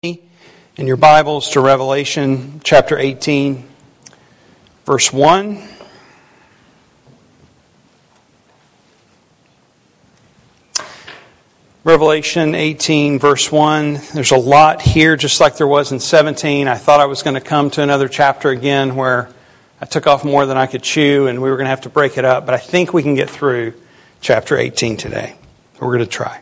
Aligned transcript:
in 0.00 0.86
your 0.86 0.96
Bibles 0.96 1.50
to 1.50 1.60
Revelation 1.60 2.60
chapter 2.62 2.96
18, 2.96 3.68
verse 4.86 5.12
1. 5.12 5.60
Revelation 11.82 12.54
18, 12.54 13.18
verse 13.18 13.50
1. 13.50 13.98
There's 14.14 14.30
a 14.30 14.36
lot 14.36 14.82
here, 14.82 15.16
just 15.16 15.40
like 15.40 15.56
there 15.56 15.66
was 15.66 15.90
in 15.90 15.98
17. 15.98 16.68
I 16.68 16.76
thought 16.76 17.00
I 17.00 17.06
was 17.06 17.24
going 17.24 17.34
to 17.34 17.40
come 17.40 17.68
to 17.70 17.82
another 17.82 18.06
chapter 18.06 18.50
again 18.50 18.94
where 18.94 19.28
I 19.80 19.86
took 19.86 20.06
off 20.06 20.24
more 20.24 20.46
than 20.46 20.56
I 20.56 20.66
could 20.66 20.84
chew 20.84 21.26
and 21.26 21.42
we 21.42 21.50
were 21.50 21.56
going 21.56 21.64
to 21.64 21.70
have 21.70 21.80
to 21.80 21.88
break 21.88 22.16
it 22.16 22.24
up, 22.24 22.46
but 22.46 22.54
I 22.54 22.58
think 22.58 22.94
we 22.94 23.02
can 23.02 23.16
get 23.16 23.28
through 23.28 23.74
chapter 24.20 24.56
18 24.56 24.96
today. 24.96 25.34
We're 25.80 25.88
going 25.88 25.98
to 25.98 26.06
try. 26.06 26.40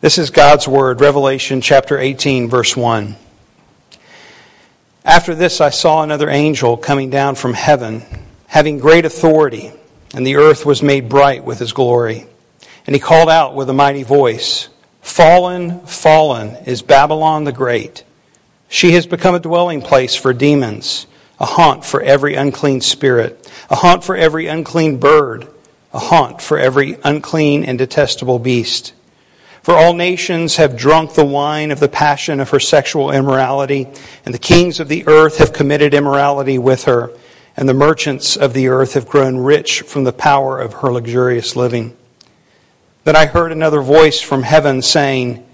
This 0.00 0.16
is 0.16 0.30
God's 0.30 0.68
Word, 0.68 1.00
Revelation 1.00 1.60
chapter 1.60 1.98
18, 1.98 2.48
verse 2.48 2.76
1. 2.76 3.16
After 5.04 5.34
this, 5.34 5.60
I 5.60 5.70
saw 5.70 6.04
another 6.04 6.30
angel 6.30 6.76
coming 6.76 7.10
down 7.10 7.34
from 7.34 7.52
heaven, 7.52 8.04
having 8.46 8.78
great 8.78 9.04
authority, 9.04 9.72
and 10.14 10.24
the 10.24 10.36
earth 10.36 10.64
was 10.64 10.84
made 10.84 11.08
bright 11.08 11.42
with 11.42 11.58
his 11.58 11.72
glory. 11.72 12.28
And 12.86 12.94
he 12.94 13.00
called 13.00 13.28
out 13.28 13.56
with 13.56 13.68
a 13.70 13.72
mighty 13.72 14.04
voice 14.04 14.68
Fallen, 15.00 15.80
fallen 15.80 16.54
is 16.64 16.80
Babylon 16.80 17.42
the 17.42 17.50
Great. 17.50 18.04
She 18.68 18.92
has 18.92 19.04
become 19.04 19.34
a 19.34 19.40
dwelling 19.40 19.82
place 19.82 20.14
for 20.14 20.32
demons, 20.32 21.08
a 21.40 21.44
haunt 21.44 21.84
for 21.84 22.00
every 22.00 22.36
unclean 22.36 22.82
spirit, 22.82 23.50
a 23.68 23.74
haunt 23.74 24.04
for 24.04 24.14
every 24.14 24.46
unclean 24.46 24.98
bird, 25.00 25.48
a 25.92 25.98
haunt 25.98 26.40
for 26.40 26.56
every 26.56 26.98
unclean 27.02 27.64
and 27.64 27.76
detestable 27.76 28.38
beast. 28.38 28.92
For 29.62 29.74
all 29.74 29.92
nations 29.92 30.56
have 30.56 30.76
drunk 30.76 31.14
the 31.14 31.24
wine 31.24 31.70
of 31.70 31.80
the 31.80 31.88
passion 31.88 32.40
of 32.40 32.50
her 32.50 32.60
sexual 32.60 33.10
immorality, 33.10 33.88
and 34.24 34.32
the 34.32 34.38
kings 34.38 34.80
of 34.80 34.88
the 34.88 35.06
earth 35.06 35.38
have 35.38 35.52
committed 35.52 35.94
immorality 35.94 36.58
with 36.58 36.84
her, 36.84 37.10
and 37.56 37.68
the 37.68 37.74
merchants 37.74 38.36
of 38.36 38.54
the 38.54 38.68
earth 38.68 38.94
have 38.94 39.08
grown 39.08 39.36
rich 39.36 39.82
from 39.82 40.04
the 40.04 40.12
power 40.12 40.58
of 40.58 40.74
her 40.74 40.92
luxurious 40.92 41.56
living. 41.56 41.96
Then 43.04 43.16
I 43.16 43.26
heard 43.26 43.52
another 43.52 43.80
voice 43.82 44.20
from 44.20 44.42
heaven 44.42 44.82
saying, 44.82 45.44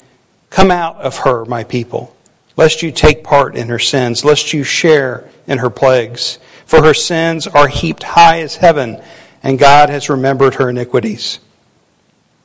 Come 0.50 0.70
out 0.70 0.96
of 0.96 1.18
her, 1.18 1.44
my 1.44 1.64
people, 1.64 2.14
lest 2.56 2.82
you 2.82 2.92
take 2.92 3.24
part 3.24 3.56
in 3.56 3.68
her 3.68 3.78
sins, 3.78 4.24
lest 4.24 4.52
you 4.52 4.64
share 4.64 5.28
in 5.46 5.58
her 5.58 5.70
plagues. 5.70 6.38
For 6.66 6.82
her 6.82 6.94
sins 6.94 7.46
are 7.46 7.68
heaped 7.68 8.02
high 8.02 8.40
as 8.40 8.56
heaven, 8.56 9.02
and 9.42 9.58
God 9.58 9.90
has 9.90 10.08
remembered 10.08 10.54
her 10.56 10.70
iniquities. 10.70 11.40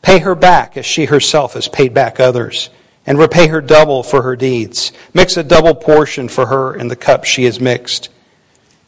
Pay 0.01 0.19
her 0.19 0.35
back 0.35 0.77
as 0.77 0.85
she 0.85 1.05
herself 1.05 1.53
has 1.53 1.67
paid 1.67 1.93
back 1.93 2.19
others, 2.19 2.69
and 3.05 3.17
repay 3.17 3.47
her 3.47 3.61
double 3.61 4.03
for 4.03 4.21
her 4.21 4.35
deeds. 4.35 4.91
Mix 5.13 5.35
a 5.37 5.43
double 5.43 5.75
portion 5.75 6.29
for 6.29 6.45
her 6.47 6.75
in 6.75 6.87
the 6.87 6.95
cup 6.95 7.25
she 7.25 7.43
has 7.45 7.59
mixed. 7.59 8.09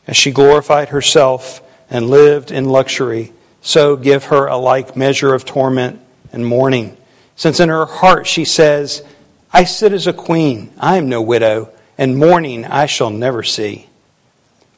As 0.08 0.18
she 0.18 0.32
glorified 0.32 0.90
herself 0.90 1.62
and 1.90 2.10
lived 2.10 2.52
in 2.52 2.66
luxury, 2.66 3.34
so 3.62 3.96
give 3.96 4.26
her 4.26 4.48
a 4.48 4.58
like 4.58 4.96
measure 4.96 5.34
of 5.34 5.46
torment 5.46 6.00
and 6.32 6.46
mourning. 6.46 6.98
Since 7.36 7.60
in 7.60 7.70
her 7.70 7.86
heart 7.86 8.28
she 8.28 8.46
says, 8.46 9.04
I 9.54 9.64
sit 9.66 9.94
as 9.94 10.08
a 10.08 10.14
queen, 10.14 10.72
I 10.80 10.98
am 10.98 11.10
no 11.10 11.22
widow, 11.22 11.70
and 11.98 12.18
mourning 12.18 12.66
I 12.66 12.86
shall 12.86 13.10
never 13.10 13.44
see. 13.44 13.88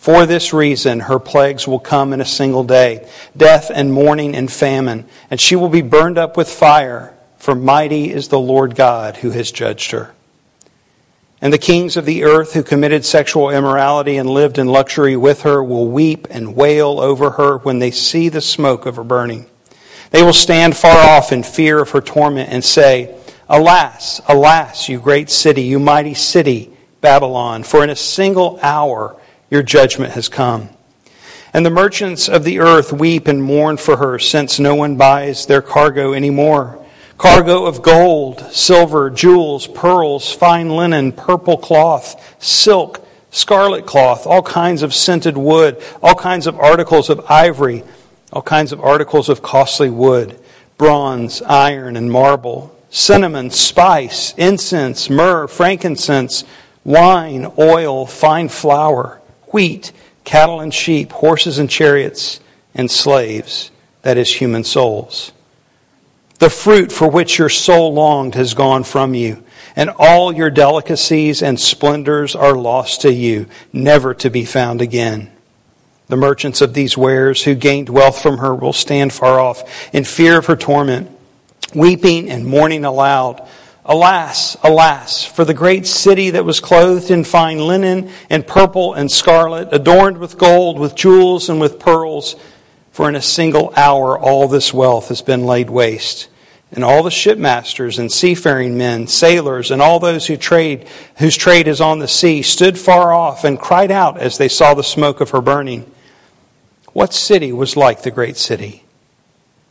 For 0.04 0.26
this 0.26 0.52
reason, 0.52 1.00
her 1.00 1.18
plagues 1.18 1.66
will 1.66 1.80
come 1.80 2.12
in 2.12 2.20
a 2.20 2.26
single 2.26 2.66
day 2.66 3.08
death 3.38 3.72
and 3.74 3.94
mourning 3.94 4.36
and 4.36 4.52
famine, 4.52 5.06
and 5.32 5.40
she 5.40 5.56
will 5.56 5.70
be 5.70 5.82
burned 5.82 6.18
up 6.18 6.36
with 6.36 6.50
fire, 6.50 7.14
for 7.38 7.56
mighty 7.56 8.12
is 8.12 8.28
the 8.28 8.38
Lord 8.38 8.76
God 8.76 9.16
who 9.16 9.30
has 9.30 9.50
judged 9.50 9.92
her. 9.92 10.14
And 11.40 11.54
the 11.54 11.58
kings 11.58 11.96
of 11.96 12.04
the 12.04 12.26
earth 12.26 12.52
who 12.52 12.64
committed 12.64 13.06
sexual 13.06 13.50
immorality 13.50 14.18
and 14.18 14.30
lived 14.30 14.58
in 14.58 14.68
luxury 14.68 15.16
with 15.16 15.44
her 15.44 15.64
will 15.64 15.88
weep 15.88 16.28
and 16.30 16.54
wail 16.54 17.00
over 17.00 17.32
her 17.32 17.60
when 17.60 17.80
they 17.80 17.92
see 17.92 18.28
the 18.28 18.42
smoke 18.42 18.86
of 18.86 18.98
her 18.98 19.06
burning. 19.06 19.46
They 20.12 20.22
will 20.22 20.34
stand 20.34 20.76
far 20.76 20.98
off 20.98 21.32
in 21.32 21.44
fear 21.44 21.80
of 21.80 21.92
her 21.92 22.02
torment 22.02 22.50
and 22.50 22.66
say, 22.66 23.16
Alas, 23.48 24.20
alas, 24.28 24.90
you 24.90 25.00
great 25.00 25.30
city, 25.30 25.62
you 25.62 25.80
mighty 25.80 26.14
city, 26.14 26.74
Babylon, 27.00 27.64
for 27.64 27.86
in 27.86 27.90
a 27.90 27.96
single 27.96 28.60
hour, 28.62 29.18
your 29.54 29.64
judgment 29.64 30.14
has 30.14 30.28
come. 30.30 30.68
And 31.54 31.64
the 31.64 31.70
merchants 31.70 32.28
of 32.28 32.44
the 32.44 32.60
earth 32.60 32.92
weep 32.92 33.28
and 33.28 33.44
mourn 33.44 33.78
for 33.78 33.98
her, 33.98 34.18
since 34.18 34.60
no 34.60 34.74
one 34.74 34.98
buys 34.98 35.46
their 35.46 35.62
cargo 35.62 36.14
anymore. 36.14 36.84
Cargo 37.20 37.66
of 37.66 37.84
gold, 37.84 38.40
silver, 38.52 39.12
jewels, 39.12 39.68
pearls, 39.68 40.34
fine 40.34 40.70
linen, 40.70 41.12
purple 41.12 41.58
cloth, 41.58 42.36
silk, 42.44 43.08
scarlet 43.30 43.86
cloth, 43.86 44.26
all 44.26 44.42
kinds 44.42 44.82
of 44.82 44.92
scented 44.92 45.38
wood, 45.38 45.80
all 46.02 46.16
kinds 46.16 46.48
of 46.48 46.58
articles 46.58 47.12
of 47.12 47.24
ivory, 47.30 47.84
all 48.34 48.42
kinds 48.42 48.72
of 48.72 48.82
articles 48.82 49.30
of 49.30 49.44
costly 49.44 49.92
wood, 49.92 50.40
bronze, 50.80 51.44
iron, 51.44 51.96
and 51.96 52.12
marble, 52.12 52.76
cinnamon, 52.90 53.52
spice, 53.52 54.34
incense, 54.36 55.12
myrrh, 55.12 55.48
frankincense, 55.48 56.44
wine, 56.84 57.52
oil, 57.60 58.08
fine 58.08 58.50
flour 58.50 59.20
wheat, 59.54 59.92
cattle 60.24 60.60
and 60.60 60.74
sheep, 60.74 61.12
horses 61.12 61.60
and 61.60 61.70
chariots, 61.70 62.40
and 62.74 62.90
slaves, 62.90 63.72
that 64.02 64.18
is, 64.18 64.34
human 64.34 64.64
souls. 64.64 65.32
The 66.40 66.50
fruit 66.50 66.92
for 66.92 67.10
which 67.10 67.38
your 67.38 67.50
soul 67.50 67.94
longed 67.94 68.36
has 68.36 68.54
gone 68.54 68.84
from 68.84 69.14
you, 69.14 69.44
and 69.76 69.90
all 69.98 70.34
your 70.34 70.50
delicacies 70.50 71.42
and 71.42 71.60
splendors 71.60 72.36
are 72.36 72.56
lost 72.56 73.02
to 73.02 73.14
you, 73.14 73.48
never 73.72 74.14
to 74.16 74.30
be 74.30 74.44
found 74.44 74.82
again. 74.82 75.32
The 76.08 76.18
merchants 76.18 76.62
of 76.62 76.74
these 76.74 76.98
wares 76.98 77.44
who 77.44 77.56
gained 77.56 77.90
wealth 77.90 78.22
from 78.22 78.40
her 78.40 78.54
will 78.54 78.74
stand 78.74 79.14
far 79.14 79.40
off 79.40 79.64
in 79.94 80.04
fear 80.04 80.40
of 80.40 80.48
her 80.48 80.56
torment, 80.56 81.10
weeping 81.74 82.30
and 82.30 82.46
mourning 82.46 82.84
aloud 82.84 83.48
Alas, 83.86 84.56
alas, 84.64 85.26
for 85.26 85.44
the 85.44 85.54
great 85.54 85.86
city 85.86 86.30
that 86.30 86.46
was 86.46 86.62
clothed 86.62 87.12
in 87.12 87.26
fine 87.26 87.60
linen 87.60 88.10
and 88.30 88.48
purple 88.48 88.94
and 88.94 89.12
scarlet, 89.12 89.68
adorned 89.74 90.20
with 90.20 90.38
gold, 90.38 90.80
with 90.80 90.96
jewels, 90.96 91.50
and 91.50 91.60
with 91.60 91.80
pearls. 91.80 92.38
For 92.92 93.10
in 93.10 93.16
a 93.16 93.22
single 93.22 93.74
hour 93.76 94.18
all 94.18 94.48
this 94.48 94.74
wealth 94.74 95.10
has 95.10 95.22
been 95.22 95.46
laid 95.46 95.70
waste. 95.70 96.30
And 96.72 96.84
all 96.84 97.04
the 97.04 97.12
shipmasters 97.12 98.00
and 98.00 98.12
seafaring 98.12 98.78
men, 98.78 99.08
sailors, 99.08 99.70
and 99.70 99.82
all 99.82 100.00
those 100.00 100.28
who 100.28 100.38
trade, 100.38 100.88
whose 101.18 101.36
trade 101.36 101.68
is 101.68 101.82
on 101.82 102.00
the 102.00 102.08
sea, 102.08 102.42
stood 102.42 102.80
far 102.80 103.12
off 103.12 103.44
and 103.44 103.60
cried 103.60 103.92
out 103.92 104.18
as 104.18 104.38
they 104.38 104.48
saw 104.48 104.74
the 104.74 104.84
smoke 104.84 105.20
of 105.22 105.32
her 105.32 105.42
burning. 105.42 105.92
What 106.94 107.14
city 107.14 107.52
was 107.52 107.76
like 107.76 108.04
the 108.04 108.12
great 108.12 108.38
city? 108.38 108.86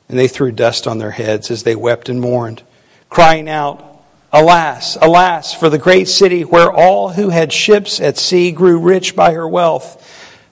And 0.08 0.18
they 0.18 0.28
threw 0.28 0.52
dust 0.52 0.86
on 0.86 0.98
their 0.98 1.12
heads 1.12 1.50
as 1.50 1.62
they 1.62 1.74
wept 1.74 2.08
and 2.08 2.20
mourned, 2.20 2.62
crying 3.08 3.48
out, 3.48 3.91
Alas, 4.32 4.96
alas, 5.02 5.52
for 5.52 5.68
the 5.68 5.78
great 5.78 6.08
city 6.08 6.42
where 6.42 6.72
all 6.72 7.10
who 7.10 7.28
had 7.28 7.52
ships 7.52 8.00
at 8.00 8.16
sea 8.16 8.50
grew 8.50 8.78
rich 8.78 9.14
by 9.14 9.34
her 9.34 9.46
wealth, 9.46 10.02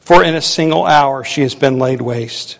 for 0.01 0.23
in 0.23 0.35
a 0.35 0.43
single 0.43 0.85
hour 0.85 1.25
she 1.25 1.41
has 1.41 1.55
been 1.55 1.79
laid 1.79 2.03
waste. 2.03 2.59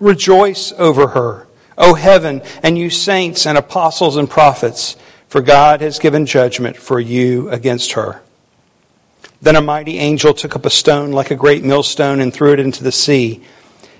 Rejoice 0.00 0.72
over 0.72 1.08
her, 1.08 1.46
O 1.78 1.94
heaven, 1.94 2.42
and 2.64 2.76
you 2.76 2.90
saints 2.90 3.46
and 3.46 3.56
apostles 3.56 4.16
and 4.16 4.28
prophets, 4.28 4.96
for 5.28 5.40
God 5.40 5.82
has 5.82 6.00
given 6.00 6.26
judgment 6.26 6.76
for 6.76 6.98
you 6.98 7.48
against 7.50 7.92
her. 7.92 8.22
Then 9.40 9.54
a 9.54 9.60
mighty 9.60 9.98
angel 9.98 10.34
took 10.34 10.56
up 10.56 10.66
a 10.66 10.70
stone 10.70 11.12
like 11.12 11.30
a 11.30 11.36
great 11.36 11.62
millstone 11.62 12.20
and 12.20 12.34
threw 12.34 12.52
it 12.52 12.60
into 12.60 12.82
the 12.82 12.90
sea, 12.90 13.44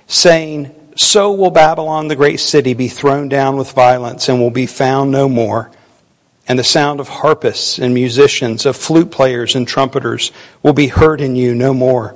saying, 0.07 0.75
So 0.97 1.31
will 1.31 1.49
Babylon, 1.49 2.09
the 2.09 2.15
great 2.17 2.41
city, 2.41 2.73
be 2.73 2.89
thrown 2.89 3.29
down 3.29 3.55
with 3.55 3.71
violence 3.71 4.27
and 4.27 4.41
will 4.41 4.51
be 4.51 4.65
found 4.65 5.09
no 5.09 5.29
more 5.29 5.71
and 6.47 6.59
the 6.59 6.63
sound 6.63 6.99
of 6.99 7.07
harpists 7.07 7.79
and 7.79 7.93
musicians, 7.93 8.65
of 8.65 8.75
flute 8.75 9.11
players 9.11 9.55
and 9.55 9.67
trumpeters 9.67 10.31
will 10.61 10.73
be 10.73 10.87
heard 10.87 11.21
in 11.21 11.35
you 11.35 11.55
no 11.55 11.73
more. 11.73 12.15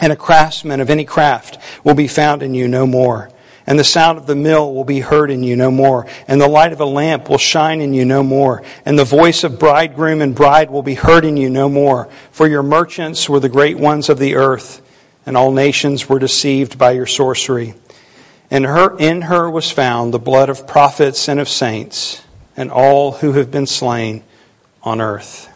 And 0.00 0.12
a 0.12 0.16
craftsman 0.16 0.80
of 0.80 0.90
any 0.90 1.04
craft 1.04 1.58
will 1.82 1.94
be 1.94 2.08
found 2.08 2.42
in 2.42 2.54
you 2.54 2.68
no 2.68 2.86
more. 2.86 3.30
And 3.66 3.78
the 3.78 3.84
sound 3.84 4.18
of 4.18 4.26
the 4.26 4.36
mill 4.36 4.74
will 4.74 4.84
be 4.84 5.00
heard 5.00 5.30
in 5.30 5.42
you 5.42 5.56
no 5.56 5.70
more. 5.70 6.06
And 6.28 6.40
the 6.40 6.48
light 6.48 6.72
of 6.72 6.80
a 6.80 6.84
lamp 6.84 7.28
will 7.28 7.38
shine 7.38 7.80
in 7.80 7.94
you 7.94 8.04
no 8.04 8.22
more. 8.22 8.62
And 8.84 8.98
the 8.98 9.04
voice 9.04 9.42
of 9.42 9.58
bridegroom 9.58 10.20
and 10.20 10.34
bride 10.34 10.70
will 10.70 10.82
be 10.82 10.94
heard 10.94 11.24
in 11.24 11.36
you 11.36 11.48
no 11.48 11.68
more. 11.68 12.08
For 12.30 12.46
your 12.46 12.62
merchants 12.62 13.28
were 13.28 13.40
the 13.40 13.48
great 13.48 13.78
ones 13.78 14.08
of 14.10 14.18
the 14.18 14.34
earth, 14.34 14.82
and 15.24 15.36
all 15.36 15.50
nations 15.50 16.08
were 16.08 16.18
deceived 16.18 16.76
by 16.76 16.92
your 16.92 17.06
sorcery. 17.06 17.74
And 18.50 18.66
her, 18.66 18.96
in 18.98 19.22
her 19.22 19.50
was 19.50 19.70
found 19.70 20.12
the 20.12 20.18
blood 20.18 20.50
of 20.50 20.66
prophets 20.66 21.28
and 21.28 21.40
of 21.40 21.48
saints 21.48 22.20
and 22.56 22.70
all 22.70 23.12
who 23.12 23.32
have 23.32 23.50
been 23.50 23.66
slain 23.66 24.22
on 24.82 25.00
earth. 25.00 25.48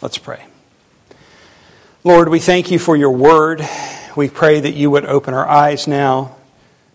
Let's 0.00 0.18
pray. 0.18 0.44
Lord, 2.02 2.28
we 2.28 2.38
thank 2.38 2.70
you 2.70 2.78
for 2.78 2.96
your 2.96 3.10
word. 3.10 3.66
We 4.16 4.28
pray 4.28 4.60
that 4.60 4.74
you 4.74 4.90
would 4.90 5.06
open 5.06 5.34
our 5.34 5.48
eyes 5.48 5.86
now, 5.86 6.36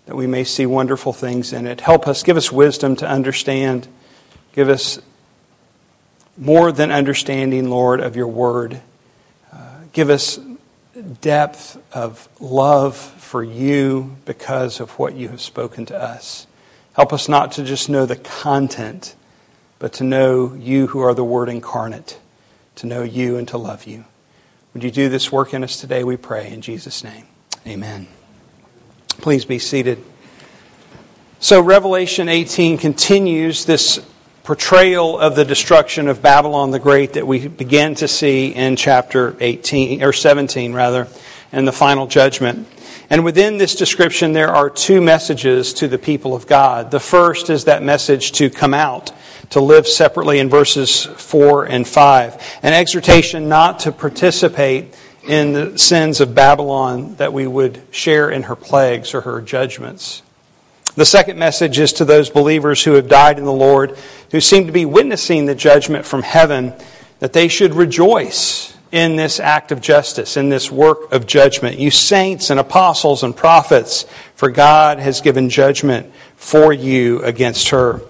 that 0.06 0.16
we 0.16 0.28
may 0.28 0.44
see 0.44 0.66
wonderful 0.66 1.14
things 1.14 1.52
in 1.52 1.68
it. 1.68 1.82
Help 1.82 2.08
us, 2.08 2.24
give 2.24 2.38
us 2.38 2.52
wisdom 2.52 2.96
to 2.98 3.08
understand. 3.08 3.88
Give 4.54 4.70
us 4.70 5.00
more 6.38 6.72
than 6.72 6.92
understanding, 6.92 7.70
Lord, 7.70 8.00
of 8.00 8.16
your 8.16 8.28
word. 8.28 8.82
Uh, 9.52 9.58
give 9.92 10.10
us 10.10 10.40
depth 11.22 11.82
of 11.94 12.28
love 12.40 12.96
for 12.96 13.44
you 13.44 14.16
because 14.26 14.80
of 14.80 14.92
what 15.00 15.16
you 15.16 15.30
have 15.30 15.42
spoken 15.42 15.86
to 15.88 16.02
us. 16.02 16.48
Help 16.94 17.14
us 17.14 17.30
not 17.30 17.54
to 17.54 17.64
just 17.64 17.90
know 17.90 18.06
the 18.06 18.16
content, 18.16 19.16
but 19.80 19.94
to 19.94 20.04
know 20.04 20.54
you 20.54 20.88
who 20.88 21.00
are 21.00 21.14
the 21.14 21.24
Word 21.24 21.50
incarnate, 21.50 22.20
to 22.76 22.88
know 22.88 23.04
you 23.04 23.38
and 23.38 23.48
to 23.48 23.58
love 23.58 23.86
you. 23.86 24.06
Would 24.74 24.84
you 24.84 24.92
do 24.92 25.10
this 25.10 25.32
work 25.32 25.54
in 25.54 25.64
us 25.64 25.80
today, 25.82 26.04
we 26.04 26.18
pray, 26.18 26.52
in 26.52 26.62
Jesus' 26.62 27.04
name. 27.04 27.26
Amen. 27.66 28.08
Please 29.18 29.46
be 29.46 29.60
seated. 29.60 30.04
So, 31.40 31.62
Revelation 31.62 32.30
18 32.30 32.78
continues 32.78 33.66
this 33.66 34.06
portrayal 34.44 35.20
of 35.20 35.36
the 35.36 35.46
destruction 35.46 36.08
of 36.08 36.22
Babylon 36.22 36.72
the 36.72 36.80
Great 36.80 37.14
that 37.14 37.28
we 37.28 37.48
began 37.48 37.94
to 37.96 38.08
see 38.08 38.48
in 38.48 38.76
chapter 38.76 39.36
18 39.40 40.02
or 40.02 40.12
17 40.12 40.74
rather 40.74 41.08
and 41.52 41.68
the 41.68 41.72
final 41.72 42.08
judgment. 42.08 42.68
And 43.12 43.24
within 43.24 43.58
this 43.58 43.76
description 43.76 44.34
there 44.34 44.50
are 44.50 44.70
two 44.70 45.02
messages 45.02 45.72
to 45.76 45.88
the 45.88 46.00
people 46.00 46.34
of 46.34 46.48
God. 46.48 46.90
The 46.90 47.00
first 47.00 47.50
is 47.50 47.66
that 47.66 47.84
message 47.84 48.32
to 48.34 48.50
come 48.50 48.74
out, 48.74 49.12
to 49.52 49.60
live 49.60 49.88
separately 49.88 50.40
in 50.40 50.50
verses 50.50 51.06
4 51.06 51.66
and 51.66 51.88
5. 51.88 52.60
An 52.64 52.74
exhortation 52.74 53.50
not 53.50 53.80
to 53.80 53.92
participate 53.92 54.94
in 55.28 55.54
the 55.54 55.78
sins 55.78 56.22
of 56.22 56.34
Babylon 56.34 57.16
that 57.16 57.34
we 57.34 57.46
would 57.46 57.82
share 57.92 58.30
in 58.30 58.44
her 58.44 58.56
plagues 58.56 59.14
or 59.14 59.22
her 59.22 59.42
judgments. 59.42 60.22
The 60.96 61.06
second 61.06 61.38
message 61.38 61.80
is 61.80 61.94
to 61.94 62.06
those 62.06 62.30
believers 62.30 62.84
who 62.84 62.94
have 62.94 63.08
died 63.08 63.38
in 63.38 63.46
the 63.46 63.54
Lord, 63.54 63.98
who 64.32 64.42
seem 64.42 64.66
to 64.66 64.72
be 64.72 64.86
witnessing 64.86 65.46
the 65.46 65.56
judgment 65.56 66.06
from 66.06 66.24
heaven, 66.24 66.74
that 67.20 67.34
they 67.34 67.48
should 67.48 67.74
rejoice 67.74 68.76
in 68.92 69.16
this 69.16 69.40
act 69.40 69.72
of 69.72 69.82
justice, 69.82 70.36
in 70.36 70.50
this 70.50 70.72
work 70.72 71.12
of 71.12 71.28
judgment. 71.28 71.78
You 71.78 71.92
saints 71.92 72.50
and 72.50 72.60
apostles 72.60 73.24
and 73.24 73.36
prophets, 73.36 74.06
for 74.36 74.50
God 74.50 75.00
has 75.00 75.22
given 75.22 75.50
judgment 75.50 76.12
for 76.36 76.74
you 76.74 77.22
against 77.22 77.70
her. 77.70 78.02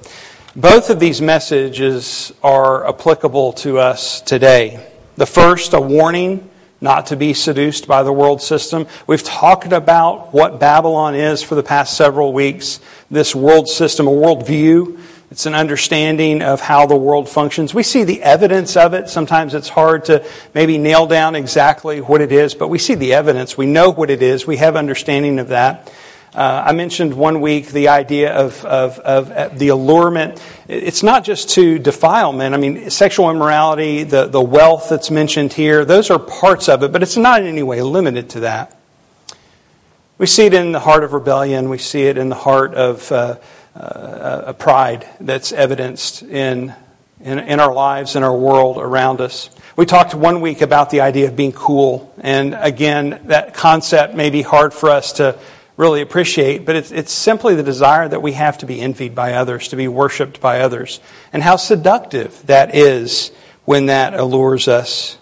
Both 0.60 0.90
of 0.90 1.00
these 1.00 1.22
messages 1.22 2.34
are 2.44 2.86
applicable 2.86 3.54
to 3.54 3.80
us 3.80 4.20
today. 4.20 4.86
The 5.16 5.26
first, 5.26 5.72
a 5.72 5.80
warning 5.80 6.50
not 6.82 7.06
to 7.08 7.16
be 7.16 7.34
seduced 7.34 7.88
by 7.88 8.04
the 8.04 8.12
world 8.12 8.42
system. 8.42 8.86
We've 9.08 9.24
talked 9.24 9.72
about 9.72 10.34
what 10.34 10.60
Babylon 10.60 11.16
is 11.16 11.42
for 11.42 11.56
the 11.56 11.64
past 11.64 11.96
several 11.96 12.34
weeks. 12.34 12.82
This 13.10 13.34
world 13.34 13.70
system, 13.70 14.06
a 14.06 14.12
worldview. 14.12 15.00
It's 15.32 15.46
an 15.46 15.56
understanding 15.56 16.42
of 16.42 16.60
how 16.60 16.86
the 16.86 16.98
world 16.98 17.30
functions. 17.30 17.74
We 17.74 17.84
see 17.84 18.04
the 18.04 18.22
evidence 18.22 18.76
of 18.76 18.94
it. 18.94 19.08
Sometimes 19.08 19.54
it's 19.54 19.70
hard 19.70 20.04
to 20.06 20.26
maybe 20.54 20.78
nail 20.78 21.08
down 21.08 21.36
exactly 21.36 22.02
what 22.02 22.20
it 22.20 22.34
is, 22.34 22.54
but 22.54 22.68
we 22.68 22.80
see 22.80 22.96
the 22.96 23.14
evidence. 23.14 23.58
We 23.58 23.66
know 23.66 23.92
what 23.92 24.10
it 24.10 24.22
is. 24.22 24.46
We 24.46 24.58
have 24.58 24.76
understanding 24.76 25.40
of 25.40 25.48
that. 25.48 25.90
Uh, 26.34 26.64
I 26.68 26.74
mentioned 26.74 27.16
one 27.16 27.42
week 27.42 27.70
the 27.70 27.88
idea 27.88 28.32
of, 28.32 28.64
of, 28.64 29.00
of, 29.00 29.32
uh, 29.32 29.48
the 29.48 29.70
allurement. 29.70 30.40
It's 30.68 31.02
not 31.02 31.24
just 31.24 31.50
to 31.52 31.80
defilement. 31.80 32.54
I 32.54 32.58
mean, 32.58 32.92
sexual 32.92 33.32
immorality, 33.32 34.04
the, 34.04 34.28
the 34.28 34.42
wealth 34.42 34.90
that's 34.90 35.10
mentioned 35.10 35.54
here, 35.54 35.86
those 35.86 36.12
are 36.12 36.20
parts 36.20 36.70
of 36.70 36.84
it, 36.84 36.92
but 36.92 37.02
it's 37.02 37.18
not 37.18 37.42
in 37.42 37.48
any 37.48 37.64
way 37.64 37.82
limited 37.82 38.30
to 38.32 38.42
that. 38.42 38.78
We 40.20 40.28
see 40.28 40.46
it 40.46 40.54
in 40.54 40.72
the 40.72 40.80
heart 40.80 41.04
of 41.04 41.14
rebellion. 41.14 41.68
We 41.68 41.80
see 41.80 42.04
it 42.04 42.18
in 42.18 42.30
the 42.30 42.36
heart 42.36 42.76
of 42.76 43.12
uh, 43.12 43.38
uh, 43.76 44.54
pride 44.54 45.10
that's 45.20 45.52
evidenced 45.52 46.22
in, 46.22 46.76
in, 47.22 47.40
in 47.40 47.60
our 47.60 47.74
lives, 47.74 48.16
in 48.16 48.22
our 48.22 48.38
world 48.38 48.78
around 48.78 49.20
us. 49.20 49.50
We 49.76 49.88
talked 49.88 50.14
one 50.14 50.42
week 50.42 50.62
about 50.62 50.92
the 50.92 51.02
idea 51.02 51.28
of 51.28 51.36
being 51.36 51.54
cool. 51.54 52.14
And 52.20 52.54
again, 52.54 53.22
that 53.26 53.56
concept 53.56 54.14
may 54.14 54.30
be 54.30 54.44
hard 54.44 54.76
for 54.76 54.90
us 54.90 55.14
to 55.14 55.40
really 55.80 56.02
appreciate, 56.02 56.66
but 56.66 56.76
it's, 56.76 56.92
it's 56.92 57.14
simply 57.14 57.56
the 57.56 57.64
desire 57.64 58.06
that 58.06 58.22
we 58.22 58.34
have 58.34 58.58
to 58.58 58.66
be 58.66 58.82
envied 58.82 59.16
by 59.16 59.32
others, 59.32 59.70
to 59.70 59.78
be 59.78 59.88
worshiped 59.88 60.42
by 60.42 60.60
others, 60.60 61.00
and 61.32 61.42
how 61.42 61.56
seductive 61.56 62.46
that 62.48 62.76
is 62.76 63.32
when 63.64 63.86
that 63.86 64.14
allures 64.14 64.68
us. 64.68 65.18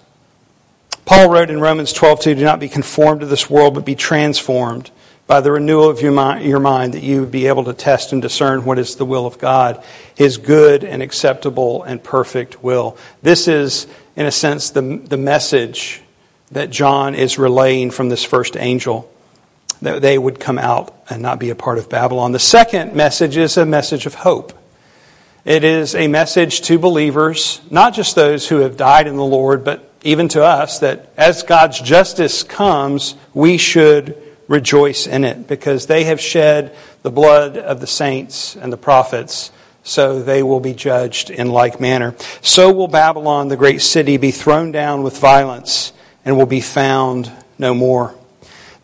Paul 1.06 1.30
wrote 1.30 1.51
in 1.51 1.62
Romans 1.62 1.94
12:2, 1.94 2.33
"Do 2.33 2.44
not 2.44 2.59
be 2.59 2.69
conformed 2.69 3.19
to 3.21 3.27
this 3.27 3.48
world, 3.48 3.75
but 3.75 3.86
be 3.86 3.94
transformed 3.94 4.89
by 5.27 5.42
the 5.42 5.51
renewal 5.51 5.89
of 5.89 6.01
your 6.01 6.12
mind, 6.12 6.44
your 6.44 6.59
mind, 6.59 6.95
that 6.95 7.04
you 7.04 7.19
would 7.19 7.31
be 7.31 7.45
able 7.45 7.65
to 7.65 7.74
test 7.74 8.12
and 8.12 8.19
discern 8.19 8.65
what 8.65 8.80
is 8.80 8.95
the 8.95 9.06
will 9.06 9.27
of 9.27 9.38
God, 9.38 9.80
His 10.15 10.38
good 10.38 10.83
and 10.83 11.04
acceptable 11.04 11.83
and 11.83 12.04
perfect 12.04 12.63
will." 12.63 12.98
This 13.21 13.48
is, 13.48 13.86
in 14.15 14.25
a 14.25 14.31
sense, 14.31 14.71
the, 14.71 14.81
the 14.81 15.18
message 15.18 16.01
that 16.51 16.71
John 16.71 17.13
is 17.13 17.38
relaying 17.38 17.92
from 17.92 18.09
this 18.09 18.24
first 18.24 18.57
angel 18.57 19.07
that 19.81 20.01
they 20.01 20.18
would 20.18 20.39
come 20.39 20.57
out 20.57 20.94
and 21.09 21.21
not 21.21 21.39
be 21.39 21.50
a 21.50 21.56
part 21.56 21.77
of 21.77 21.89
Babylon. 21.89 22.31
The 22.31 22.39
second 22.39 22.95
message 22.95 23.38
is 23.38 23.57
a 23.57 23.65
message 23.65 24.06
of 24.06 24.15
hope. 24.15 24.53
It 25.45 25.63
is 25.63 25.95
a 25.95 26.07
message 26.07 26.62
to 26.63 26.77
believers, 26.77 27.62
not 27.69 27.94
just 27.94 28.15
those 28.15 28.47
who 28.47 28.57
have 28.57 28.75
died 28.75 29.07
in 29.07 29.15
the 29.15 29.24
Lord, 29.24 29.63
but 29.63 29.89
even 30.03 30.27
to 30.29 30.44
us, 30.44 30.79
that 30.79 31.12
as 31.15 31.44
God's 31.44 31.79
justice 31.79 32.44
comes, 32.44 33.15
we 33.33 33.57
should 33.57 34.21
rejoice 34.47 35.07
in 35.07 35.24
it 35.24 35.47
because 35.47 35.88
they 35.88 36.06
have 36.06 36.19
shed 36.19 36.75
the 37.01 37.12
blood 37.12 37.57
of 37.57 37.80
the 37.80 37.88
saints 37.88 38.56
and 38.56 38.71
the 38.71 38.77
prophets, 38.77 39.51
so 39.83 40.21
they 40.21 40.44
will 40.44 40.59
be 40.59 40.73
judged 40.73 41.30
in 41.30 41.50
like 41.50 41.80
manner. 41.80 42.15
So 42.41 42.71
will 42.73 42.88
Babylon, 42.88 43.47
the 43.47 43.57
great 43.57 43.81
city, 43.81 44.18
be 44.18 44.31
thrown 44.31 44.71
down 44.71 45.03
with 45.03 45.18
violence 45.18 45.94
and 46.25 46.38
will 46.38 46.45
be 46.45 46.62
found 46.62 47.31
no 47.57 47.73
more. 47.73 48.17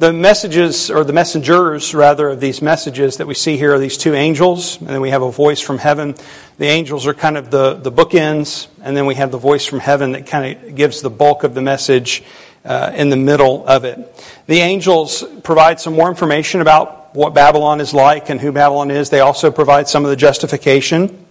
The 0.03 0.11
messages, 0.11 0.91
or 0.91 1.05
the 1.05 1.13
messengers, 1.13 1.95
rather, 1.95 2.27
of 2.27 2.41
these 2.41 2.61
messages 2.61 3.15
that 3.17 3.25
we 3.25 3.33
see 3.33 3.55
here 3.55 3.73
are 3.73 3.79
these 3.79 3.97
two 3.97 4.13
angels, 4.13 4.77
and 4.81 4.89
then 4.89 4.99
we 4.99 5.11
have 5.11 5.21
a 5.21 5.31
voice 5.31 5.61
from 5.61 5.77
heaven. 5.77 6.15
The 6.57 6.65
angels 6.65 7.07
are 7.07 7.13
kind 7.13 7.37
of 7.37 7.51
the, 7.51 7.75
the 7.75 7.89
bookends, 7.89 8.67
and 8.81 8.97
then 8.97 9.05
we 9.05 9.15
have 9.15 9.31
the 9.31 9.37
voice 9.37 9.65
from 9.65 9.79
heaven 9.79 10.11
that 10.11 10.27
kind 10.27 10.57
of 10.57 10.75
gives 10.75 10.99
the 10.99 11.09
bulk 11.09 11.45
of 11.45 11.53
the 11.53 11.61
message 11.61 12.21
uh, 12.65 12.91
in 12.93 13.11
the 13.11 13.15
middle 13.15 13.65
of 13.65 13.85
it. 13.85 13.97
The 14.45 14.59
angels 14.59 15.23
provide 15.41 15.79
some 15.79 15.93
more 15.93 16.09
information 16.09 16.59
about 16.59 17.15
what 17.15 17.33
Babylon 17.33 17.79
is 17.79 17.93
like 17.93 18.29
and 18.29 18.41
who 18.41 18.51
Babylon 18.51 18.91
is. 18.91 19.09
They 19.09 19.21
also 19.21 19.51
provide 19.51 19.87
some 19.87 20.03
of 20.03 20.09
the 20.09 20.17
justification. 20.17 21.25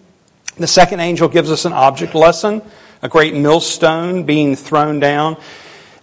The 0.57 0.67
second 0.67 1.01
angel 1.01 1.29
gives 1.29 1.51
us 1.51 1.67
an 1.67 1.75
object 1.75 2.15
lesson, 2.15 2.63
a 3.03 3.11
great 3.11 3.35
millstone 3.35 4.25
being 4.25 4.57
thrown 4.57 4.99
down. 4.99 5.37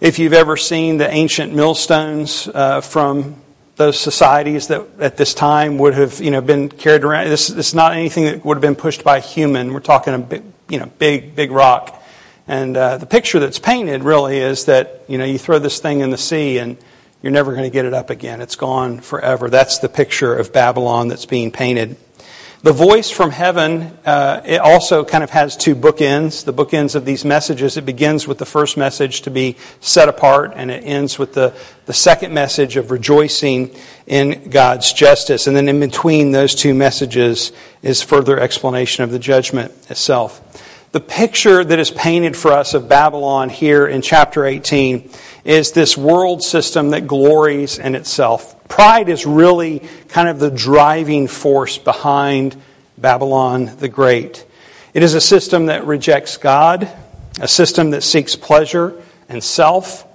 If 0.00 0.18
you've 0.18 0.32
ever 0.32 0.56
seen 0.56 0.96
the 0.96 1.10
ancient 1.10 1.54
millstones 1.54 2.48
uh, 2.48 2.80
from 2.80 3.36
those 3.76 4.00
societies 4.00 4.68
that 4.68 4.86
at 4.98 5.18
this 5.18 5.34
time 5.34 5.76
would 5.76 5.92
have 5.92 6.22
you 6.22 6.30
know 6.30 6.40
been 6.40 6.70
carried 6.70 7.04
around, 7.04 7.28
this, 7.28 7.50
is 7.50 7.74
not 7.74 7.92
anything 7.92 8.24
that 8.24 8.42
would 8.42 8.54
have 8.56 8.62
been 8.62 8.76
pushed 8.76 9.04
by 9.04 9.18
a 9.18 9.20
human. 9.20 9.74
We're 9.74 9.80
talking 9.80 10.14
a 10.14 10.18
big, 10.18 10.42
you 10.70 10.78
know 10.78 10.86
big 10.98 11.36
big 11.36 11.50
rock, 11.50 12.02
and 12.48 12.78
uh, 12.78 12.96
the 12.96 13.04
picture 13.04 13.40
that's 13.40 13.58
painted 13.58 14.02
really 14.02 14.38
is 14.38 14.64
that 14.64 15.02
you 15.06 15.18
know 15.18 15.26
you 15.26 15.36
throw 15.36 15.58
this 15.58 15.80
thing 15.80 16.00
in 16.00 16.08
the 16.08 16.18
sea 16.18 16.56
and 16.56 16.78
you're 17.20 17.32
never 17.32 17.52
going 17.52 17.64
to 17.64 17.70
get 17.70 17.84
it 17.84 17.92
up 17.92 18.08
again. 18.08 18.40
It's 18.40 18.56
gone 18.56 19.00
forever. 19.00 19.50
That's 19.50 19.80
the 19.80 19.90
picture 19.90 20.34
of 20.34 20.50
Babylon 20.50 21.08
that's 21.08 21.26
being 21.26 21.52
painted. 21.52 21.98
The 22.62 22.72
voice 22.74 23.08
from 23.08 23.30
heaven, 23.30 23.96
uh, 24.04 24.42
it 24.44 24.60
also 24.60 25.02
kind 25.02 25.24
of 25.24 25.30
has 25.30 25.56
two 25.56 25.74
bookends. 25.74 26.44
The 26.44 26.52
bookends 26.52 26.94
of 26.94 27.06
these 27.06 27.24
messages. 27.24 27.78
It 27.78 27.86
begins 27.86 28.28
with 28.28 28.36
the 28.36 28.44
first 28.44 28.76
message 28.76 29.22
to 29.22 29.30
be 29.30 29.56
set 29.80 30.10
apart, 30.10 30.52
and 30.54 30.70
it 30.70 30.84
ends 30.84 31.18
with 31.18 31.32
the, 31.32 31.54
the 31.86 31.94
second 31.94 32.34
message 32.34 32.76
of 32.76 32.90
rejoicing 32.90 33.74
in 34.06 34.50
God's 34.50 34.92
justice. 34.92 35.46
And 35.46 35.56
then 35.56 35.70
in 35.70 35.80
between 35.80 36.32
those 36.32 36.54
two 36.54 36.74
messages 36.74 37.52
is 37.80 38.02
further 38.02 38.38
explanation 38.38 39.04
of 39.04 39.10
the 39.10 39.18
judgment 39.18 39.72
itself. 39.88 40.42
The 40.92 41.00
picture 41.00 41.64
that 41.64 41.78
is 41.78 41.90
painted 41.90 42.36
for 42.36 42.52
us 42.52 42.74
of 42.74 42.90
Babylon 42.90 43.48
here 43.48 43.86
in 43.86 44.02
chapter 44.02 44.44
18 44.44 45.08
is 45.44 45.72
this 45.72 45.96
world 45.96 46.42
system 46.42 46.90
that 46.90 47.06
glories 47.06 47.78
in 47.78 47.94
itself. 47.94 48.54
Pride 48.70 49.08
is 49.08 49.26
really 49.26 49.82
kind 50.08 50.28
of 50.28 50.38
the 50.38 50.50
driving 50.50 51.26
force 51.26 51.76
behind 51.76 52.56
Babylon 52.96 53.76
the 53.78 53.88
Great. 53.88 54.46
It 54.94 55.02
is 55.02 55.12
a 55.12 55.20
system 55.20 55.66
that 55.66 55.86
rejects 55.86 56.36
God, 56.36 56.88
a 57.40 57.48
system 57.48 57.90
that 57.90 58.02
seeks 58.02 58.36
pleasure 58.36 58.94
and 59.28 59.42
self, 59.42 60.06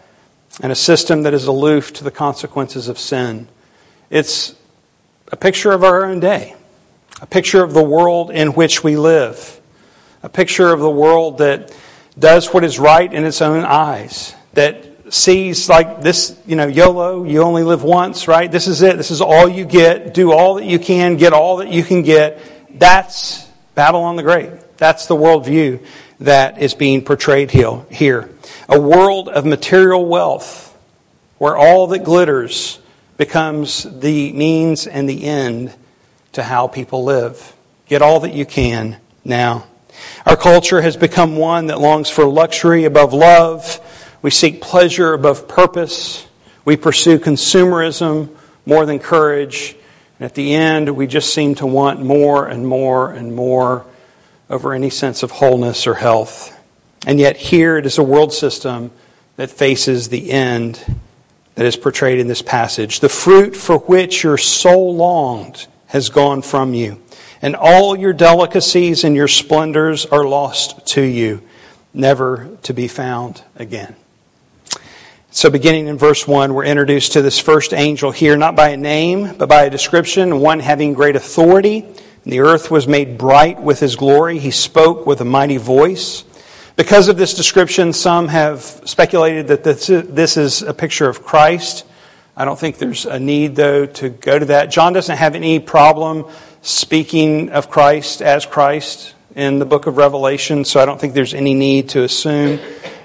and 0.63 0.71
a 0.71 0.75
system 0.75 1.23
that 1.23 1.33
is 1.33 1.45
aloof 1.47 1.91
to 1.93 2.03
the 2.05 2.11
consequences 2.11 2.87
of 2.87 2.97
sin. 2.97 3.49
It's 4.09 4.55
a 5.33 5.35
picture 5.35 5.73
of 5.73 5.83
our 5.83 6.05
own 6.05 6.21
day, 6.21 6.55
a 7.21 7.27
picture 7.27 7.61
of 7.61 7.73
the 7.73 7.83
world 7.83 8.31
in 8.31 8.53
which 8.53 8.85
we 8.85 8.95
live, 8.95 9.59
a 10.23 10.29
picture 10.29 10.71
of 10.71 10.79
the 10.79 10.89
world 10.89 11.39
that 11.39 11.75
does 12.17 12.53
what 12.53 12.63
is 12.63 12.79
right 12.79 13.13
in 13.13 13.25
its 13.25 13.41
own 13.41 13.65
eyes, 13.65 14.33
that 14.53 14.94
sees 15.15 15.69
like 15.69 16.01
this, 16.01 16.37
you 16.45 16.55
know, 16.55 16.67
YOLO, 16.67 17.23
you 17.23 17.41
only 17.41 17.63
live 17.63 17.83
once, 17.83 18.27
right? 18.27 18.51
This 18.51 18.67
is 18.67 18.81
it. 18.81 18.97
This 18.97 19.11
is 19.11 19.21
all 19.21 19.47
you 19.47 19.65
get. 19.65 20.13
Do 20.13 20.31
all 20.33 20.55
that 20.55 20.65
you 20.65 20.77
can, 20.77 21.15
get 21.15 21.31
all 21.33 21.57
that 21.57 21.69
you 21.69 21.83
can 21.83 22.01
get. 22.01 22.41
That's 22.77 23.47
Babylon 23.75 24.17
the 24.17 24.23
Great. 24.23 24.51
That's 24.77 25.07
the 25.07 25.15
worldview. 25.15 25.85
that 26.19 26.61
is 26.61 26.73
being 26.73 27.03
portrayed 27.03 27.51
here. 27.51 28.29
A 28.69 28.79
world 28.79 29.29
of 29.29 29.45
material 29.45 30.05
wealth 30.05 30.77
where 31.37 31.57
all 31.57 31.87
that 31.87 32.03
glitters 32.03 32.79
becomes 33.17 33.83
the 33.83 34.31
means 34.33 34.87
and 34.87 35.09
the 35.09 35.25
end 35.25 35.73
to 36.33 36.43
how 36.43 36.67
people 36.67 37.03
live. 37.03 37.53
Get 37.87 38.01
all 38.01 38.21
that 38.21 38.33
you 38.33 38.45
can 38.45 38.97
now. 39.23 39.65
Our 40.25 40.35
culture 40.35 40.81
has 40.81 40.97
become 40.97 41.37
one 41.37 41.67
that 41.67 41.79
longs 41.79 42.09
for 42.09 42.25
luxury 42.25 42.85
above 42.85 43.13
love. 43.13 43.79
We 44.25 44.31
seek 44.31 44.59
pleasure 44.59 45.13
above 45.13 45.47
purpose. 45.47 46.25
We 46.65 46.77
pursue 46.77 47.19
consumerism 47.19 48.35
more 48.65 48.87
than 48.87 48.97
courage. 48.97 49.75
And 50.17 50.25
at 50.25 50.33
the 50.33 50.55
end, 50.55 50.89
we 50.95 51.05
just 51.05 51.31
seem 51.31 51.53
to 51.53 51.67
want 51.67 52.03
more 52.03 52.47
and 52.47 52.67
more 52.67 53.11
and 53.11 53.35
more 53.35 53.85
over 54.49 54.73
any 54.73 54.89
sense 54.89 55.21
of 55.21 55.29
wholeness 55.29 55.85
or 55.85 55.93
health. 55.93 56.59
And 57.05 57.19
yet, 57.19 57.37
here 57.37 57.77
it 57.77 57.85
is 57.85 57.99
a 57.99 58.03
world 58.03 58.33
system 58.33 58.89
that 59.35 59.51
faces 59.51 60.09
the 60.09 60.31
end 60.31 60.83
that 61.53 61.67
is 61.67 61.75
portrayed 61.75 62.17
in 62.17 62.27
this 62.27 62.41
passage. 62.41 63.01
The 63.01 63.09
fruit 63.09 63.55
for 63.55 63.77
which 63.77 64.23
your 64.23 64.39
soul 64.39 64.95
longed 64.95 65.67
has 65.85 66.09
gone 66.09 66.41
from 66.41 66.73
you, 66.73 66.99
and 67.43 67.55
all 67.55 67.95
your 67.95 68.11
delicacies 68.11 69.03
and 69.03 69.15
your 69.15 69.27
splendors 69.27 70.07
are 70.07 70.25
lost 70.25 70.83
to 70.93 71.03
you, 71.03 71.43
never 71.93 72.57
to 72.63 72.73
be 72.73 72.87
found 72.87 73.43
again. 73.55 73.95
So, 75.35 75.49
beginning 75.49 75.87
in 75.87 75.97
verse 75.97 76.25
1, 76.25 76.53
we're 76.53 76.63
introduced 76.63 77.11
to 77.11 77.21
this 77.21 77.39
first 77.39 77.73
angel 77.73 78.09
here, 78.09 78.37
not 78.37 78.55
by 78.55 78.69
a 78.69 78.77
name, 78.77 79.33
but 79.37 79.49
by 79.49 79.63
a 79.63 79.69
description, 79.69 80.39
one 80.39 80.61
having 80.61 80.93
great 80.93 81.17
authority. 81.17 81.85
The 82.23 82.39
earth 82.39 82.71
was 82.71 82.87
made 82.87 83.17
bright 83.17 83.61
with 83.61 83.81
his 83.81 83.97
glory. 83.97 84.39
He 84.39 84.51
spoke 84.51 85.05
with 85.05 85.19
a 85.19 85.25
mighty 85.25 85.57
voice. 85.57 86.23
Because 86.77 87.09
of 87.09 87.17
this 87.17 87.33
description, 87.33 87.91
some 87.91 88.29
have 88.29 88.61
speculated 88.61 89.49
that 89.49 89.65
this 89.65 90.37
is 90.37 90.61
a 90.61 90.73
picture 90.73 91.09
of 91.09 91.21
Christ. 91.21 91.85
I 92.37 92.45
don't 92.45 92.57
think 92.57 92.77
there's 92.77 93.05
a 93.05 93.19
need, 93.19 93.57
though, 93.57 93.87
to 93.87 94.07
go 94.07 94.39
to 94.39 94.45
that. 94.45 94.71
John 94.71 94.93
doesn't 94.93 95.17
have 95.17 95.35
any 95.35 95.59
problem 95.59 96.27
speaking 96.61 97.49
of 97.49 97.69
Christ 97.69 98.21
as 98.21 98.45
Christ 98.45 99.14
in 99.35 99.59
the 99.59 99.65
book 99.65 99.85
of 99.85 99.97
Revelation, 99.97 100.63
so 100.63 100.79
I 100.79 100.85
don't 100.85 100.99
think 100.99 101.13
there's 101.13 101.33
any 101.33 101.53
need 101.53 101.89
to 101.89 102.03
assume 102.03 102.59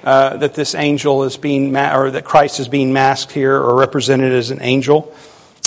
uh, 0.05 0.37
that 0.37 0.55
this 0.55 0.77
angel 0.77 1.25
is 1.25 1.37
being, 1.37 1.73
ma- 1.73 1.97
or 1.97 2.13
that 2.13 2.25
Christ 2.25 2.61
is 2.61 2.69
being 2.69 2.93
masked 2.93 3.33
here 3.33 3.55
or 3.55 3.75
represented 3.77 4.33
as 4.33 4.51
an 4.51 4.63
angel. 4.63 5.13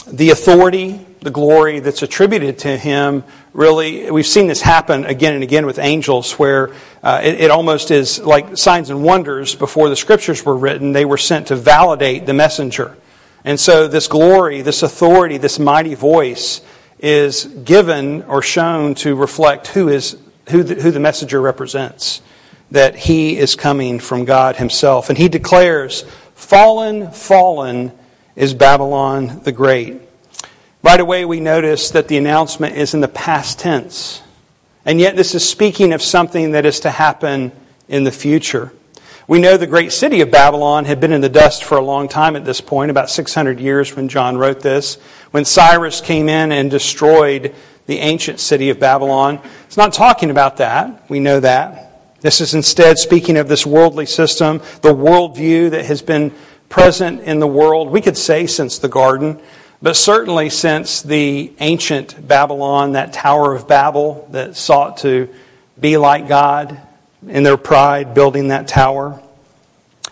The 0.08 0.30
authority, 0.30 1.06
the 1.20 1.32
glory 1.32 1.80
that's 1.80 2.02
attributed 2.02 2.60
to 2.60 2.78
him 2.78 3.26
really, 3.54 4.10
we've 4.10 4.26
seen 4.26 4.48
this 4.48 4.62
happen 4.62 5.06
again 5.06 5.34
and 5.34 5.44
again 5.44 5.66
with 5.66 5.80
angels 5.80 6.34
where 6.34 6.72
uh, 7.04 7.22
it, 7.24 7.42
it, 7.42 7.52
almost 7.52 7.92
is 7.92 8.20
like 8.20 8.58
signs 8.58 8.90
and 8.90 9.04
wonders 9.04 9.56
before 9.56 9.90
the 9.90 9.96
scriptures 9.96 10.46
were 10.46 10.56
written. 10.56 10.94
They 10.94 11.06
were 11.06 11.18
sent 11.18 11.48
to 11.48 11.56
validate 11.56 12.26
the 12.26 12.34
messenger. 12.34 12.98
And 13.46 13.60
so 13.60 13.90
this 13.90 14.08
glory, 14.08 14.62
this 14.62 14.82
authority, 14.82 15.38
this 15.38 15.60
mighty 15.60 15.96
voice 15.96 16.62
is 17.00 17.46
given 17.46 18.24
or 18.24 18.42
shown 18.42 18.96
to 18.96 19.14
reflect 19.16 19.68
who 19.68 19.90
is 19.90 20.18
who 20.50 20.64
the, 20.64 20.76
who 20.76 20.92
the 20.92 21.00
messenger 21.00 21.42
represents 21.42 22.22
that 22.72 22.96
he 22.96 23.38
is 23.38 23.56
coming 23.56 24.00
from 24.00 24.26
God 24.26 24.56
himself 24.56 25.10
and 25.10 25.18
he 25.18 25.28
declares 25.28 26.04
fallen 26.36 27.12
fallen 27.12 27.92
is 28.36 28.54
Babylon 28.54 29.42
the 29.44 29.52
great 29.52 30.02
Right 30.84 31.00
away, 31.00 31.24
we 31.24 31.40
notice 31.40 31.92
that 31.92 32.10
the 32.10 32.18
announcement 32.18 32.76
is 32.76 32.94
in 32.94 33.00
the 33.00 33.08
past 33.08 33.58
tense. 33.58 34.22
And 34.84 35.00
yet, 35.00 35.16
this 35.16 35.34
is 35.34 35.48
speaking 35.48 35.94
of 35.94 36.02
something 36.02 36.52
that 36.52 36.66
is 36.66 36.82
to 36.82 36.92
happen 36.92 37.54
in 37.88 38.04
the 38.04 38.12
future. 38.12 38.74
We 39.26 39.40
know 39.40 39.56
the 39.56 39.66
great 39.66 39.94
city 39.94 40.20
of 40.20 40.30
Babylon 40.30 40.84
had 40.84 41.00
been 41.00 41.14
in 41.14 41.22
the 41.22 41.30
dust 41.30 41.64
for 41.64 41.78
a 41.78 41.82
long 41.82 42.10
time 42.10 42.36
at 42.36 42.44
this 42.44 42.60
point, 42.60 42.92
about 42.92 43.10
600 43.10 43.62
years 43.62 43.96
when 43.96 44.10
John 44.10 44.38
wrote 44.38 44.60
this. 44.60 44.96
When 45.32 45.46
Cyrus 45.46 46.02
came 46.02 46.28
in 46.28 46.52
and 46.52 46.70
destroyed 46.70 47.56
the 47.86 48.00
ancient 48.00 48.42
city 48.42 48.70
of 48.70 48.78
Babylon, 48.78 49.40
it's 49.74 49.78
not 49.80 49.92
talking 49.92 50.30
about 50.30 50.58
that. 50.58 51.10
We 51.10 51.20
know 51.20 51.40
that. 51.40 52.22
This 52.22 52.42
is 52.42 52.54
instead 52.54 53.00
speaking 53.00 53.38
of 53.38 53.48
this 53.48 53.66
worldly 53.66 54.06
system, 54.06 54.60
the 54.84 54.94
worldview 54.94 55.72
that 55.72 55.86
has 55.86 56.04
been 56.04 56.32
present 56.70 57.22
in 57.22 57.40
the 57.40 57.48
world, 57.48 57.90
we 57.90 58.00
could 58.00 58.16
say 58.16 58.46
since 58.46 58.78
the 58.78 58.88
garden. 58.88 59.40
But 59.82 59.96
certainly 59.96 60.52
since 60.52 61.02
the 61.02 61.54
ancient 61.60 62.28
Babylon, 62.28 62.92
that 62.92 63.14
Tower 63.14 63.56
of 63.56 63.68
Babel 63.68 64.28
that 64.30 64.56
sought 64.56 64.98
to 64.98 65.28
be 65.80 65.98
like 65.98 66.28
God 66.28 66.80
in 67.28 67.42
their 67.42 67.58
pride, 67.58 68.14
building 68.14 68.50
that 68.50 68.68
tower. 68.68 69.20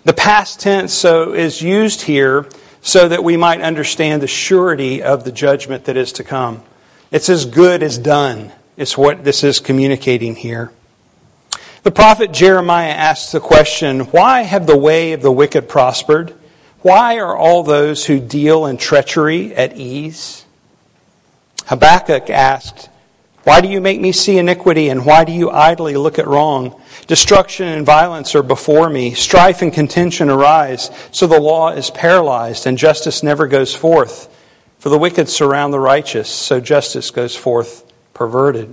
The 0.06 0.14
past 0.14 0.60
tense 0.60 0.92
so 0.92 1.36
is 1.36 1.62
used 1.62 2.02
here 2.02 2.48
so 2.82 3.08
that 3.08 3.24
we 3.24 3.38
might 3.38 3.62
understand 3.62 4.24
the 4.24 4.28
surety 4.28 5.04
of 5.04 5.24
the 5.24 5.32
judgment 5.32 5.86
that 5.86 5.98
is 5.98 6.14
to 6.14 6.24
come. 6.24 6.64
It's 7.12 7.30
as 7.30 7.46
good 7.46 7.84
as 7.84 8.00
done. 8.00 8.54
It's 8.78 8.98
what 8.98 9.24
this 9.24 9.44
is 9.44 9.60
communicating 9.60 10.36
here. 10.36 10.72
The 11.84 11.92
prophet 11.92 12.32
Jeremiah 12.32 12.92
asks 12.92 13.32
the 13.32 13.40
question, 13.40 14.02
why 14.02 14.42
have 14.44 14.66
the 14.66 14.78
way 14.78 15.14
of 15.14 15.22
the 15.22 15.32
wicked 15.32 15.68
prospered? 15.68 16.34
Why 16.82 17.20
are 17.20 17.36
all 17.36 17.64
those 17.64 18.06
who 18.06 18.20
deal 18.20 18.66
in 18.66 18.78
treachery 18.78 19.54
at 19.56 19.78
ease? 19.78 20.46
Habakkuk 21.66 22.30
asked, 22.30 22.90
Why 23.44 23.62
do 23.62 23.68
you 23.68 23.82
make 23.82 24.00
me 24.00 24.12
see 24.12 24.38
iniquity, 24.38 24.90
and 24.90 25.06
why 25.06 25.26
do 25.26 25.32
you 25.32 25.52
idly 25.52 25.96
look 25.96 26.18
at 26.18 26.28
wrong? 26.28 26.80
Destruction 27.08 27.68
and 27.68 27.86
violence 27.86 28.36
are 28.36 28.44
before 28.44 28.90
me. 28.90 29.14
Strife 29.14 29.62
and 29.62 29.74
contention 29.74 30.30
arise, 30.30 30.90
so 31.12 31.28
the 31.28 31.40
law 31.40 31.72
is 31.72 31.92
paralyzed, 31.92 32.66
and 32.66 32.78
justice 32.78 33.22
never 33.22 33.48
goes 33.48 33.76
forth. 33.76 34.28
For 34.80 34.90
the 34.90 34.98
wicked 34.98 35.30
surround 35.30 35.74
the 35.74 35.80
righteous, 35.80 36.30
so 36.30 36.60
justice 36.60 37.12
goes 37.12 37.36
forth 37.36 37.91
perverted. 38.22 38.72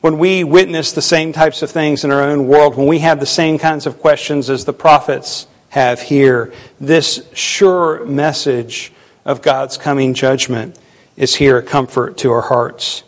When 0.00 0.18
we 0.18 0.42
witness 0.42 0.90
the 0.90 1.02
same 1.02 1.32
types 1.32 1.62
of 1.62 1.70
things 1.70 2.02
in 2.02 2.10
our 2.10 2.20
own 2.20 2.48
world, 2.48 2.74
when 2.76 2.88
we 2.88 2.98
have 2.98 3.20
the 3.20 3.26
same 3.26 3.56
kinds 3.56 3.86
of 3.86 4.00
questions 4.00 4.50
as 4.50 4.64
the 4.64 4.72
prophets, 4.72 5.46
have 5.68 6.02
here. 6.02 6.52
This 6.80 7.22
sure 7.32 8.04
message 8.04 8.92
of 9.24 9.40
God's 9.40 9.78
coming 9.78 10.14
judgment 10.14 10.76
is 11.16 11.36
here 11.36 11.58
a 11.58 11.62
comfort 11.62 12.18
to 12.18 12.32
our 12.32 12.42
hearts. 12.42 13.04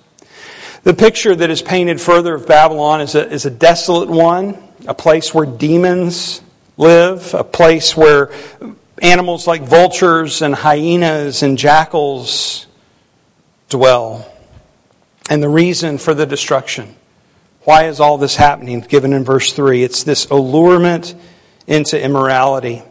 The 0.84 0.94
picture 0.94 1.34
that 1.34 1.50
is 1.50 1.60
painted 1.60 2.00
further 2.00 2.34
of 2.34 2.46
Babylon 2.46 3.00
is 3.00 3.16
a, 3.16 3.28
is 3.28 3.44
a 3.44 3.50
desolate 3.50 4.08
one, 4.08 4.56
a 4.86 4.94
place 4.94 5.34
where 5.34 5.46
demons 5.46 6.40
live, 6.76 7.34
a 7.34 7.42
place 7.42 7.96
where 7.96 8.30
animals 9.02 9.48
like 9.48 9.62
vultures 9.62 10.40
and 10.40 10.54
hyenas 10.54 11.42
and 11.42 11.58
jackals 11.58 12.68
dwell. 13.68 14.30
And 15.30 15.42
the 15.42 15.48
reason 15.48 15.98
for 15.98 16.14
the 16.14 16.26
destruction. 16.26 16.94
Why 17.62 17.86
is 17.86 17.98
all 17.98 18.18
this 18.18 18.36
happening? 18.36 18.80
Given 18.80 19.12
in 19.12 19.24
verse 19.24 19.52
3. 19.52 19.82
It's 19.82 20.04
this 20.04 20.26
allurement 20.26 21.14
into 21.66 22.00
immorality. 22.00 22.82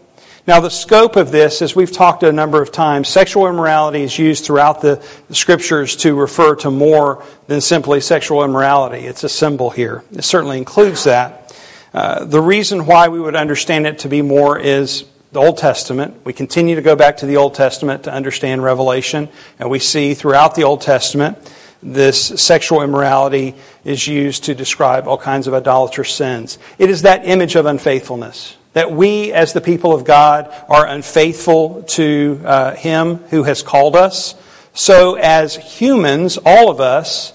Now, 0.45 0.59
the 0.59 0.69
scope 0.69 1.15
of 1.15 1.31
this, 1.31 1.61
as 1.61 1.73
we've 1.73 1.91
talked 1.91 2.21
a 2.23 2.31
number 2.31 2.61
of 2.61 2.71
times, 2.71 3.07
sexual 3.07 3.47
immorality 3.47 4.01
is 4.01 4.19
used 4.19 4.43
throughout 4.43 4.81
the 4.81 5.01
scriptures 5.29 5.95
to 5.97 6.15
refer 6.15 6.55
to 6.57 6.71
more 6.71 7.23
than 7.47 7.61
simply 7.61 8.01
sexual 8.01 8.43
immorality. 8.43 9.05
It's 9.05 9.23
a 9.23 9.29
symbol 9.29 9.69
here. 9.69 10.03
It 10.11 10.23
certainly 10.23 10.57
includes 10.57 11.05
that. 11.05 11.55
Uh, 11.93 12.25
the 12.25 12.41
reason 12.41 12.85
why 12.87 13.07
we 13.07 13.21
would 13.21 13.37
understand 13.37 13.87
it 13.87 13.99
to 13.99 14.09
be 14.09 14.21
more 14.21 14.59
is 14.59 15.05
the 15.31 15.39
Old 15.39 15.59
Testament. 15.59 16.25
We 16.25 16.33
continue 16.33 16.75
to 16.75 16.81
go 16.81 16.95
back 16.97 17.17
to 17.17 17.25
the 17.25 17.37
Old 17.37 17.53
Testament 17.53 18.03
to 18.03 18.11
understand 18.11 18.63
Revelation, 18.63 19.29
and 19.59 19.69
we 19.69 19.79
see 19.79 20.13
throughout 20.13 20.55
the 20.55 20.63
Old 20.63 20.81
Testament 20.81 21.37
this 21.83 22.41
sexual 22.41 22.81
immorality 22.81 23.55
is 23.83 24.07
used 24.07 24.45
to 24.45 24.55
describe 24.55 25.07
all 25.07 25.17
kinds 25.17 25.47
of 25.47 25.53
idolatrous 25.53 26.13
sins. 26.13 26.57
It 26.77 26.89
is 26.89 27.03
that 27.03 27.25
image 27.25 27.55
of 27.55 27.65
unfaithfulness 27.65 28.57
that 28.73 28.91
we, 28.91 29.31
as 29.31 29.53
the 29.53 29.61
people 29.61 29.93
of 29.93 30.03
God, 30.03 30.53
are 30.67 30.85
unfaithful 30.85 31.83
to 31.83 32.41
uh, 32.43 32.75
Him 32.75 33.17
who 33.29 33.43
has 33.43 33.61
called 33.61 33.95
us. 33.95 34.35
So, 34.73 35.15
as 35.15 35.55
humans, 35.55 36.39
all 36.43 36.69
of 36.69 36.81
us, 36.81 37.33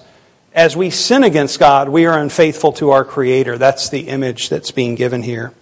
as 0.53 0.75
we 0.75 0.89
sin 0.89 1.23
against 1.23 1.57
God, 1.59 1.87
we 1.87 2.05
are 2.05 2.19
unfaithful 2.19 2.73
to 2.73 2.89
our 2.89 3.05
Creator. 3.05 3.57
That's 3.57 3.89
the 3.89 4.09
image 4.09 4.49
that's 4.49 4.71
being 4.71 4.95
given 4.95 5.23
here. 5.23 5.53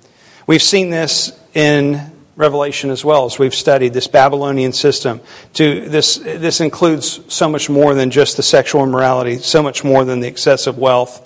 We've 0.47 0.63
seen 0.63 0.89
this 0.89 1.37
in 1.53 2.11
Revelation 2.37 2.91
as 2.91 3.03
well 3.03 3.25
as 3.25 3.39
we've 3.39 3.55
studied 3.55 3.93
this 3.93 4.07
Babylonian 4.07 4.71
system. 4.71 5.21
To 5.55 5.89
this, 5.89 6.17
this 6.17 6.61
includes 6.61 7.19
so 7.33 7.49
much 7.49 7.67
more 7.67 7.95
than 7.95 8.11
just 8.11 8.37
the 8.37 8.43
sexual 8.43 8.83
immorality, 8.83 9.39
so 9.39 9.63
much 9.63 9.83
more 9.83 10.05
than 10.05 10.19
the 10.19 10.27
excessive 10.27 10.77
wealth. 10.77 11.23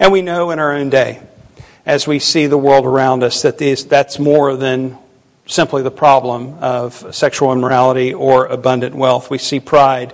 And 0.00 0.10
we 0.10 0.22
know 0.22 0.50
in 0.50 0.58
our 0.58 0.72
own 0.72 0.90
day 0.90 1.22
as 1.86 2.06
we 2.06 2.18
see 2.18 2.46
the 2.46 2.58
world 2.58 2.84
around 2.84 3.22
us 3.22 3.42
that 3.42 3.58
these, 3.58 3.86
that's 3.86 4.18
more 4.18 4.56
than 4.56 4.98
simply 5.46 5.82
the 5.82 5.90
problem 5.90 6.58
of 6.60 7.14
sexual 7.14 7.52
immorality 7.52 8.12
or 8.12 8.46
abundant 8.46 8.96
wealth. 8.96 9.30
We 9.30 9.38
see 9.38 9.60
pride, 9.60 10.12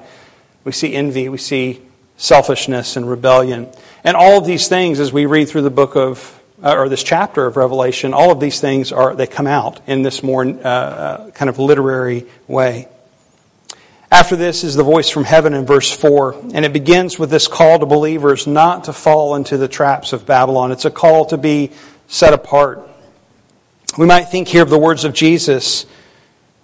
we 0.65 0.73
see 0.73 0.95
envy, 0.95 1.31
we 1.31 1.39
see 1.39 1.81
selfishness 2.19 2.97
and 2.97 3.09
rebellion. 3.09 3.69
And 4.05 4.17
all 4.17 4.39
of 4.39 4.47
these 4.47 4.69
things, 4.69 5.01
as 5.01 5.15
we 5.15 5.25
read 5.25 5.49
through 5.49 5.63
the 5.63 5.71
book 5.71 5.97
of 5.97 6.36
uh, 6.63 6.75
or 6.77 6.89
this 6.89 7.03
chapter 7.03 7.47
of 7.47 7.57
Revelation, 7.57 8.15
all 8.15 8.31
of 8.31 8.41
these 8.41 8.61
things 8.61 8.93
are 8.93 9.15
they 9.15 9.27
come 9.27 9.47
out 9.47 9.81
in 9.87 10.03
this 10.03 10.23
more 10.23 10.45
uh, 10.45 10.49
uh, 10.49 11.31
kind 11.33 11.49
of 11.49 11.59
literary 11.59 12.27
way. 12.49 12.89
After 14.11 14.37
this 14.37 14.63
is 14.63 14.77
the 14.77 14.85
voice 14.85 15.11
from 15.11 15.25
heaven 15.25 15.53
in 15.53 15.67
verse 15.67 15.91
4, 15.91 16.35
and 16.55 16.65
it 16.65 16.73
begins 16.73 17.19
with 17.19 17.31
this 17.31 17.49
call 17.49 17.81
to 17.81 17.87
believers 17.87 18.47
not 18.47 18.85
to 18.85 18.93
fall 18.93 19.35
into 19.35 19.57
the 19.57 19.69
traps 19.69 20.13
of 20.13 20.25
Babylon. 20.25 20.71
It's 20.71 20.85
a 20.85 20.91
call 20.91 21.27
to 21.27 21.37
be 21.37 21.73
set 22.07 22.33
apart. 22.33 22.89
We 23.99 24.07
might 24.07 24.25
think 24.25 24.49
here 24.49 24.63
of 24.63 24.71
the 24.71 24.79
words 24.79 25.05
of 25.05 25.13
Jesus. 25.13 25.87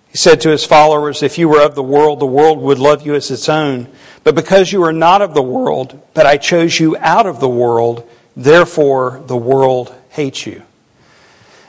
He 0.09 0.19
said 0.19 0.43
to 0.43 0.51
his 0.51 0.65
followers, 0.65 1.23
If 1.23 1.37
you 1.37 1.49
were 1.49 1.65
of 1.65 1.75
the 1.75 1.83
world, 1.83 2.21
the 2.21 2.27
world 2.27 2.61
would 2.61 2.79
love 2.79 3.05
you 3.05 3.15
as 3.15 3.31
its 3.31 3.49
own. 3.49 3.89
But 4.23 4.35
because 4.35 4.71
you 4.71 4.85
are 4.85 4.93
not 4.93 5.21
of 5.21 5.35
the 5.35 5.43
world, 5.43 6.01
but 6.15 6.27
I 6.27 6.37
chose 6.37 6.79
you 6.79 6.97
out 6.99 7.27
of 7.27 7.41
the 7.41 7.49
world, 7.49 8.09
therefore 8.37 9.23
the 9.27 9.37
world 9.37 9.95
hates 10.11 10.47
you. 10.47 10.63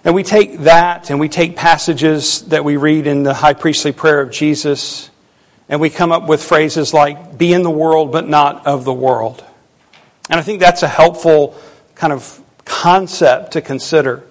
And 0.04 0.14
we 0.14 0.24
take 0.24 0.60
that 0.60 1.10
and 1.10 1.20
we 1.20 1.30
take 1.30 1.56
passages 1.56 2.42
that 2.48 2.66
we 2.66 2.78
read 2.78 3.08
in 3.08 3.24
the 3.24 3.34
high 3.34 3.54
priestly 3.54 3.94
prayer 3.94 4.20
of 4.20 4.32
Jesus 4.32 5.10
and 5.70 5.80
we 5.80 5.90
come 5.90 6.12
up 6.12 6.28
with 6.28 6.44
phrases 6.44 6.94
like, 6.94 7.38
be 7.38 7.54
in 7.54 7.64
the 7.64 7.72
world, 7.72 8.12
but 8.12 8.28
not 8.28 8.68
of 8.68 8.84
the 8.84 8.94
world. 8.94 9.44
And 10.30 10.40
I 10.40 10.44
think 10.44 10.60
that's 10.60 10.84
a 10.84 10.88
helpful 10.88 11.56
kind 11.96 12.14
of 12.14 12.42
concept 12.66 13.54
to 13.54 13.62
consider 13.62 14.24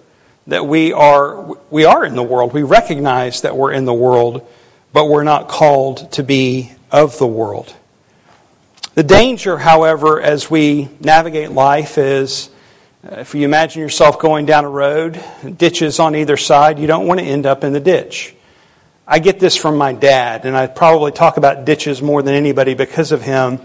that 0.47 0.67
we 0.67 0.93
are, 0.93 1.57
we 1.71 1.85
are 1.85 2.05
in 2.05 2.15
the 2.15 2.23
world. 2.23 2.53
We 2.53 2.63
recognize 2.63 3.43
that 3.43 3.57
we're 3.57 3.73
in 3.73 3.85
the 3.85 3.95
world, 3.95 4.47
but 4.93 5.07
we're 5.09 5.25
not 5.25 5.49
called 5.49 6.13
to 6.13 6.23
be 6.23 6.73
of 6.91 7.19
the 7.19 7.27
world. 7.27 7.75
The 8.95 9.03
danger, 9.03 9.57
however, 9.57 10.21
as 10.21 10.51
we 10.51 10.91
navigate 11.01 11.51
life 11.51 11.97
is 11.97 12.51
uh, 13.03 13.21
if 13.21 13.35
you 13.35 13.47
imagine 13.47 13.81
yourself 13.81 14.19
going 14.19 14.45
down 14.45 14.67
a 14.67 14.69
road, 14.69 15.19
ditches 15.57 15.99
on 15.99 16.15
either 16.15 16.37
side, 16.37 16.79
you 16.79 16.87
don't 16.87 17.07
want 17.07 17.19
to 17.19 17.25
end 17.25 17.47
up 17.47 17.65
in 17.65 17.73
the 17.73 17.81
ditch. 17.81 18.35
I 19.09 19.19
get 19.19 19.41
this 19.41 19.57
from 19.57 19.79
my 19.79 19.95
dad, 19.95 20.45
and 20.45 20.55
I 20.55 20.67
probably 20.67 21.11
talk 21.11 21.39
about 21.39 21.65
ditches 21.65 22.03
more 22.03 22.21
than 22.21 22.35
anybody 22.35 22.75
because 22.75 23.13
of 23.13 23.23
him. 23.23 23.61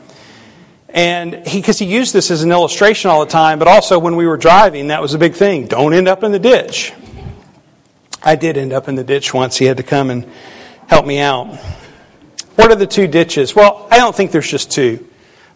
And 0.87 1.45
he, 1.45 1.59
because 1.59 1.77
he 1.77 1.85
used 1.85 2.13
this 2.13 2.31
as 2.31 2.43
an 2.43 2.53
illustration 2.53 3.11
all 3.11 3.19
the 3.19 3.29
time, 3.29 3.59
but 3.59 3.67
also 3.67 3.99
when 3.99 4.15
we 4.15 4.25
were 4.27 4.37
driving, 4.37 4.87
that 4.87 5.01
was 5.01 5.13
a 5.13 5.17
big 5.17 5.33
thing. 5.33 5.67
Don't 5.67 5.93
end 5.93 6.07
up 6.07 6.23
in 6.23 6.31
the 6.31 6.39
ditch. 6.39 6.93
I 8.23 8.37
did 8.37 8.57
end 8.57 8.71
up 8.71 8.87
in 8.87 8.95
the 8.95 9.03
ditch 9.03 9.33
once. 9.33 9.57
He 9.57 9.65
had 9.65 9.75
to 9.75 9.83
come 9.83 10.09
and 10.09 10.25
help 10.87 11.05
me 11.05 11.19
out. 11.19 11.53
What 12.55 12.71
are 12.71 12.75
the 12.75 12.87
two 12.87 13.07
ditches? 13.07 13.53
Well, 13.53 13.89
I 13.91 13.97
don't 13.97 14.15
think 14.15 14.31
there's 14.31 14.49
just 14.49 14.71
two. 14.71 15.06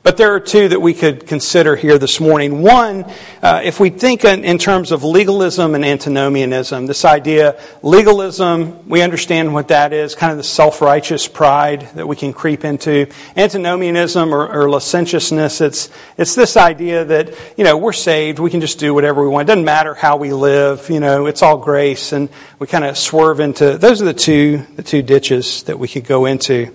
But 0.03 0.17
there 0.17 0.33
are 0.33 0.39
two 0.39 0.67
that 0.69 0.81
we 0.81 0.95
could 0.95 1.27
consider 1.27 1.75
here 1.75 1.99
this 1.99 2.19
morning. 2.19 2.63
One, 2.63 3.05
uh, 3.43 3.61
if 3.63 3.79
we 3.79 3.91
think 3.91 4.25
in, 4.25 4.43
in, 4.43 4.57
terms 4.57 4.91
of 4.91 5.03
legalism 5.03 5.75
and 5.75 5.85
antinomianism, 5.85 6.87
this 6.87 7.05
idea, 7.05 7.61
legalism, 7.83 8.89
we 8.89 9.03
understand 9.03 9.53
what 9.53 9.67
that 9.67 9.93
is, 9.93 10.15
kind 10.15 10.31
of 10.31 10.39
the 10.39 10.43
self 10.43 10.81
righteous 10.81 11.27
pride 11.27 11.87
that 11.93 12.07
we 12.07 12.15
can 12.15 12.33
creep 12.33 12.65
into. 12.65 13.05
Antinomianism 13.37 14.33
or, 14.33 14.47
or, 14.47 14.71
licentiousness, 14.71 15.61
it's, 15.61 15.91
it's 16.17 16.33
this 16.33 16.57
idea 16.57 17.05
that, 17.05 17.35
you 17.55 17.63
know, 17.63 17.77
we're 17.77 17.93
saved, 17.93 18.39
we 18.39 18.49
can 18.49 18.61
just 18.61 18.79
do 18.79 18.95
whatever 18.95 19.21
we 19.21 19.29
want. 19.29 19.47
It 19.47 19.53
doesn't 19.53 19.65
matter 19.65 19.93
how 19.93 20.17
we 20.17 20.33
live, 20.33 20.89
you 20.89 20.99
know, 20.99 21.27
it's 21.27 21.43
all 21.43 21.57
grace. 21.57 22.11
And 22.11 22.27
we 22.57 22.65
kind 22.65 22.85
of 22.85 22.97
swerve 22.97 23.39
into, 23.39 23.77
those 23.77 24.01
are 24.01 24.05
the 24.05 24.15
two, 24.15 24.65
the 24.77 24.83
two 24.83 25.03
ditches 25.03 25.61
that 25.63 25.77
we 25.77 25.87
could 25.87 26.05
go 26.05 26.25
into. 26.25 26.73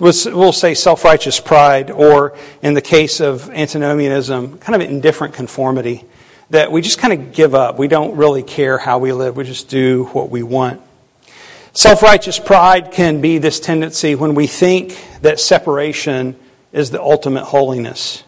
We'll 0.00 0.52
say 0.52 0.74
self 0.74 1.04
righteous 1.04 1.40
pride, 1.40 1.90
or 1.90 2.36
in 2.62 2.74
the 2.74 2.82
case 2.82 3.20
of 3.20 3.48
antinomianism, 3.50 4.58
kind 4.58 4.80
of 4.80 4.88
indifferent 4.88 5.34
conformity, 5.34 6.04
that 6.50 6.70
we 6.70 6.82
just 6.82 6.98
kind 6.98 7.14
of 7.14 7.32
give 7.32 7.54
up. 7.54 7.78
We 7.78 7.88
don't 7.88 8.16
really 8.16 8.42
care 8.42 8.78
how 8.78 8.98
we 8.98 9.12
live, 9.12 9.36
we 9.36 9.44
just 9.44 9.68
do 9.68 10.04
what 10.12 10.30
we 10.30 10.42
want. 10.42 10.82
Self 11.72 12.02
righteous 12.02 12.38
pride 12.38 12.92
can 12.92 13.20
be 13.20 13.38
this 13.38 13.60
tendency 13.60 14.14
when 14.14 14.34
we 14.34 14.46
think 14.46 14.98
that 15.22 15.40
separation 15.40 16.36
is 16.72 16.90
the 16.90 17.00
ultimate 17.00 17.44
holiness. 17.44 18.24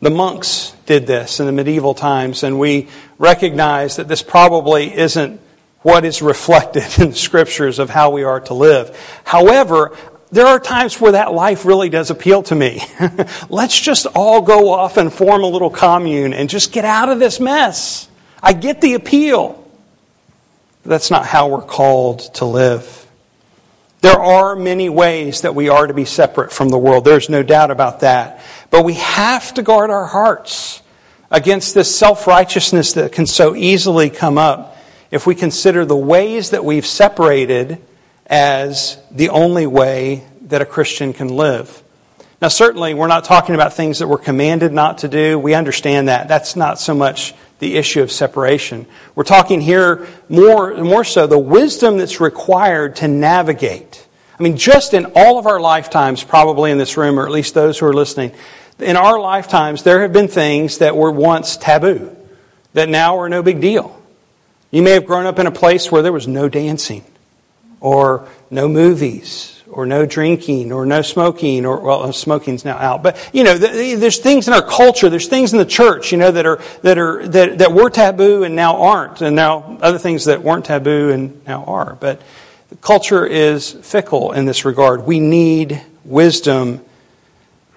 The 0.00 0.10
monks 0.10 0.74
did 0.86 1.06
this 1.06 1.40
in 1.40 1.46
the 1.46 1.52
medieval 1.52 1.94
times, 1.94 2.42
and 2.42 2.58
we 2.58 2.88
recognize 3.18 3.96
that 3.96 4.08
this 4.08 4.22
probably 4.22 4.94
isn't 4.94 5.40
what 5.82 6.04
is 6.04 6.22
reflected 6.22 6.84
in 6.98 7.10
the 7.10 7.16
scriptures 7.16 7.78
of 7.78 7.90
how 7.90 8.10
we 8.10 8.24
are 8.24 8.40
to 8.40 8.54
live. 8.54 8.96
However, 9.24 9.96
there 10.32 10.46
are 10.46 10.58
times 10.58 10.98
where 10.98 11.12
that 11.12 11.34
life 11.34 11.66
really 11.66 11.90
does 11.90 12.10
appeal 12.10 12.42
to 12.44 12.54
me. 12.54 12.82
Let's 13.50 13.78
just 13.78 14.06
all 14.14 14.40
go 14.40 14.70
off 14.70 14.96
and 14.96 15.12
form 15.12 15.44
a 15.44 15.46
little 15.46 15.68
commune 15.68 16.32
and 16.32 16.48
just 16.48 16.72
get 16.72 16.86
out 16.86 17.10
of 17.10 17.18
this 17.18 17.38
mess. 17.38 18.08
I 18.42 18.54
get 18.54 18.80
the 18.80 18.94
appeal. 18.94 19.62
But 20.82 20.88
that's 20.88 21.10
not 21.10 21.26
how 21.26 21.48
we're 21.48 21.60
called 21.60 22.20
to 22.36 22.46
live. 22.46 23.06
There 24.00 24.18
are 24.18 24.56
many 24.56 24.88
ways 24.88 25.42
that 25.42 25.54
we 25.54 25.68
are 25.68 25.86
to 25.86 25.94
be 25.94 26.06
separate 26.06 26.50
from 26.50 26.70
the 26.70 26.78
world. 26.78 27.04
There's 27.04 27.28
no 27.28 27.42
doubt 27.42 27.70
about 27.70 28.00
that. 28.00 28.42
But 28.70 28.86
we 28.86 28.94
have 28.94 29.52
to 29.54 29.62
guard 29.62 29.90
our 29.90 30.06
hearts 30.06 30.82
against 31.30 31.74
this 31.74 31.94
self 31.94 32.26
righteousness 32.26 32.94
that 32.94 33.12
can 33.12 33.26
so 33.26 33.54
easily 33.54 34.08
come 34.08 34.38
up 34.38 34.78
if 35.10 35.26
we 35.26 35.34
consider 35.34 35.84
the 35.84 35.94
ways 35.94 36.50
that 36.50 36.64
we've 36.64 36.86
separated 36.86 37.80
as 38.26 38.98
the 39.10 39.28
only 39.30 39.66
way 39.66 40.24
that 40.42 40.62
a 40.62 40.66
Christian 40.66 41.12
can 41.12 41.28
live. 41.28 41.82
Now, 42.40 42.48
certainly, 42.48 42.92
we're 42.92 43.06
not 43.06 43.24
talking 43.24 43.54
about 43.54 43.72
things 43.72 44.00
that 44.00 44.08
we're 44.08 44.18
commanded 44.18 44.72
not 44.72 44.98
to 44.98 45.08
do. 45.08 45.38
We 45.38 45.54
understand 45.54 46.08
that. 46.08 46.26
That's 46.26 46.56
not 46.56 46.80
so 46.80 46.92
much 46.92 47.34
the 47.60 47.76
issue 47.76 48.02
of 48.02 48.10
separation. 48.10 48.86
We're 49.14 49.22
talking 49.22 49.60
here 49.60 50.08
more, 50.28 50.74
more 50.82 51.04
so 51.04 51.28
the 51.28 51.38
wisdom 51.38 51.98
that's 51.98 52.20
required 52.20 52.96
to 52.96 53.06
navigate. 53.06 54.04
I 54.38 54.42
mean, 54.42 54.56
just 54.56 54.92
in 54.92 55.12
all 55.14 55.38
of 55.38 55.46
our 55.46 55.60
lifetimes, 55.60 56.24
probably 56.24 56.72
in 56.72 56.78
this 56.78 56.96
room, 56.96 57.20
or 57.20 57.26
at 57.26 57.30
least 57.30 57.54
those 57.54 57.78
who 57.78 57.86
are 57.86 57.92
listening, 57.92 58.32
in 58.80 58.96
our 58.96 59.20
lifetimes, 59.20 59.84
there 59.84 60.02
have 60.02 60.12
been 60.12 60.26
things 60.26 60.78
that 60.78 60.96
were 60.96 61.12
once 61.12 61.56
taboo 61.56 62.16
that 62.72 62.88
now 62.88 63.18
are 63.18 63.28
no 63.28 63.44
big 63.44 63.60
deal. 63.60 63.96
You 64.72 64.82
may 64.82 64.92
have 64.92 65.06
grown 65.06 65.26
up 65.26 65.38
in 65.38 65.46
a 65.46 65.52
place 65.52 65.92
where 65.92 66.02
there 66.02 66.12
was 66.12 66.26
no 66.26 66.48
dancing 66.48 67.04
or 67.82 68.28
no 68.48 68.68
movies, 68.68 69.60
or 69.68 69.86
no 69.86 70.06
drinking, 70.06 70.72
or 70.72 70.86
no 70.86 71.02
smoking, 71.02 71.66
or 71.66 71.80
well, 71.80 72.04
uh, 72.04 72.12
smoking's 72.12 72.64
now 72.64 72.76
out. 72.76 73.02
But 73.02 73.16
you 73.32 73.42
know, 73.42 73.58
there's 73.58 74.18
things 74.18 74.46
in 74.46 74.54
our 74.54 74.62
culture, 74.62 75.10
there's 75.10 75.26
things 75.26 75.52
in 75.52 75.58
the 75.58 75.66
church, 75.66 76.12
you 76.12 76.18
know, 76.18 76.30
that 76.30 76.46
are 76.46 76.60
that 76.82 76.96
are 76.96 77.26
that, 77.28 77.58
that 77.58 77.72
were 77.72 77.90
taboo 77.90 78.44
and 78.44 78.54
now 78.54 78.82
aren't, 78.82 79.20
and 79.20 79.34
now 79.34 79.78
other 79.82 79.98
things 79.98 80.26
that 80.26 80.42
weren't 80.42 80.64
taboo 80.64 81.10
and 81.10 81.44
now 81.44 81.64
are. 81.64 81.96
But 82.00 82.22
culture 82.80 83.26
is 83.26 83.72
fickle 83.72 84.32
in 84.32 84.44
this 84.44 84.64
regard. 84.64 85.04
We 85.04 85.18
need 85.18 85.82
wisdom. 86.04 86.80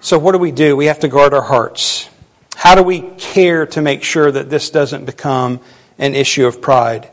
So 0.00 0.18
what 0.20 0.32
do 0.32 0.38
we 0.38 0.52
do? 0.52 0.76
We 0.76 0.86
have 0.86 1.00
to 1.00 1.08
guard 1.08 1.34
our 1.34 1.42
hearts. 1.42 2.08
How 2.54 2.76
do 2.76 2.82
we 2.82 3.00
care 3.18 3.66
to 3.66 3.82
make 3.82 4.04
sure 4.04 4.30
that 4.30 4.50
this 4.50 4.70
doesn't 4.70 5.04
become 5.04 5.60
an 5.98 6.14
issue 6.14 6.46
of 6.46 6.62
pride? 6.62 7.10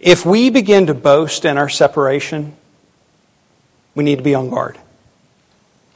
If 0.00 0.24
we 0.24 0.48
begin 0.48 0.86
to 0.86 0.94
boast 0.94 1.44
in 1.44 1.58
our 1.58 1.68
separation, 1.68 2.56
we 3.94 4.02
need 4.02 4.16
to 4.16 4.24
be 4.24 4.34
on 4.34 4.48
guard. 4.48 4.78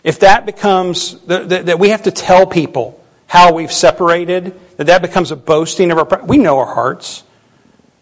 If 0.05 0.21
that 0.21 0.45
becomes, 0.45 1.19
that 1.23 1.79
we 1.79 1.89
have 1.89 2.03
to 2.03 2.11
tell 2.11 2.47
people 2.47 3.03
how 3.27 3.55
we've 3.55 3.73
separated, 3.73 4.55
that 4.77 4.89
that 4.89 5.01
becomes 5.01 5.31
a 5.31 5.37
boasting 5.37 5.91
of 5.91 5.99
our, 5.99 6.25
we 6.25 6.37
know 6.37 6.59
our 6.59 6.75
hearts. 6.75 7.25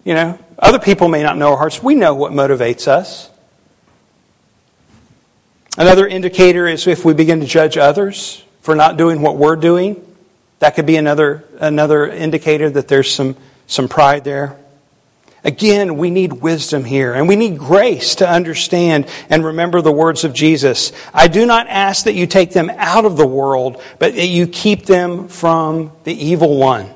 You 0.03 0.15
know, 0.15 0.38
other 0.59 0.81
people 0.81 1.07
may 1.07 1.23
not 1.23 1.38
know 1.38 1.53
our 1.53 1.57
hearts. 1.57 1.81
We 1.81 1.95
know 1.95 2.15
what 2.15 2.33
motivates 2.33 2.88
us. 2.88 3.31
Another 5.79 6.07
indicator 6.07 6.67
is 6.67 6.88
if 6.88 7.05
we 7.05 7.15
begin 7.15 7.41
to 7.41 7.47
judge 7.47 7.79
others 7.79 8.45
for 8.62 8.75
not 8.75 8.97
doing 8.97 9.23
what 9.23 9.37
we're 9.37 9.57
doing. 9.57 10.05
That 10.59 10.75
could 10.75 10.87
be 10.87 10.97
another, 10.97 11.45
another 11.59 12.09
indicator 12.09 12.69
that 12.71 12.88
there's 12.88 13.12
some, 13.12 13.37
some 13.69 13.88
pride 13.88 14.25
there. 14.25 14.59
Again, 15.44 15.96
we 15.96 16.11
need 16.11 16.35
wisdom 16.35 16.85
here, 16.85 17.14
and 17.14 17.26
we 17.26 17.35
need 17.35 17.59
grace 17.59 18.14
to 18.16 18.28
understand 18.28 19.09
and 19.28 19.44
remember 19.44 19.81
the 19.81 19.90
words 19.90 20.22
of 20.22 20.33
Jesus. 20.33 20.92
I 21.12 21.26
do 21.26 21.46
not 21.46 21.66
ask 21.68 22.05
that 22.05 22.14
you 22.14 22.28
take 22.28 22.52
them 22.52 22.70
out 22.76 23.05
of 23.05 23.16
the 23.16 23.26
world, 23.26 23.83
but 23.98 24.14
that 24.14 24.28
you 24.28 24.46
keep 24.46 24.87
them 24.87 25.26
from 25.26 25.90
the 26.05 26.14
evil 26.14 26.59
one. 26.59 26.90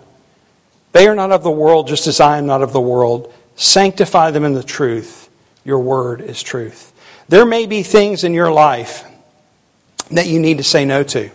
They 0.92 1.08
are 1.08 1.16
not 1.16 1.32
of 1.32 1.42
the 1.42 1.50
world, 1.50 1.88
just 1.88 2.06
as 2.06 2.20
I 2.20 2.38
am 2.38 2.46
not 2.46 2.62
of 2.62 2.72
the 2.72 2.80
world. 2.80 3.34
Sanctify 3.56 4.30
them 4.30 4.44
in 4.44 4.54
the 4.54 4.62
truth. 4.62 5.28
Your 5.64 5.80
word 5.80 6.20
is 6.20 6.40
truth. 6.40 6.92
There 7.28 7.44
may 7.44 7.66
be 7.66 7.82
things 7.82 8.22
in 8.22 8.32
your 8.32 8.52
life 8.52 9.04
that 10.12 10.28
you 10.28 10.38
need 10.38 10.58
to 10.58 10.64
say 10.64 10.84
no 10.84 11.02
to. 11.02 11.30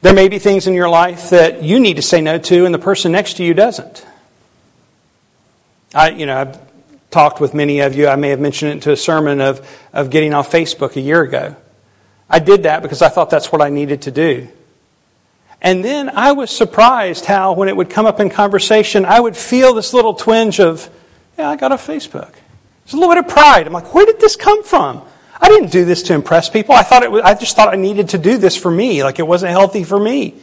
There 0.00 0.14
may 0.14 0.28
be 0.28 0.38
things 0.38 0.66
in 0.66 0.72
your 0.72 0.88
life 0.88 1.30
that 1.30 1.62
you 1.62 1.78
need 1.78 1.96
to 1.96 2.02
say 2.02 2.22
no 2.22 2.38
to, 2.38 2.64
and 2.64 2.74
the 2.74 2.78
person 2.78 3.12
next 3.12 3.34
to 3.34 3.44
you 3.44 3.52
doesn't. 3.52 4.06
I, 5.94 6.10
you 6.10 6.26
know, 6.26 6.36
I've 6.36 6.58
talked 7.10 7.40
with 7.40 7.54
many 7.54 7.80
of 7.80 7.94
you. 7.94 8.08
I 8.08 8.16
may 8.16 8.30
have 8.30 8.40
mentioned 8.40 8.78
it 8.78 8.82
to 8.82 8.92
a 8.92 8.96
sermon 8.96 9.40
of, 9.40 9.66
of 9.92 10.10
getting 10.10 10.32
off 10.34 10.50
Facebook 10.50 10.96
a 10.96 11.00
year 11.00 11.22
ago. 11.22 11.54
I 12.28 12.38
did 12.38 12.62
that 12.62 12.82
because 12.82 13.02
I 13.02 13.08
thought 13.08 13.28
that's 13.30 13.52
what 13.52 13.60
I 13.60 13.68
needed 13.68 14.02
to 14.02 14.10
do. 14.10 14.48
And 15.60 15.84
then 15.84 16.08
I 16.08 16.32
was 16.32 16.50
surprised 16.50 17.26
how, 17.26 17.52
when 17.52 17.68
it 17.68 17.76
would 17.76 17.90
come 17.90 18.06
up 18.06 18.18
in 18.18 18.30
conversation, 18.30 19.04
I 19.04 19.20
would 19.20 19.36
feel 19.36 19.74
this 19.74 19.94
little 19.94 20.14
twinge 20.14 20.58
of, 20.58 20.90
yeah, 21.38 21.48
I 21.48 21.56
got 21.56 21.70
a 21.70 21.76
Facebook. 21.76 22.32
There's 22.84 22.94
a 22.94 22.96
little 22.96 23.14
bit 23.14 23.24
of 23.24 23.28
pride. 23.28 23.66
I'm 23.66 23.72
like, 23.72 23.94
where 23.94 24.06
did 24.06 24.18
this 24.18 24.34
come 24.34 24.64
from? 24.64 25.02
I 25.40 25.48
didn't 25.48 25.70
do 25.70 25.84
this 25.84 26.02
to 26.04 26.14
impress 26.14 26.48
people. 26.48 26.74
I 26.74 26.82
thought 26.82 27.02
it 27.02 27.10
was, 27.10 27.22
I 27.22 27.34
just 27.34 27.54
thought 27.54 27.72
I 27.72 27.76
needed 27.76 28.10
to 28.10 28.18
do 28.18 28.38
this 28.38 28.56
for 28.56 28.70
me, 28.70 29.04
like 29.04 29.18
it 29.18 29.26
wasn't 29.26 29.50
healthy 29.50 29.84
for 29.84 30.00
me. 30.00 30.36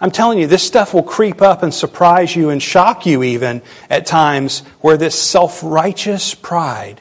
I'm 0.00 0.12
telling 0.12 0.38
you, 0.38 0.46
this 0.46 0.62
stuff 0.62 0.94
will 0.94 1.02
creep 1.02 1.42
up 1.42 1.62
and 1.62 1.74
surprise 1.74 2.34
you 2.36 2.50
and 2.50 2.62
shock 2.62 3.04
you 3.04 3.24
even 3.24 3.62
at 3.90 4.06
times 4.06 4.60
where 4.80 4.96
this 4.96 5.20
self 5.20 5.60
righteous 5.62 6.34
pride 6.34 7.00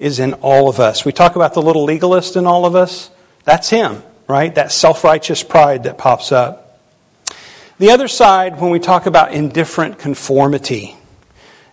is 0.00 0.18
in 0.18 0.34
all 0.34 0.68
of 0.68 0.80
us. 0.80 1.04
We 1.04 1.12
talk 1.12 1.36
about 1.36 1.54
the 1.54 1.62
little 1.62 1.84
legalist 1.84 2.34
in 2.34 2.46
all 2.46 2.66
of 2.66 2.74
us. 2.74 3.10
That's 3.44 3.70
him, 3.70 4.02
right? 4.26 4.52
That 4.54 4.72
self 4.72 5.04
righteous 5.04 5.44
pride 5.44 5.84
that 5.84 5.98
pops 5.98 6.32
up. 6.32 6.80
The 7.78 7.90
other 7.90 8.08
side, 8.08 8.60
when 8.60 8.70
we 8.70 8.80
talk 8.80 9.06
about 9.06 9.32
indifferent 9.32 10.00
conformity, 10.00 10.96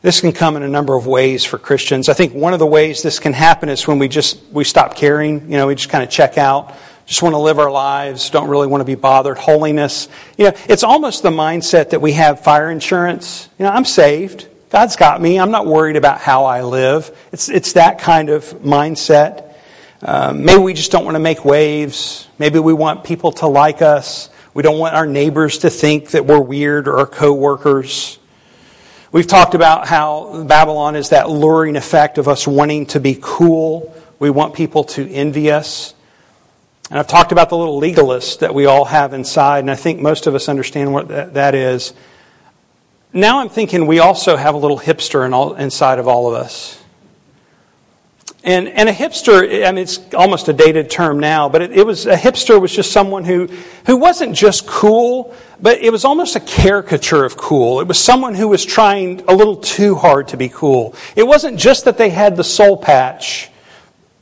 this 0.04 0.22
can 0.22 0.32
come 0.32 0.56
in 0.56 0.64
a 0.64 0.70
number 0.70 0.96
of 0.96 1.08
ways 1.08 1.44
for 1.44 1.58
Christians. 1.58 2.10
I 2.10 2.14
think 2.14 2.34
one 2.34 2.54
of 2.54 2.60
the 2.60 2.68
ways 2.68 3.02
this 3.02 3.20
can 3.20 3.34
happen 3.34 3.70
is 3.70 3.88
when 3.88 3.98
we 3.98 4.08
just 4.08 4.40
we 4.52 4.64
stop 4.64 4.96
caring. 4.96 5.52
You 5.52 5.58
know, 5.58 5.68
we 5.68 5.74
just 5.74 5.90
kind 5.90 6.04
of 6.04 6.12
check 6.12 6.38
out 6.38 6.76
just 7.10 7.24
want 7.24 7.34
to 7.34 7.40
live 7.40 7.58
our 7.58 7.72
lives, 7.72 8.30
don't 8.30 8.48
really 8.50 8.68
want 8.68 8.82
to 8.82 8.86
be 8.86 8.94
bothered. 8.94 9.40
Holiness. 9.40 10.08
You 10.38 10.46
know, 10.46 10.54
it's 10.70 10.84
almost 10.84 11.24
the 11.24 11.32
mindset 11.32 11.90
that 11.90 12.02
we 12.02 12.12
have 12.12 12.44
fire 12.44 12.70
insurance. 12.70 13.50
You 13.58 13.66
know, 13.66 13.72
I'm 13.72 13.84
saved. 13.84 14.48
God's 14.70 14.96
got 14.96 15.20
me. 15.20 15.40
I'm 15.40 15.50
not 15.50 15.66
worried 15.66 15.96
about 15.96 16.22
how 16.22 16.46
I 16.46 16.62
live. 16.62 17.10
It's, 17.32 17.50
it's 17.50 17.74
that 17.74 17.98
kind 17.98 18.30
of 18.30 18.44
mindset. 18.62 19.56
Um, 20.04 20.46
maybe 20.46 20.62
we 20.62 20.76
just 20.76 20.92
don't 20.92 21.04
want 21.04 21.16
to 21.16 21.20
make 21.20 21.44
waves. 21.44 22.28
Maybe 22.38 22.60
we 22.60 22.74
want 22.74 23.04
people 23.04 23.32
to 23.34 23.48
like 23.48 23.82
us. 23.82 24.30
We 24.54 24.62
don't 24.62 24.78
want 24.78 24.94
our 24.94 25.08
neighbors 25.08 25.58
to 25.60 25.72
think 25.72 26.12
that 26.12 26.28
we're 26.28 26.40
weird 26.40 26.88
or 26.88 27.00
our 27.00 27.08
coworkers. 27.08 28.20
We've 29.12 29.26
talked 29.26 29.56
about 29.56 29.88
how 29.88 30.44
Babylon 30.44 30.96
is 30.96 31.10
that 31.10 31.28
luring 31.28 31.76
effect 31.76 32.20
of 32.20 32.28
us 32.28 32.48
wanting 32.48 32.86
to 32.88 33.00
be 33.00 33.18
cool. 33.20 33.96
We 34.20 34.30
want 34.30 34.54
people 34.54 34.84
to 34.84 35.10
envy 35.10 35.50
us. 35.50 35.96
And 36.90 36.98
I've 36.98 37.08
talked 37.08 37.32
about 37.32 37.50
the 37.50 37.58
little 37.58 37.78
legalist 37.78 38.40
that 38.40 38.56
we 38.56 38.66
all 38.66 38.86
have 38.86 39.14
inside, 39.14 39.60
and 39.60 39.70
I 39.70 39.76
think 39.76 40.00
most 40.00 40.26
of 40.26 40.34
us 40.34 40.50
understand 40.50 40.92
what 40.92 41.10
that, 41.10 41.36
that 41.36 41.54
is. 41.54 41.94
Now 43.14 43.42
I'm 43.42 43.50
thinking 43.50 43.86
we 43.86 44.00
also 44.00 44.36
have 44.36 44.56
a 44.56 44.58
little 44.58 44.80
hipster 44.80 45.26
in 45.26 45.34
all, 45.34 45.54
inside 45.54 46.00
of 46.00 46.08
all 46.08 46.28
of 46.28 46.34
us. 46.34 46.82
And, 48.44 48.70
and 48.70 48.88
a 48.90 48.94
hipster, 48.94 49.68
I 49.68 49.72
mean, 49.72 49.84
it's 49.84 50.00
almost 50.16 50.48
a 50.48 50.54
dated 50.54 50.90
term 50.90 51.20
now, 51.20 51.50
but 51.50 51.62
it, 51.62 51.72
it 51.74 51.86
was 51.86 52.06
a 52.08 52.16
hipster 52.16 52.60
was 52.60 52.74
just 52.74 52.92
someone 52.92 53.24
who, 53.24 53.48
who 53.86 53.98
wasn't 53.98 54.34
just 54.34 54.66
cool, 54.66 55.36
but 55.62 55.80
it 55.80 55.92
was 55.92 56.06
almost 56.06 56.38
a 56.38 56.40
caricature 56.40 57.26
of 57.26 57.36
cool. 57.38 57.82
It 57.82 57.88
was 57.88 58.00
someone 58.00 58.34
who 58.34 58.48
was 58.48 58.66
trying 58.66 59.22
a 59.28 59.36
little 59.36 59.58
too 59.58 59.94
hard 59.96 60.30
to 60.30 60.38
be 60.38 60.50
cool. 60.50 60.96
It 61.16 61.28
wasn't 61.28 61.60
just 61.60 61.86
that 61.86 61.98
they 61.98 62.10
had 62.10 62.38
the 62.38 62.44
soul 62.44 62.78
patch 62.78 63.50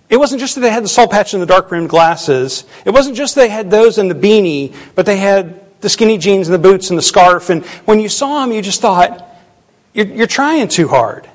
it 0.10 0.18
wasn't 0.18 0.40
just 0.40 0.56
that 0.56 0.62
they 0.62 0.72
had 0.72 0.84
the 0.84 0.90
soul 0.90 1.08
patch 1.08 1.34
and 1.34 1.42
the 1.42 1.48
dark 1.48 1.70
rimmed 1.70 1.90
glasses. 1.90 2.64
It 2.86 2.92
wasn't 2.92 3.18
just 3.18 3.36
they 3.36 3.50
had 3.50 3.70
those 3.70 3.98
and 3.98 4.10
the 4.10 4.16
beanie, 4.16 4.74
but 4.96 5.06
they 5.06 5.18
had 5.18 5.82
the 5.82 5.90
skinny 5.90 6.18
jeans 6.18 6.48
and 6.48 6.56
the 6.56 6.60
boots 6.60 6.90
and 6.90 6.98
the 6.98 7.04
scarf. 7.04 7.50
And 7.50 7.66
when 7.86 8.00
you 8.00 8.08
saw 8.08 8.42
them, 8.42 8.54
you 8.54 8.62
just 8.62 8.80
thought, 8.80 9.28
you're, 9.94 10.08
you're 10.08 10.28
trying 10.28 10.70
too 10.70 10.88
hard. 10.88 11.30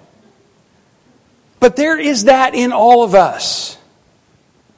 But 1.60 1.76
there 1.76 1.98
is 1.98 2.24
that 2.24 2.54
in 2.54 2.72
all 2.72 3.02
of 3.04 3.14
us 3.14 3.76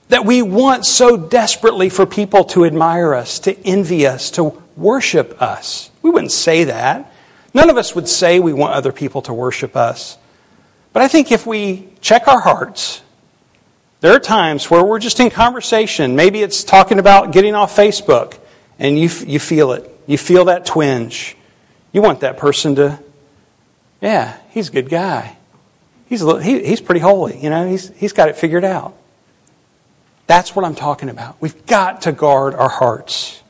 that 0.09 0.27
we 0.27 0.43
want 0.43 0.85
so 0.85 1.17
desperately 1.17 1.89
for 1.89 2.05
people 2.05 2.45
to 2.45 2.65
admire 2.65 3.15
us, 3.15 3.39
to 3.41 3.59
envy 3.67 4.07
us, 4.07 4.33
to 4.33 4.61
worship 4.77 5.41
us. 5.41 5.91
We 6.03 6.11
wouldn't 6.11 6.33
say 6.33 6.65
that. 6.65 7.11
None 7.55 7.71
of 7.71 7.77
us 7.77 7.95
would 7.95 8.09
say 8.09 8.41
we 8.41 8.53
want 8.53 8.75
other 8.75 8.93
people 8.93 9.23
to 9.23 9.33
worship 9.33 9.77
us. 9.77 10.19
But 10.93 11.03
I 11.03 11.09
think 11.09 11.33
if 11.33 11.47
we 11.47 11.89
check 12.01 12.29
our 12.29 12.41
hearts 12.41 13.03
there 14.05 14.13
are 14.13 14.21
times 14.21 14.71
where 14.71 14.85
we're 14.85 14.99
just 14.99 15.19
in 15.19 15.31
conversation. 15.31 16.15
Maybe 16.15 16.43
it's 16.43 16.63
talking 16.63 16.99
about 16.99 17.33
getting 17.33 17.55
off 17.55 17.75
Facebook, 17.75 18.39
and 18.79 18.99
you, 18.99 19.09
you 19.27 19.39
feel 19.39 19.73
it. 19.73 19.91
You 20.07 20.19
feel 20.19 20.45
that 20.45 20.67
twinge. 20.67 21.39
You 21.91 22.03
want 22.03 22.21
that 22.21 22.37
person 22.37 22.75
to, 22.75 22.99
yeah, 24.03 24.37
he's 24.51 24.69
a 24.69 24.73
good 24.73 24.91
guy. 24.91 25.39
He's, 26.07 26.21
a 26.21 26.27
little, 26.27 26.43
he, 26.43 26.67
he's 26.67 26.83
pretty 26.83 27.01
holy. 27.01 27.43
You 27.43 27.49
know, 27.49 27.67
he's, 27.67 27.97
he's 27.97 28.13
got 28.13 28.29
it 28.29 28.37
figured 28.37 28.63
out. 28.63 28.95
That's 30.27 30.55
what 30.55 30.67
I'm 30.67 30.75
talking 30.75 31.09
about. 31.09 31.41
We've 31.41 31.65
got 31.65 32.03
to 32.03 32.13
guard 32.13 32.55
our 32.55 32.69
hearts. 32.69 33.43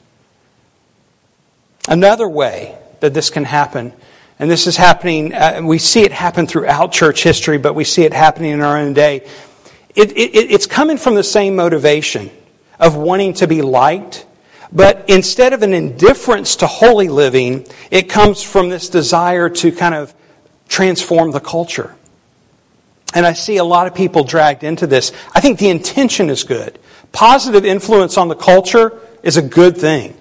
Another 1.88 2.28
way 2.28 2.78
that 3.00 3.12
this 3.12 3.28
can 3.28 3.42
happen, 3.42 3.92
and 4.38 4.48
this 4.48 4.68
is 4.68 4.76
happening, 4.76 5.34
uh, 5.34 5.62
we 5.64 5.78
see 5.78 6.02
it 6.02 6.12
happen 6.12 6.46
throughout 6.46 6.92
church 6.92 7.24
history, 7.24 7.58
but 7.58 7.74
we 7.74 7.82
see 7.82 8.04
it 8.04 8.12
happening 8.12 8.52
in 8.52 8.60
our 8.60 8.78
own 8.78 8.92
day, 8.92 9.26
it, 9.94 10.10
it, 10.12 10.50
it's 10.50 10.66
coming 10.66 10.98
from 10.98 11.14
the 11.14 11.22
same 11.22 11.56
motivation 11.56 12.30
of 12.78 12.96
wanting 12.96 13.34
to 13.34 13.46
be 13.46 13.62
liked, 13.62 14.26
but 14.72 15.08
instead 15.08 15.52
of 15.52 15.62
an 15.62 15.72
indifference 15.72 16.56
to 16.56 16.66
holy 16.66 17.08
living, 17.08 17.66
it 17.90 18.08
comes 18.08 18.42
from 18.42 18.68
this 18.68 18.88
desire 18.88 19.48
to 19.48 19.70
kind 19.70 19.94
of 19.94 20.12
transform 20.68 21.30
the 21.30 21.40
culture. 21.40 21.94
And 23.14 23.24
I 23.24 23.34
see 23.34 23.58
a 23.58 23.64
lot 23.64 23.86
of 23.86 23.94
people 23.94 24.24
dragged 24.24 24.64
into 24.64 24.88
this. 24.88 25.12
I 25.34 25.40
think 25.40 25.60
the 25.60 25.68
intention 25.68 26.30
is 26.30 26.42
good. 26.42 26.78
Positive 27.12 27.64
influence 27.64 28.18
on 28.18 28.26
the 28.26 28.34
culture 28.34 28.98
is 29.22 29.36
a 29.36 29.42
good 29.42 29.76
thing. 29.76 30.16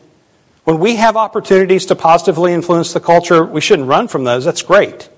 When 0.63 0.79
we 0.79 0.95
have 0.97 1.17
opportunities 1.17 1.87
to 1.87 1.95
positively 1.95 2.53
influence 2.53 2.93
the 2.93 2.99
culture, 2.99 3.43
we 3.43 3.61
shouldn't 3.61 3.87
run 3.87 4.07
from 4.07 4.23
those. 4.23 4.45
That's 4.45 4.61
great. 4.61 5.09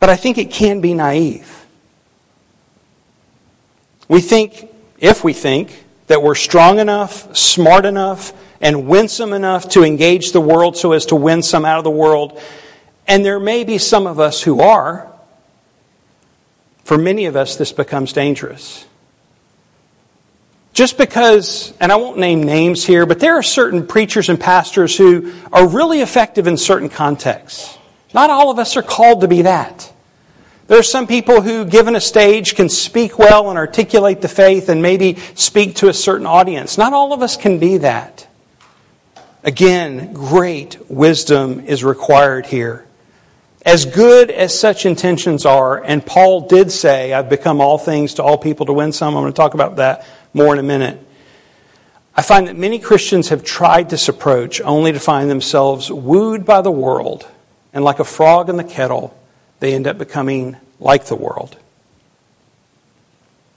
But 0.00 0.10
I 0.10 0.16
think 0.16 0.36
it 0.36 0.50
can 0.50 0.80
be 0.80 0.92
naive. 0.92 1.63
We 4.08 4.20
think, 4.20 4.70
if 4.98 5.24
we 5.24 5.32
think, 5.32 5.84
that 6.06 6.22
we're 6.22 6.34
strong 6.34 6.78
enough, 6.78 7.36
smart 7.36 7.86
enough, 7.86 8.32
and 8.60 8.86
winsome 8.86 9.32
enough 9.32 9.68
to 9.70 9.82
engage 9.82 10.32
the 10.32 10.40
world 10.40 10.76
so 10.76 10.92
as 10.92 11.06
to 11.06 11.16
win 11.16 11.42
some 11.42 11.64
out 11.64 11.78
of 11.78 11.84
the 11.84 11.90
world. 11.90 12.40
And 13.06 13.24
there 13.24 13.40
may 13.40 13.64
be 13.64 13.78
some 13.78 14.06
of 14.06 14.20
us 14.20 14.42
who 14.42 14.60
are. 14.60 15.10
For 16.84 16.98
many 16.98 17.24
of 17.24 17.36
us, 17.36 17.56
this 17.56 17.72
becomes 17.72 18.12
dangerous. 18.12 18.86
Just 20.74 20.98
because, 20.98 21.72
and 21.80 21.92
I 21.92 21.96
won't 21.96 22.18
name 22.18 22.42
names 22.42 22.84
here, 22.84 23.06
but 23.06 23.20
there 23.20 23.36
are 23.38 23.42
certain 23.42 23.86
preachers 23.86 24.28
and 24.28 24.40
pastors 24.40 24.96
who 24.96 25.32
are 25.52 25.66
really 25.66 26.00
effective 26.00 26.46
in 26.46 26.56
certain 26.56 26.88
contexts. 26.88 27.78
Not 28.12 28.28
all 28.28 28.50
of 28.50 28.58
us 28.58 28.76
are 28.76 28.82
called 28.82 29.20
to 29.22 29.28
be 29.28 29.42
that. 29.42 29.92
There 30.66 30.78
are 30.78 30.82
some 30.82 31.06
people 31.06 31.42
who, 31.42 31.66
given 31.66 31.94
a 31.94 32.00
stage, 32.00 32.54
can 32.54 32.70
speak 32.70 33.18
well 33.18 33.50
and 33.50 33.58
articulate 33.58 34.22
the 34.22 34.28
faith 34.28 34.70
and 34.70 34.80
maybe 34.80 35.16
speak 35.34 35.76
to 35.76 35.88
a 35.88 35.92
certain 35.92 36.26
audience. 36.26 36.78
Not 36.78 36.94
all 36.94 37.12
of 37.12 37.20
us 37.20 37.36
can 37.36 37.58
be 37.58 37.78
that. 37.78 38.26
Again, 39.42 40.14
great 40.14 40.90
wisdom 40.90 41.60
is 41.60 41.84
required 41.84 42.46
here. 42.46 42.86
As 43.66 43.84
good 43.84 44.30
as 44.30 44.58
such 44.58 44.86
intentions 44.86 45.44
are, 45.44 45.82
and 45.84 46.04
Paul 46.04 46.48
did 46.48 46.72
say, 46.72 47.12
I've 47.12 47.28
become 47.28 47.60
all 47.60 47.76
things 47.76 48.14
to 48.14 48.22
all 48.22 48.38
people 48.38 48.66
to 48.66 48.72
win 48.72 48.92
some. 48.92 49.14
I'm 49.14 49.22
going 49.22 49.32
to 49.32 49.36
talk 49.36 49.52
about 49.52 49.76
that 49.76 50.06
more 50.32 50.54
in 50.54 50.58
a 50.58 50.62
minute. 50.62 50.98
I 52.16 52.22
find 52.22 52.46
that 52.46 52.56
many 52.56 52.78
Christians 52.78 53.28
have 53.28 53.44
tried 53.44 53.90
this 53.90 54.08
approach 54.08 54.62
only 54.62 54.92
to 54.92 55.00
find 55.00 55.28
themselves 55.28 55.90
wooed 55.90 56.46
by 56.46 56.62
the 56.62 56.70
world, 56.70 57.28
and 57.74 57.84
like 57.84 57.98
a 57.98 58.04
frog 58.04 58.48
in 58.48 58.56
the 58.56 58.64
kettle, 58.64 59.14
they 59.64 59.74
end 59.74 59.86
up 59.86 59.96
becoming 59.96 60.56
like 60.78 61.06
the 61.06 61.16
world. 61.16 61.56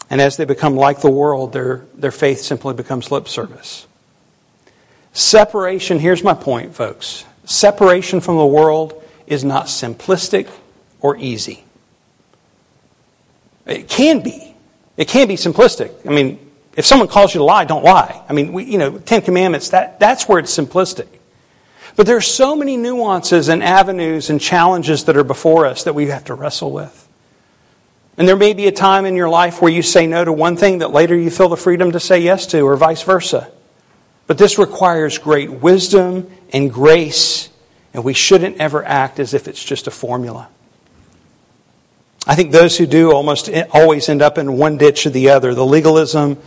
And 0.10 0.22
as 0.22 0.38
they 0.38 0.46
become 0.46 0.78
like 0.78 1.02
the 1.02 1.12
world, 1.12 1.52
their, 1.52 1.86
their 1.96 2.12
faith 2.12 2.40
simply 2.40 2.74
becomes 2.74 3.12
lip 3.12 3.28
service. 3.28 3.86
Separation, 5.12 6.00
here's 6.00 6.24
my 6.24 6.34
point, 6.34 6.74
folks. 6.74 7.26
Separation 7.44 8.22
from 8.22 8.38
the 8.38 8.46
world 8.46 9.04
is 9.26 9.44
not 9.44 9.66
simplistic 9.66 10.48
or 11.02 11.18
easy. 11.18 11.66
It 13.66 13.90
can 13.90 14.22
be. 14.22 14.56
It 14.96 15.10
can 15.10 15.28
be 15.28 15.36
simplistic. 15.36 15.92
I 16.08 16.12
mean, 16.12 16.40
if 16.78 16.86
someone 16.86 17.10
calls 17.10 17.34
you 17.34 17.40
to 17.40 17.44
lie, 17.44 17.66
don't 17.66 17.84
lie. 17.84 18.24
I 18.30 18.32
mean, 18.32 18.54
we, 18.54 18.64
you 18.64 18.78
know, 18.78 18.98
Ten 18.98 19.22
Commandments, 19.22 19.72
that, 19.72 20.00
that's 20.00 20.26
where 20.30 20.40
it's 20.40 20.56
simplistic. 20.56 21.08
But 21.98 22.06
there 22.06 22.16
are 22.16 22.22
so 22.22 22.56
many 22.56 22.78
nuances 22.78 23.50
and 23.50 23.64
avenues 23.64 24.30
and 24.30 24.40
challenges 24.40 25.06
that 25.06 25.18
are 25.18 25.24
before 25.24 25.66
us 25.66 25.84
that 25.84 25.96
we 25.96 26.06
have 26.06 26.26
to 26.26 26.36
wrestle 26.36 26.72
with. 26.72 27.10
And 28.18 28.28
there 28.28 28.36
may 28.36 28.54
be 28.54 28.68
a 28.68 28.72
time 28.72 29.06
in 29.06 29.16
your 29.16 29.30
life 29.30 29.62
where 29.62 29.72
you 29.72 29.82
say 29.82 30.06
no 30.06 30.24
to 30.24 30.32
one 30.32 30.58
thing 30.58 30.78
that 30.78 30.92
later 30.92 31.16
you 31.16 31.32
feel 31.32 31.50
the 31.50 31.58
freedom 31.58 31.92
to 31.94 32.00
say 32.00 32.20
yes 32.20 32.46
to, 32.48 32.62
or 32.62 32.78
vice 32.78 33.02
versa. 33.02 33.52
But 34.28 34.38
this 34.38 34.60
requires 34.60 35.18
great 35.18 35.50
wisdom 35.50 36.30
and 36.54 36.72
grace, 36.72 37.50
and 37.94 38.04
we 38.04 38.14
shouldn't 38.14 38.58
ever 38.58 38.86
act 38.86 39.20
as 39.20 39.34
if 39.34 39.48
it's 39.48 39.64
just 39.64 39.88
a 39.88 39.92
formula. 39.92 40.50
I 42.28 42.36
think 42.36 42.52
those 42.52 42.78
who 42.78 42.86
do 42.86 43.12
almost 43.12 43.50
always 43.72 44.08
end 44.08 44.22
up 44.22 44.38
in 44.38 44.58
one 44.58 44.78
ditch 44.78 45.08
or 45.08 45.10
the 45.10 45.30
other 45.30 45.56
the 45.56 45.66
legalism 45.66 46.38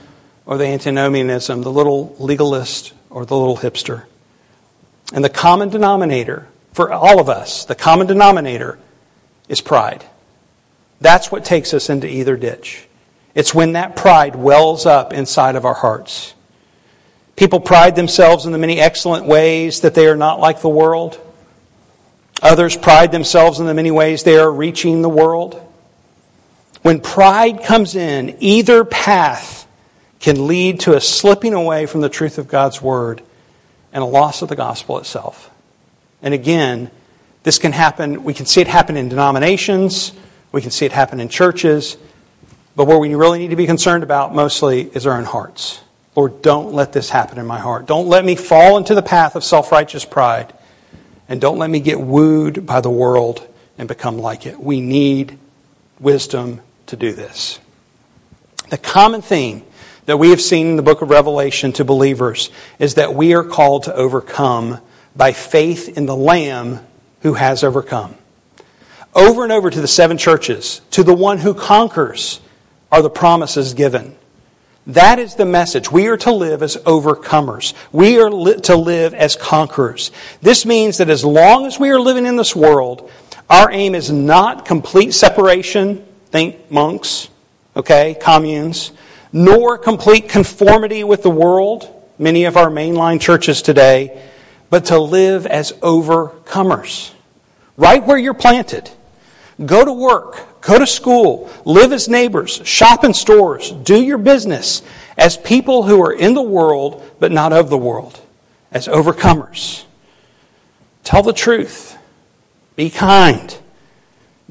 or 0.46 0.58
the 0.58 0.66
antinomianism, 0.66 1.62
the 1.62 1.72
little 1.72 2.14
legalist 2.20 2.92
or 3.08 3.24
the 3.24 3.36
little 3.36 3.56
hipster. 3.56 4.04
And 5.12 5.24
the 5.24 5.30
common 5.30 5.68
denominator 5.68 6.46
for 6.72 6.92
all 6.92 7.18
of 7.18 7.28
us, 7.28 7.64
the 7.64 7.74
common 7.74 8.06
denominator 8.06 8.78
is 9.48 9.60
pride. 9.60 10.04
That's 11.00 11.32
what 11.32 11.44
takes 11.44 11.74
us 11.74 11.90
into 11.90 12.08
either 12.08 12.36
ditch. 12.36 12.86
It's 13.34 13.54
when 13.54 13.72
that 13.72 13.96
pride 13.96 14.36
wells 14.36 14.86
up 14.86 15.12
inside 15.12 15.56
of 15.56 15.64
our 15.64 15.74
hearts. 15.74 16.34
People 17.36 17.60
pride 17.60 17.96
themselves 17.96 18.44
in 18.44 18.52
the 18.52 18.58
many 18.58 18.78
excellent 18.78 19.26
ways 19.26 19.80
that 19.80 19.94
they 19.94 20.06
are 20.06 20.16
not 20.16 20.40
like 20.40 20.60
the 20.60 20.68
world. 20.68 21.18
Others 22.42 22.76
pride 22.76 23.12
themselves 23.12 23.60
in 23.60 23.66
the 23.66 23.74
many 23.74 23.90
ways 23.90 24.22
they 24.22 24.38
are 24.38 24.50
reaching 24.50 25.02
the 25.02 25.08
world. 25.08 25.60
When 26.82 27.00
pride 27.00 27.62
comes 27.64 27.94
in, 27.94 28.36
either 28.40 28.84
path 28.84 29.66
can 30.20 30.46
lead 30.46 30.80
to 30.80 30.96
a 30.96 31.00
slipping 31.00 31.54
away 31.54 31.86
from 31.86 32.00
the 32.00 32.08
truth 32.08 32.38
of 32.38 32.48
God's 32.48 32.80
word 32.80 33.22
and 33.92 34.02
a 34.02 34.06
loss 34.06 34.42
of 34.42 34.48
the 34.48 34.56
gospel 34.56 34.98
itself. 34.98 35.50
And 36.22 36.34
again, 36.34 36.90
this 37.42 37.58
can 37.58 37.72
happen, 37.72 38.24
we 38.24 38.34
can 38.34 38.46
see 38.46 38.60
it 38.60 38.68
happen 38.68 38.96
in 38.96 39.08
denominations, 39.08 40.12
we 40.52 40.60
can 40.60 40.70
see 40.70 40.86
it 40.86 40.92
happen 40.92 41.20
in 41.20 41.28
churches, 41.28 41.96
but 42.76 42.86
where 42.86 42.98
we 42.98 43.14
really 43.14 43.38
need 43.38 43.50
to 43.50 43.56
be 43.56 43.66
concerned 43.66 44.02
about 44.02 44.34
mostly 44.34 44.82
is 44.82 45.06
our 45.06 45.16
own 45.16 45.24
hearts. 45.24 45.80
Lord, 46.16 46.42
don't 46.42 46.72
let 46.72 46.92
this 46.92 47.08
happen 47.08 47.38
in 47.38 47.46
my 47.46 47.58
heart. 47.58 47.86
Don't 47.86 48.08
let 48.08 48.24
me 48.24 48.34
fall 48.34 48.76
into 48.76 48.94
the 48.94 49.02
path 49.02 49.36
of 49.36 49.44
self 49.44 49.72
righteous 49.72 50.04
pride. 50.04 50.52
And 51.28 51.40
don't 51.40 51.58
let 51.58 51.70
me 51.70 51.78
get 51.78 52.00
wooed 52.00 52.66
by 52.66 52.80
the 52.80 52.90
world 52.90 53.46
and 53.78 53.86
become 53.86 54.18
like 54.18 54.46
it. 54.46 54.58
We 54.58 54.80
need 54.80 55.38
wisdom 56.00 56.60
to 56.86 56.96
do 56.96 57.12
this. 57.12 57.60
The 58.68 58.78
common 58.78 59.22
theme 59.22 59.62
that 60.06 60.18
we 60.18 60.30
have 60.30 60.40
seen 60.40 60.68
in 60.68 60.76
the 60.76 60.82
book 60.82 61.02
of 61.02 61.10
Revelation 61.10 61.72
to 61.72 61.84
believers 61.84 62.50
is 62.78 62.94
that 62.94 63.14
we 63.14 63.34
are 63.34 63.44
called 63.44 63.84
to 63.84 63.94
overcome 63.94 64.80
by 65.14 65.32
faith 65.32 65.96
in 65.96 66.06
the 66.06 66.16
Lamb 66.16 66.80
who 67.22 67.34
has 67.34 67.62
overcome. 67.62 68.14
Over 69.14 69.42
and 69.42 69.52
over 69.52 69.70
to 69.70 69.80
the 69.80 69.88
seven 69.88 70.18
churches, 70.18 70.80
to 70.92 71.02
the 71.02 71.14
one 71.14 71.38
who 71.38 71.54
conquers, 71.54 72.40
are 72.92 73.02
the 73.02 73.10
promises 73.10 73.74
given. 73.74 74.16
That 74.86 75.18
is 75.18 75.34
the 75.34 75.44
message. 75.44 75.92
We 75.92 76.08
are 76.08 76.16
to 76.18 76.32
live 76.32 76.62
as 76.62 76.76
overcomers. 76.78 77.74
We 77.92 78.18
are 78.20 78.30
li- 78.30 78.60
to 78.62 78.76
live 78.76 79.14
as 79.14 79.36
conquerors. 79.36 80.10
This 80.42 80.64
means 80.64 80.98
that 80.98 81.10
as 81.10 81.24
long 81.24 81.66
as 81.66 81.78
we 81.78 81.90
are 81.90 82.00
living 82.00 82.26
in 82.26 82.36
this 82.36 82.56
world, 82.56 83.10
our 83.48 83.70
aim 83.70 83.94
is 83.94 84.10
not 84.10 84.64
complete 84.64 85.12
separation, 85.12 86.04
think 86.26 86.70
monks, 86.70 87.28
okay, 87.76 88.16
communes, 88.20 88.92
nor 89.32 89.78
complete 89.78 90.28
conformity 90.28 91.04
with 91.04 91.22
the 91.22 91.30
world, 91.30 91.88
many 92.18 92.44
of 92.44 92.56
our 92.56 92.68
mainline 92.68 93.20
churches 93.20 93.62
today, 93.62 94.22
but 94.68 94.86
to 94.86 94.98
live 94.98 95.46
as 95.46 95.72
overcomers. 95.72 97.12
Right 97.76 98.04
where 98.04 98.18
you're 98.18 98.34
planted. 98.34 98.90
Go 99.64 99.84
to 99.84 99.92
work, 99.92 100.60
go 100.60 100.78
to 100.78 100.86
school, 100.86 101.50
live 101.64 101.92
as 101.92 102.08
neighbors, 102.08 102.60
shop 102.64 103.04
in 103.04 103.12
stores, 103.12 103.70
do 103.70 104.02
your 104.02 104.18
business 104.18 104.82
as 105.18 105.36
people 105.36 105.82
who 105.82 106.02
are 106.02 106.12
in 106.12 106.34
the 106.34 106.42
world 106.42 107.02
but 107.18 107.30
not 107.30 107.52
of 107.52 107.68
the 107.68 107.78
world, 107.78 108.18
as 108.72 108.88
overcomers. 108.88 109.84
Tell 111.04 111.22
the 111.22 111.32
truth. 111.32 111.98
Be 112.76 112.88
kind. 112.88 113.56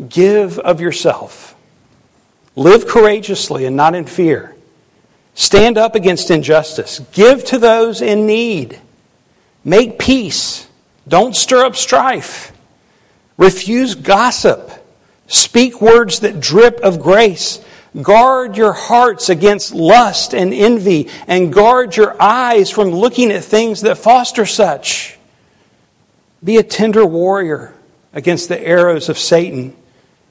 Give 0.07 0.59
of 0.59 0.79
yourself. 0.79 1.55
Live 2.55 2.87
courageously 2.87 3.65
and 3.65 3.75
not 3.75 3.95
in 3.95 4.05
fear. 4.05 4.55
Stand 5.39 5.77
up 5.77 5.95
against 5.95 6.31
injustice. 6.31 6.99
Give 7.13 7.45
to 7.45 7.57
those 7.57 8.01
in 8.01 8.25
need. 8.25 8.77
Make 9.63 9.97
peace. 9.97 10.67
Don't 11.07 11.33
stir 11.33 11.63
up 11.63 11.77
strife. 11.77 12.51
Refuse 13.37 13.95
gossip. 13.95 14.69
Speak 15.27 15.79
words 15.79 16.19
that 16.19 16.41
drip 16.41 16.81
of 16.81 16.99
grace. 16.99 17.63
Guard 18.01 18.57
your 18.57 18.73
hearts 18.73 19.29
against 19.29 19.73
lust 19.73 20.33
and 20.33 20.53
envy, 20.53 21.07
and 21.25 21.53
guard 21.53 21.95
your 21.95 22.21
eyes 22.21 22.69
from 22.69 22.89
looking 22.89 23.31
at 23.31 23.45
things 23.45 23.79
that 23.79 23.97
foster 23.97 24.45
such. 24.45 25.17
Be 26.43 26.57
a 26.57 26.63
tender 26.63 27.05
warrior 27.05 27.73
against 28.11 28.49
the 28.49 28.61
arrows 28.61 29.07
of 29.07 29.17
Satan 29.17 29.73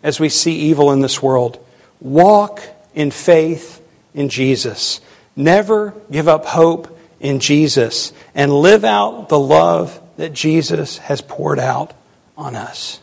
as 0.03 0.21
we 0.21 0.29
see 0.29 0.55
evil 0.55 0.93
in 0.93 1.01
this 1.01 1.23
world. 1.23 1.65
Walk 1.99 2.61
in 2.95 3.11
faith 3.11 3.79
in 4.15 4.29
Jesus. 4.29 5.01
Never 5.37 5.95
give 6.11 6.29
up 6.29 6.45
hope 6.47 6.99
in 7.21 7.41
Jesus, 7.41 8.13
and 8.35 8.53
live 8.53 8.85
out 8.85 9.29
the 9.29 9.39
love 9.39 10.01
that 10.17 10.33
Jesus 10.33 10.99
has 10.99 11.21
poured 11.21 11.59
out 11.59 11.93
on 12.37 12.55
us. 12.55 13.01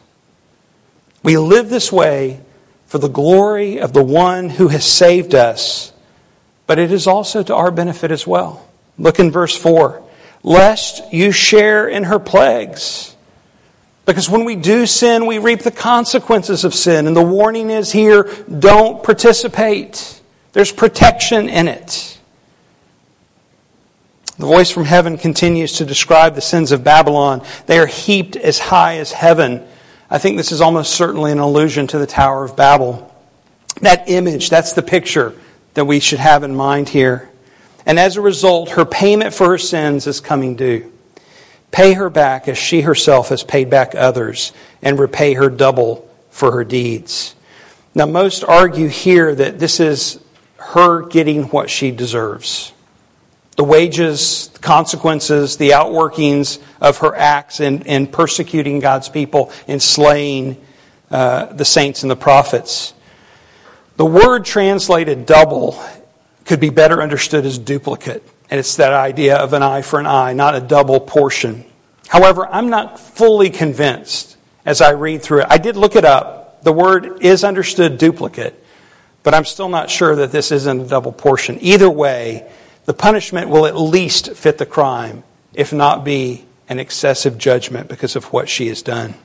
We 1.22 1.38
live 1.38 1.70
this 1.70 1.92
way 1.92 2.40
for 2.86 2.98
the 2.98 3.10
glory 3.10 3.80
of 3.80 3.92
the 3.92 4.04
one 4.04 4.50
who 4.50 4.70
has 4.70 4.86
saved 4.86 5.36
us, 5.36 5.92
but 6.66 6.80
it 6.80 6.92
is 6.92 7.08
also 7.08 7.44
to 7.44 7.56
our 7.56 7.72
benefit 7.72 8.12
as 8.12 8.26
well. 8.26 8.66
Look 8.98 9.20
in 9.20 9.32
verse 9.32 9.56
4 9.56 10.02
lest 10.46 11.12
you 11.12 11.32
share 11.32 11.88
in 11.88 12.04
her 12.04 12.20
plagues. 12.20 13.16
Because 14.06 14.30
when 14.30 14.46
we 14.46 14.56
do 14.56 14.86
sin, 14.86 15.26
we 15.26 15.40
reap 15.40 15.62
the 15.62 15.72
consequences 15.72 16.64
of 16.64 16.76
sin. 16.76 17.08
And 17.08 17.18
the 17.18 17.24
warning 17.24 17.72
is 17.72 17.92
here 17.92 18.32
don't 18.48 19.04
participate, 19.04 20.22
there's 20.56 20.72
protection 20.72 21.50
in 21.50 21.68
it. 21.68 22.18
The 24.38 24.46
voice 24.46 24.72
from 24.72 24.86
heaven 24.86 25.18
continues 25.18 25.74
to 25.74 25.86
describe 25.86 26.34
the 26.34 26.42
sins 26.42 26.72
of 26.72 26.82
Babylon. 26.82 27.46
They 27.66 27.78
are 27.78 27.86
heaped 27.86 28.38
as 28.38 28.58
high 28.58 29.00
as 29.00 29.12
heaven. 29.12 29.68
I 30.10 30.18
think 30.18 30.38
this 30.38 30.54
is 30.54 30.62
almost 30.62 30.94
certainly 30.96 31.34
an 31.34 31.40
allusion 31.40 31.88
to 31.88 31.98
the 31.98 32.08
Tower 32.08 32.46
of 32.46 32.56
Babel. 32.56 33.14
That 33.82 34.08
image, 34.08 34.50
that's 34.50 34.72
the 34.72 34.82
picture 34.82 35.34
that 35.74 35.84
we 35.84 36.00
should 36.00 36.20
have 36.20 36.44
in 36.44 36.56
mind 36.56 36.88
here. 36.88 37.30
And 37.86 38.00
as 38.00 38.16
a 38.16 38.22
result, 38.22 38.70
her 38.72 38.86
payment 38.86 39.34
for 39.34 39.50
her 39.50 39.58
sins 39.58 40.08
is 40.08 40.22
coming 40.22 40.56
due. 40.56 40.90
Pay 41.72 41.96
her 41.96 42.10
back 42.10 42.48
as 42.48 42.58
she 42.58 42.80
herself 42.80 43.28
has 43.28 43.44
paid 43.44 43.70
back 43.70 43.94
others, 43.94 44.54
and 44.82 44.98
repay 44.98 45.34
her 45.34 45.50
double 45.50 46.10
for 46.30 46.54
her 46.54 46.64
deeds. 46.64 47.36
Now, 47.94 48.06
most 48.06 48.46
argue 48.46 48.88
here 48.88 49.36
that 49.36 49.60
this 49.60 49.82
is 49.82 50.22
her 50.68 51.04
getting 51.04 51.44
what 51.46 51.70
she 51.70 51.92
deserves 51.92 52.72
the 53.56 53.64
wages, 53.64 54.50
the 54.50 54.60
consequences, 54.60 55.58
the 55.58 55.70
outworkings 55.70 56.62
of 56.82 56.98
her 56.98 57.16
acts 57.16 57.60
in, 57.60 57.84
in 57.84 58.08
persecuting 58.08 58.80
God's 58.80 59.08
people 59.08 59.52
and 59.68 59.82
slaying 59.82 60.58
uh, 61.10 61.46
the 61.46 61.64
saints 61.64 62.04
and 62.04 62.12
the 62.12 62.18
prophets. 62.18 62.94
The 63.96 64.06
word 64.06 64.44
translated 64.44 65.26
double 65.26 65.82
could 66.44 66.60
be 66.60 66.70
better 66.70 67.02
understood 67.02 67.46
as 67.46 67.58
duplicate. 67.58 68.24
And 68.50 68.60
it's 68.60 68.76
that 68.76 68.94
idea 68.94 69.38
of 69.38 69.54
an 69.54 69.64
eye 69.64 69.82
for 69.82 70.00
an 70.00 70.06
eye, 70.06 70.34
not 70.34 70.54
a 70.54 70.60
double 70.60 71.00
portion. 71.00 71.64
However, 72.08 72.46
I'm 72.46 72.70
not 72.70 73.00
fully 73.00 73.50
convinced 73.50 74.36
as 74.66 74.82
I 74.82 74.92
read 74.92 75.24
through 75.24 75.42
it. 75.42 75.48
I 75.50 75.58
did 75.58 75.78
look 75.78 75.96
it 75.96 76.06
up. 76.06 76.62
The 76.64 76.74
word 76.74 77.24
is 77.24 77.44
understood 77.44 77.98
duplicate, 77.98 78.62
but 79.26 79.34
I'm 79.34 79.44
still 79.44 79.70
not 79.70 79.90
sure 79.90 80.16
that 80.18 80.32
this 80.32 80.52
isn't 80.52 80.82
a 80.82 80.86
double 80.86 81.12
portion. 81.12 81.58
Either 81.60 81.90
way, 81.90 82.48
the 82.86 82.94
punishment 82.94 83.50
will 83.50 83.66
at 83.66 83.76
least 83.76 84.36
fit 84.36 84.60
the 84.60 84.68
crime, 84.68 85.24
if 85.52 85.74
not 85.74 86.06
be 86.06 86.46
an 86.70 86.78
excessive 86.78 87.36
judgment 87.40 87.90
because 87.90 88.16
of 88.16 88.26
what 88.26 88.48
she 88.48 88.68
has 88.68 88.84
done. 88.84 89.16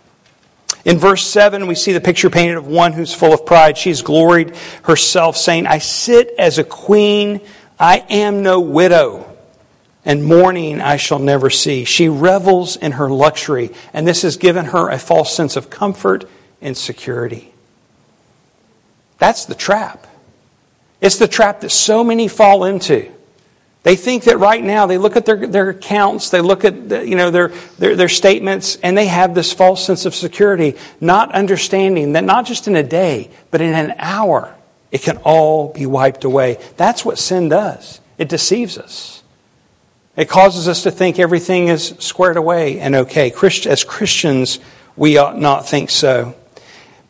In 0.87 0.97
verse 0.99 1.27
7, 1.27 1.67
we 1.67 1.75
see 1.75 1.93
the 1.93 2.01
picture 2.01 2.31
painted 2.31 2.57
of 2.57 2.67
one 2.67 2.95
who's 2.95 3.13
full 3.13 3.35
of 3.35 3.45
pride. 3.45 3.77
She's 3.77 4.01
gloried 4.01 4.57
herself, 4.85 5.37
saying, 5.37 5.67
I 5.67 5.79
sit 5.79 6.33
as 6.39 6.57
a 6.57 6.65
queen, 6.65 7.43
I 7.79 7.99
am 8.09 8.43
no 8.43 8.61
widow, 8.61 9.37
and 10.07 10.25
mourning 10.25 10.81
I 10.81 10.97
shall 10.97 11.19
never 11.19 11.51
see. 11.51 11.85
She 11.85 12.09
revels 12.09 12.77
in 12.77 12.93
her 12.93 13.11
luxury, 13.11 13.71
and 13.93 14.09
this 14.09 14.23
has 14.23 14.39
given 14.39 14.65
her 14.65 14.89
a 14.89 14.99
false 14.99 15.37
sense 15.37 15.57
of 15.57 15.69
comfort 15.69 16.25
and 16.63 16.75
security. 16.75 17.53
That's 19.20 19.44
the 19.44 19.54
trap. 19.54 20.09
It's 21.00 21.18
the 21.18 21.28
trap 21.28 21.61
that 21.61 21.70
so 21.70 22.02
many 22.02 22.26
fall 22.26 22.64
into. 22.64 23.12
They 23.83 23.96
think 23.96 24.24
that 24.24 24.38
right 24.38 24.62
now 24.62 24.87
they 24.87 24.98
look 24.98 25.16
at 25.16 25.24
their, 25.24 25.46
their 25.46 25.70
accounts, 25.70 26.30
they 26.30 26.42
look 26.42 26.64
at 26.64 26.88
the, 26.88 27.06
you 27.06 27.16
know, 27.16 27.30
their, 27.30 27.48
their, 27.78 27.96
their 27.96 28.09
statements, 28.09 28.76
and 28.83 28.96
they 28.96 29.06
have 29.06 29.35
this 29.35 29.52
false 29.52 29.85
sense 29.85 30.04
of 30.04 30.14
security, 30.14 30.76
not 31.00 31.33
understanding 31.33 32.12
that 32.12 32.24
not 32.24 32.44
just 32.44 32.66
in 32.66 32.76
a 32.76 32.83
day, 32.83 33.30
but 33.50 33.62
in 33.62 33.72
an 33.72 33.94
hour, 33.98 34.54
it 34.90 35.02
can 35.02 35.16
all 35.18 35.72
be 35.72 35.87
wiped 35.87 36.24
away. 36.24 36.59
That's 36.76 37.04
what 37.04 37.18
sin 37.18 37.48
does. 37.48 38.00
It 38.18 38.28
deceives 38.28 38.76
us. 38.76 39.22
It 40.14 40.28
causes 40.28 40.68
us 40.68 40.83
to 40.83 40.90
think 40.90 41.18
everything 41.18 41.68
is 41.68 41.94
squared 42.00 42.37
away 42.37 42.80
and 42.80 42.94
okay. 42.94 43.33
As 43.66 43.85
Christians, 43.85 44.59
we 44.96 45.16
ought 45.16 45.38
not 45.38 45.66
think 45.66 45.88
so. 45.88 46.35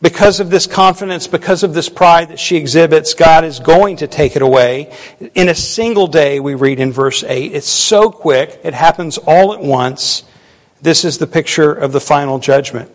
Because 0.01 0.39
of 0.39 0.49
this 0.49 0.65
confidence, 0.65 1.27
because 1.27 1.61
of 1.61 1.75
this 1.75 1.87
pride 1.87 2.29
that 2.29 2.39
she 2.39 2.57
exhibits, 2.57 3.13
God 3.13 3.43
is 3.43 3.59
going 3.59 3.97
to 3.97 4.07
take 4.07 4.35
it 4.35 4.41
away. 4.41 4.91
In 5.35 5.47
a 5.47 5.55
single 5.55 6.07
day, 6.07 6.39
we 6.39 6.55
read 6.55 6.79
in 6.79 6.91
verse 6.91 7.23
8. 7.23 7.53
It's 7.53 7.67
so 7.67 8.09
quick, 8.09 8.59
it 8.63 8.73
happens 8.73 9.19
all 9.19 9.53
at 9.53 9.61
once. 9.61 10.23
This 10.81 11.05
is 11.05 11.19
the 11.19 11.27
picture 11.27 11.71
of 11.71 11.91
the 11.91 12.01
final 12.01 12.39
judgment. 12.39 12.91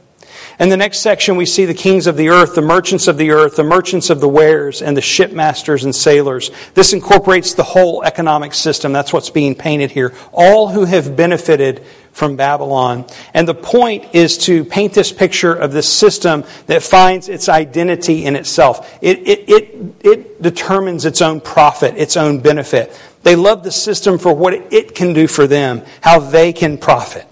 In 0.58 0.68
the 0.68 0.76
next 0.76 1.00
section, 1.00 1.36
we 1.36 1.46
see 1.46 1.64
the 1.64 1.74
kings 1.74 2.06
of 2.06 2.16
the 2.16 2.30
earth, 2.30 2.54
the 2.54 2.62
merchants 2.62 3.08
of 3.08 3.18
the 3.18 3.30
earth, 3.30 3.56
the 3.56 3.64
merchants 3.64 4.10
of 4.10 4.20
the 4.20 4.28
wares, 4.28 4.82
and 4.82 4.96
the 4.96 5.02
shipmasters 5.02 5.84
and 5.84 5.94
sailors. 5.94 6.50
This 6.74 6.92
incorporates 6.92 7.54
the 7.54 7.62
whole 7.62 8.02
economic 8.02 8.54
system. 8.54 8.92
That's 8.92 9.12
what's 9.12 9.30
being 9.30 9.54
painted 9.54 9.90
here. 9.90 10.14
All 10.32 10.68
who 10.68 10.84
have 10.84 11.14
benefited 11.14 11.84
from 12.16 12.34
Babylon. 12.34 13.04
And 13.34 13.46
the 13.46 13.54
point 13.54 14.14
is 14.14 14.38
to 14.46 14.64
paint 14.64 14.94
this 14.94 15.12
picture 15.12 15.52
of 15.52 15.70
this 15.70 15.86
system 15.86 16.44
that 16.66 16.82
finds 16.82 17.28
its 17.28 17.46
identity 17.50 18.24
in 18.24 18.36
itself. 18.36 18.90
It, 19.02 19.18
it, 19.28 19.50
it, 19.50 19.94
it 20.00 20.42
determines 20.42 21.04
its 21.04 21.20
own 21.20 21.42
profit, 21.42 21.94
its 21.98 22.16
own 22.16 22.40
benefit. 22.40 22.98
They 23.22 23.36
love 23.36 23.62
the 23.62 23.70
system 23.70 24.16
for 24.18 24.32
what 24.32 24.54
it 24.54 24.94
can 24.94 25.12
do 25.12 25.26
for 25.26 25.46
them, 25.46 25.82
how 26.00 26.20
they 26.20 26.54
can 26.54 26.78
profit. 26.78 27.26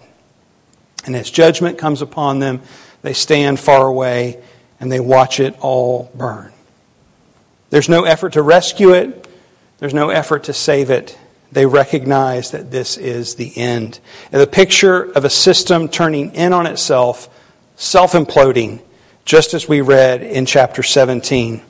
And 1.06 1.16
as 1.16 1.30
judgment 1.30 1.78
comes 1.78 2.02
upon 2.02 2.40
them, 2.40 2.60
they 3.00 3.14
stand 3.14 3.58
far 3.58 3.86
away 3.86 4.42
and 4.80 4.92
they 4.92 5.00
watch 5.00 5.40
it 5.40 5.56
all 5.60 6.10
burn. 6.14 6.52
There's 7.70 7.88
no 7.88 8.04
effort 8.04 8.34
to 8.34 8.42
rescue 8.42 8.92
it, 8.92 9.26
there's 9.78 9.94
no 9.94 10.10
effort 10.10 10.44
to 10.44 10.52
save 10.52 10.90
it. 10.90 11.18
They 11.54 11.66
recognize 11.66 12.50
that 12.50 12.72
this 12.72 12.96
is 12.96 13.36
the 13.36 13.56
end. 13.56 14.00
And 14.32 14.42
the 14.42 14.46
picture 14.46 15.04
of 15.12 15.24
a 15.24 15.30
system 15.30 15.88
turning 15.88 16.34
in 16.34 16.52
on 16.52 16.66
itself, 16.66 17.28
self 17.76 18.12
imploding, 18.12 18.82
just 19.24 19.54
as 19.54 19.68
we 19.68 19.80
read 19.80 20.22
in 20.22 20.46
chapter 20.46 20.82
17. 20.82 21.62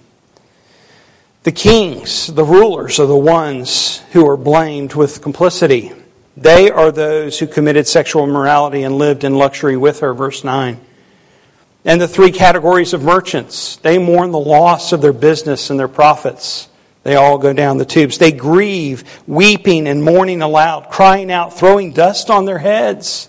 The 1.43 1.53
kings, 1.53 2.29
the 2.29 2.45
rulers, 2.45 2.99
are 2.99 3.07
the 3.07 3.15
ones 3.15 3.99
who 4.13 4.27
are 4.27 4.39
blamed 4.39 4.95
with 4.95 5.21
complicity. 5.21 5.93
They 6.35 6.71
are 6.71 6.91
those 6.91 7.39
who 7.39 7.47
committed 7.47 7.87
sexual 7.87 8.25
immorality 8.25 8.85
and 8.85 8.97
lived 8.97 9.23
in 9.23 9.35
luxury 9.35 9.77
with 9.77 10.01
her, 10.01 10.15
verse 10.15 10.43
9. 10.43 10.81
And 11.85 12.01
the 12.01 12.09
three 12.09 12.33
categories 12.33 12.95
of 12.95 13.03
merchants, 13.03 13.77
they 13.77 13.99
mourn 13.99 14.31
the 14.31 14.39
loss 14.39 14.93
of 14.93 15.03
their 15.03 15.13
business 15.13 15.69
and 15.69 15.79
their 15.79 15.89
profits. 15.89 16.71
They 17.05 17.17
all 17.17 17.39
go 17.39 17.53
down 17.53 17.77
the 17.77 17.85
tubes. 17.85 18.19
They 18.19 18.33
grieve, 18.33 19.05
weeping 19.27 19.87
and 19.87 20.03
mourning 20.03 20.43
aloud, 20.43 20.91
crying 20.91 21.31
out, 21.31 21.57
throwing 21.57 21.93
dust 21.93 22.31
on 22.31 22.47
their 22.47 22.59
heads. 22.59 23.29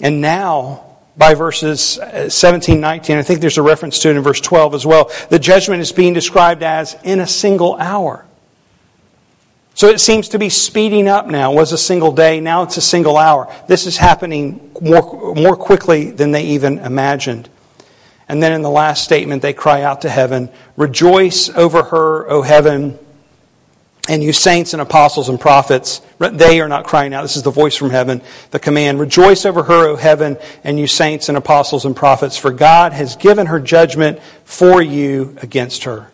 And 0.00 0.20
now, 0.20 0.96
by 1.16 1.34
verses 1.34 1.98
uh, 1.98 2.30
17, 2.30 2.80
19, 2.80 3.18
I 3.18 3.22
think 3.22 3.40
there's 3.40 3.58
a 3.58 3.62
reference 3.62 3.98
to 4.00 4.10
it 4.10 4.16
in 4.16 4.22
verse 4.22 4.40
12 4.40 4.74
as 4.74 4.86
well, 4.86 5.10
the 5.28 5.38
judgment 5.38 5.82
is 5.82 5.92
being 5.92 6.14
described 6.14 6.62
as 6.62 6.96
in 7.04 7.20
a 7.20 7.26
single 7.26 7.76
hour. 7.76 8.24
So 9.74 9.88
it 9.88 10.00
seems 10.00 10.30
to 10.30 10.38
be 10.38 10.48
speeding 10.48 11.08
up 11.08 11.26
now. 11.26 11.52
It 11.52 11.56
was 11.56 11.72
a 11.72 11.78
single 11.78 12.12
day, 12.12 12.40
now 12.40 12.62
it's 12.62 12.78
a 12.78 12.82
single 12.82 13.18
hour. 13.18 13.52
This 13.68 13.86
is 13.86 13.98
happening 13.98 14.72
more, 14.80 15.34
more 15.34 15.56
quickly 15.56 16.10
than 16.10 16.30
they 16.30 16.44
even 16.44 16.78
imagined. 16.78 17.48
And 18.32 18.42
then 18.42 18.54
in 18.54 18.62
the 18.62 18.70
last 18.70 19.04
statement, 19.04 19.42
they 19.42 19.52
cry 19.52 19.82
out 19.82 20.00
to 20.00 20.08
heaven, 20.08 20.48
Rejoice 20.78 21.50
over 21.50 21.82
her, 21.82 22.30
O 22.30 22.40
heaven, 22.40 22.98
and 24.08 24.24
you 24.24 24.32
saints 24.32 24.72
and 24.72 24.80
apostles 24.80 25.28
and 25.28 25.38
prophets. 25.38 26.00
They 26.18 26.62
are 26.62 26.68
not 26.68 26.86
crying 26.86 27.12
out. 27.12 27.20
This 27.20 27.36
is 27.36 27.42
the 27.42 27.50
voice 27.50 27.76
from 27.76 27.90
heaven, 27.90 28.22
the 28.50 28.58
command. 28.58 29.00
Rejoice 29.00 29.44
over 29.44 29.62
her, 29.64 29.86
O 29.86 29.96
heaven, 29.96 30.38
and 30.64 30.80
you 30.80 30.86
saints 30.86 31.28
and 31.28 31.36
apostles 31.36 31.84
and 31.84 31.94
prophets, 31.94 32.38
for 32.38 32.50
God 32.50 32.94
has 32.94 33.16
given 33.16 33.48
her 33.48 33.60
judgment 33.60 34.18
for 34.46 34.80
you 34.80 35.36
against 35.42 35.84
her. 35.84 36.10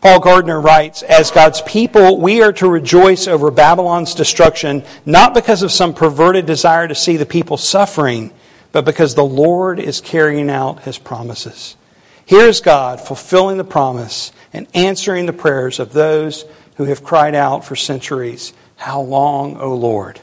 Paul 0.00 0.20
Gardner 0.20 0.58
writes, 0.58 1.02
As 1.02 1.30
God's 1.30 1.60
people, 1.60 2.16
we 2.16 2.40
are 2.40 2.54
to 2.54 2.70
rejoice 2.70 3.28
over 3.28 3.50
Babylon's 3.50 4.14
destruction, 4.14 4.82
not 5.04 5.34
because 5.34 5.62
of 5.62 5.70
some 5.70 5.92
perverted 5.92 6.46
desire 6.46 6.88
to 6.88 6.94
see 6.94 7.18
the 7.18 7.26
people 7.26 7.58
suffering, 7.58 8.30
but 8.72 8.84
because 8.84 9.14
the 9.14 9.24
Lord 9.24 9.78
is 9.78 10.00
carrying 10.00 10.50
out 10.50 10.82
his 10.82 10.98
promises. 10.98 11.76
Here's 12.24 12.60
God 12.60 13.00
fulfilling 13.00 13.58
the 13.58 13.64
promise 13.64 14.32
and 14.52 14.66
answering 14.74 15.26
the 15.26 15.32
prayers 15.32 15.80
of 15.80 15.92
those 15.92 16.44
who 16.76 16.84
have 16.84 17.04
cried 17.04 17.34
out 17.34 17.64
for 17.64 17.76
centuries, 17.76 18.52
How 18.76 19.00
long, 19.00 19.56
O 19.56 19.74
Lord? 19.74 20.20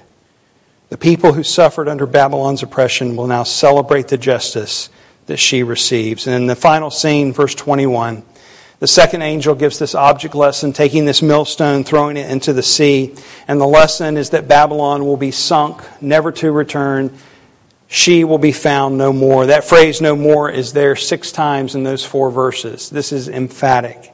The 0.90 0.98
people 0.98 1.34
who 1.34 1.44
suffered 1.44 1.90
under 1.90 2.06
Babylon's 2.06 2.64
oppression 2.64 3.18
will 3.18 3.28
now 3.28 3.44
celebrate 3.44 4.08
the 4.08 4.18
justice 4.18 4.90
that 5.26 5.38
she 5.38 5.64
receives. 5.64 6.28
And 6.28 6.36
in 6.36 6.48
the 6.48 6.56
final 6.56 6.90
scene, 6.90 7.34
verse 7.34 7.54
21, 7.54 8.24
the 8.80 8.88
second 8.88 9.22
angel 9.22 9.54
gives 9.56 9.80
this 9.80 9.96
object 9.96 10.34
lesson, 10.36 10.72
taking 10.72 11.06
this 11.06 11.22
millstone, 11.22 11.84
throwing 11.84 12.16
it 12.16 12.30
into 12.30 12.54
the 12.54 12.64
sea. 12.64 13.16
And 13.48 13.60
the 13.60 13.68
lesson 13.68 14.18
is 14.18 14.30
that 14.30 14.48
Babylon 14.48 15.06
will 15.06 15.18
be 15.18 15.32
sunk, 15.32 15.82
never 16.00 16.32
to 16.34 16.52
return. 16.52 17.18
She 17.88 18.24
will 18.24 18.38
be 18.38 18.52
found 18.52 18.98
no 18.98 19.14
more. 19.14 19.46
That 19.46 19.64
phrase, 19.64 20.02
no 20.02 20.16
more, 20.16 20.52
is 20.52 20.74
there 20.74 20.96
six 20.96 21.32
times 21.32 21.74
in 21.74 21.84
those 21.84 22.06
four 22.06 22.30
verses. 22.32 22.90
This 22.90 23.12
is 23.14 23.30
emphatic. 23.30 24.14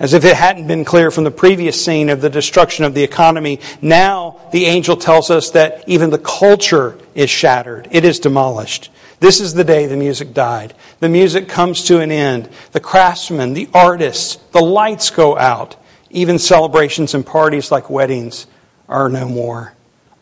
As 0.00 0.14
if 0.14 0.24
it 0.24 0.36
hadn't 0.36 0.66
been 0.66 0.86
clear 0.86 1.10
from 1.10 1.24
the 1.24 1.30
previous 1.30 1.84
scene 1.84 2.08
of 2.08 2.22
the 2.22 2.30
destruction 2.30 2.86
of 2.86 2.94
the 2.94 3.04
economy, 3.04 3.60
now 3.82 4.40
the 4.50 4.64
angel 4.64 4.96
tells 4.96 5.30
us 5.30 5.50
that 5.50 5.86
even 5.86 6.08
the 6.08 6.18
culture 6.18 6.98
is 7.14 7.28
shattered. 7.28 7.88
It 7.90 8.06
is 8.06 8.18
demolished. 8.18 8.90
This 9.20 9.38
is 9.38 9.52
the 9.52 9.64
day 9.64 9.86
the 9.86 9.96
music 9.96 10.32
died. 10.32 10.74
The 11.00 11.10
music 11.10 11.46
comes 11.48 11.84
to 11.84 12.00
an 12.00 12.10
end. 12.10 12.48
The 12.72 12.80
craftsmen, 12.80 13.52
the 13.52 13.68
artists, 13.74 14.36
the 14.52 14.62
lights 14.62 15.10
go 15.10 15.36
out. 15.36 15.76
Even 16.08 16.38
celebrations 16.38 17.14
and 17.14 17.24
parties 17.24 17.70
like 17.70 17.90
weddings 17.90 18.46
are 18.88 19.10
no 19.10 19.28
more. 19.28 19.74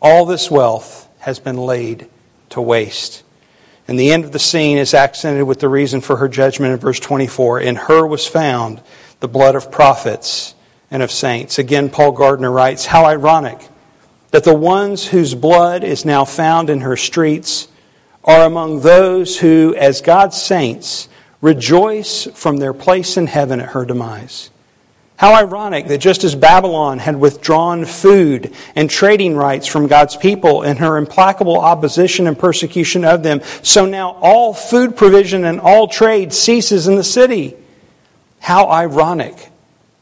All 0.02 0.26
this 0.26 0.50
wealth 0.50 1.08
has 1.20 1.38
been 1.38 1.56
laid 1.56 2.08
to 2.50 2.60
waste. 2.60 3.22
And 3.88 3.98
the 3.98 4.12
end 4.12 4.24
of 4.24 4.32
the 4.32 4.38
scene 4.38 4.78
is 4.78 4.94
accented 4.94 5.44
with 5.44 5.58
the 5.58 5.68
reason 5.68 6.00
for 6.00 6.16
her 6.16 6.28
judgment 6.28 6.72
in 6.72 6.78
verse 6.78 7.00
24. 7.00 7.60
In 7.60 7.76
her 7.76 8.06
was 8.06 8.26
found 8.26 8.80
the 9.18 9.28
blood 9.28 9.56
of 9.56 9.72
prophets 9.72 10.54
and 10.90 11.02
of 11.02 11.10
saints. 11.10 11.58
Again, 11.58 11.90
Paul 11.90 12.12
Gardner 12.12 12.50
writes, 12.50 12.86
How 12.86 13.04
ironic 13.04 13.68
that 14.30 14.44
the 14.44 14.54
ones 14.54 15.08
whose 15.08 15.34
blood 15.34 15.82
is 15.82 16.04
now 16.04 16.24
found 16.24 16.70
in 16.70 16.82
her 16.82 16.96
streets 16.96 17.68
are 18.24 18.44
among 18.44 18.80
those 18.80 19.38
who, 19.38 19.74
as 19.76 20.00
God's 20.00 20.40
saints, 20.40 21.08
rejoice 21.40 22.26
from 22.34 22.58
their 22.58 22.74
place 22.74 23.16
in 23.16 23.26
heaven 23.26 23.60
at 23.60 23.70
her 23.70 23.84
demise. 23.84 24.50
How 25.20 25.34
ironic 25.34 25.88
that 25.88 25.98
just 25.98 26.24
as 26.24 26.34
Babylon 26.34 26.98
had 26.98 27.20
withdrawn 27.20 27.84
food 27.84 28.54
and 28.74 28.88
trading 28.88 29.36
rights 29.36 29.66
from 29.66 29.86
God's 29.86 30.16
people 30.16 30.62
in 30.62 30.78
her 30.78 30.96
implacable 30.96 31.58
opposition 31.60 32.26
and 32.26 32.38
persecution 32.38 33.04
of 33.04 33.22
them, 33.22 33.42
so 33.62 33.84
now 33.84 34.12
all 34.22 34.54
food 34.54 34.96
provision 34.96 35.44
and 35.44 35.60
all 35.60 35.88
trade 35.88 36.32
ceases 36.32 36.88
in 36.88 36.94
the 36.94 37.04
city. 37.04 37.54
How 38.38 38.70
ironic 38.70 39.50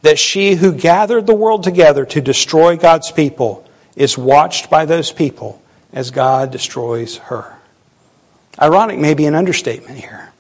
that 0.03 0.21
she 0.21 0.55
who 0.55 0.73
gathered 0.73 1.27
the 1.27 1.35
world 1.35 1.65
together 1.65 2.05
to 2.05 2.21
destroy 2.21 2.77
God's 2.77 3.11
people 3.11 3.69
is 3.97 4.17
watched 4.17 4.71
by 4.71 4.85
those 4.85 5.11
people 5.11 5.61
as 5.93 6.13
God 6.13 6.53
destroys 6.53 7.17
her. 7.17 7.59
Ironic 8.63 9.01
may 9.01 9.15
be 9.15 9.27
an 9.27 9.35
understatement 9.35 9.99
here. 9.99 10.31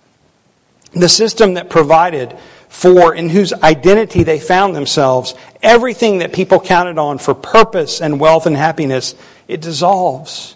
The 0.92 1.08
system 1.08 1.54
that 1.54 1.68
provided 1.68 2.38
for, 2.68 3.14
in 3.14 3.28
whose 3.31 3.52
identity 3.52 4.22
they 4.22 4.38
found 4.38 4.76
themselves, 4.76 5.35
everything 5.62 6.18
that 6.18 6.33
people 6.33 6.61
counted 6.61 6.98
on 6.98 7.18
for 7.18 7.35
purpose 7.35 8.00
and 8.00 8.20
wealth 8.20 8.46
and 8.46 8.57
happiness, 8.57 9.14
it 9.46 9.61
dissolves 9.61 10.54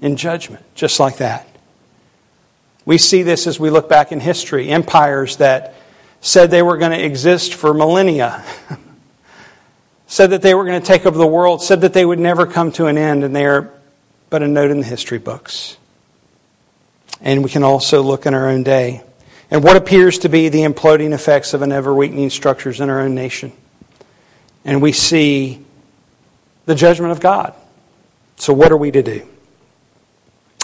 in 0.00 0.16
judgment, 0.16 0.64
just 0.74 0.98
like 0.98 1.18
that. 1.18 1.46
We 2.84 2.98
see 2.98 3.22
this 3.22 3.46
as 3.46 3.60
we 3.60 3.70
look 3.70 3.88
back 3.88 4.10
in 4.10 4.20
history. 4.20 4.68
Empires 4.68 5.36
that 5.36 5.74
said 6.20 6.50
they 6.50 6.62
were 6.62 6.78
going 6.78 6.92
to 6.92 7.04
exist 7.04 7.54
for 7.54 7.74
millennia, 7.74 8.42
said 10.06 10.30
that 10.30 10.42
they 10.42 10.54
were 10.54 10.64
going 10.64 10.80
to 10.80 10.86
take 10.86 11.06
over 11.06 11.16
the 11.16 11.26
world, 11.26 11.62
said 11.62 11.82
that 11.82 11.92
they 11.92 12.04
would 12.04 12.18
never 12.18 12.46
come 12.46 12.72
to 12.72 12.86
an 12.86 12.96
end, 12.98 13.22
and 13.22 13.36
they 13.36 13.44
are 13.44 13.70
but 14.30 14.42
a 14.42 14.48
note 14.48 14.70
in 14.70 14.80
the 14.80 14.86
history 14.86 15.18
books. 15.18 15.76
And 17.20 17.44
we 17.44 17.50
can 17.50 17.62
also 17.62 18.02
look 18.02 18.24
in 18.24 18.32
our 18.32 18.48
own 18.48 18.62
day 18.62 19.02
and 19.50 19.64
what 19.64 19.76
appears 19.76 20.18
to 20.20 20.28
be 20.28 20.48
the 20.48 20.60
imploding 20.60 21.12
effects 21.12 21.54
of 21.54 21.62
an 21.62 21.72
ever 21.72 21.92
weakening 21.94 22.30
structures 22.30 22.80
in 22.80 22.88
our 22.88 23.00
own 23.00 23.14
nation. 23.14 23.52
And 24.64 24.80
we 24.80 24.92
see 24.92 25.64
the 26.66 26.74
judgment 26.74 27.12
of 27.12 27.20
God. 27.20 27.54
So, 28.36 28.52
what 28.52 28.70
are 28.72 28.76
we 28.76 28.90
to 28.90 29.02
do? 29.02 29.26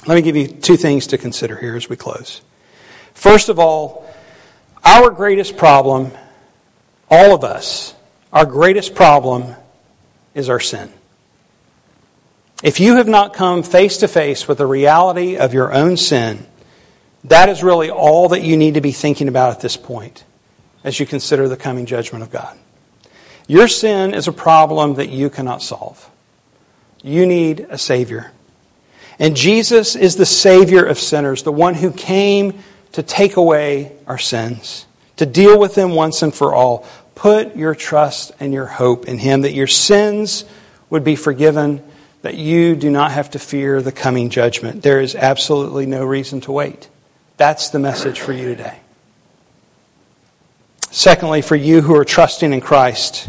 Let 0.06 0.14
me 0.14 0.22
give 0.22 0.36
you 0.36 0.46
two 0.46 0.76
things 0.76 1.08
to 1.08 1.18
consider 1.18 1.56
here 1.56 1.74
as 1.74 1.88
we 1.88 1.96
close. 1.96 2.42
First 3.14 3.48
of 3.48 3.58
all, 3.58 4.06
our 4.84 5.10
greatest 5.10 5.56
problem, 5.56 6.12
all 7.10 7.34
of 7.34 7.42
us, 7.42 7.94
our 8.32 8.46
greatest 8.46 8.94
problem 8.94 9.56
is 10.34 10.48
our 10.48 10.60
sin. 10.60 10.92
If 12.62 12.78
you 12.78 12.96
have 12.96 13.08
not 13.08 13.34
come 13.34 13.62
face 13.62 13.98
to 13.98 14.08
face 14.08 14.46
with 14.46 14.58
the 14.58 14.66
reality 14.66 15.36
of 15.36 15.52
your 15.52 15.72
own 15.72 15.96
sin, 15.96 16.46
that 17.28 17.48
is 17.48 17.62
really 17.62 17.90
all 17.90 18.28
that 18.30 18.42
you 18.42 18.56
need 18.56 18.74
to 18.74 18.80
be 18.80 18.92
thinking 18.92 19.28
about 19.28 19.52
at 19.52 19.60
this 19.60 19.76
point 19.76 20.24
as 20.84 21.00
you 21.00 21.06
consider 21.06 21.48
the 21.48 21.56
coming 21.56 21.86
judgment 21.86 22.22
of 22.22 22.30
God. 22.30 22.56
Your 23.48 23.68
sin 23.68 24.14
is 24.14 24.28
a 24.28 24.32
problem 24.32 24.94
that 24.94 25.08
you 25.08 25.30
cannot 25.30 25.62
solve. 25.62 26.10
You 27.02 27.26
need 27.26 27.66
a 27.70 27.78
Savior. 27.78 28.32
And 29.18 29.36
Jesus 29.36 29.96
is 29.96 30.16
the 30.16 30.26
Savior 30.26 30.84
of 30.84 30.98
sinners, 30.98 31.42
the 31.42 31.52
one 31.52 31.74
who 31.74 31.90
came 31.90 32.58
to 32.92 33.02
take 33.02 33.36
away 33.36 33.92
our 34.06 34.18
sins, 34.18 34.86
to 35.16 35.26
deal 35.26 35.58
with 35.58 35.74
them 35.74 35.92
once 35.92 36.22
and 36.22 36.34
for 36.34 36.54
all. 36.54 36.86
Put 37.14 37.56
your 37.56 37.74
trust 37.74 38.32
and 38.40 38.52
your 38.52 38.66
hope 38.66 39.06
in 39.06 39.18
Him 39.18 39.42
that 39.42 39.52
your 39.52 39.66
sins 39.66 40.44
would 40.90 41.04
be 41.04 41.16
forgiven, 41.16 41.82
that 42.22 42.34
you 42.34 42.76
do 42.76 42.90
not 42.90 43.12
have 43.12 43.30
to 43.30 43.38
fear 43.38 43.80
the 43.80 43.92
coming 43.92 44.28
judgment. 44.28 44.82
There 44.82 45.00
is 45.00 45.14
absolutely 45.14 45.86
no 45.86 46.04
reason 46.04 46.40
to 46.42 46.52
wait. 46.52 46.88
That's 47.36 47.68
the 47.68 47.78
message 47.78 48.20
for 48.20 48.32
you 48.32 48.46
today. 48.48 48.78
Secondly, 50.90 51.42
for 51.42 51.56
you 51.56 51.82
who 51.82 51.94
are 51.94 52.04
trusting 52.04 52.52
in 52.52 52.62
Christ, 52.62 53.28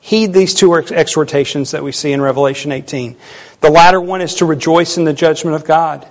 heed 0.00 0.32
these 0.32 0.54
two 0.54 0.74
exhortations 0.74 1.72
that 1.72 1.82
we 1.82 1.92
see 1.92 2.12
in 2.12 2.22
Revelation 2.22 2.72
18. 2.72 3.16
The 3.60 3.70
latter 3.70 4.00
one 4.00 4.22
is 4.22 4.36
to 4.36 4.46
rejoice 4.46 4.96
in 4.96 5.04
the 5.04 5.12
judgment 5.12 5.54
of 5.54 5.64
God. 5.64 6.06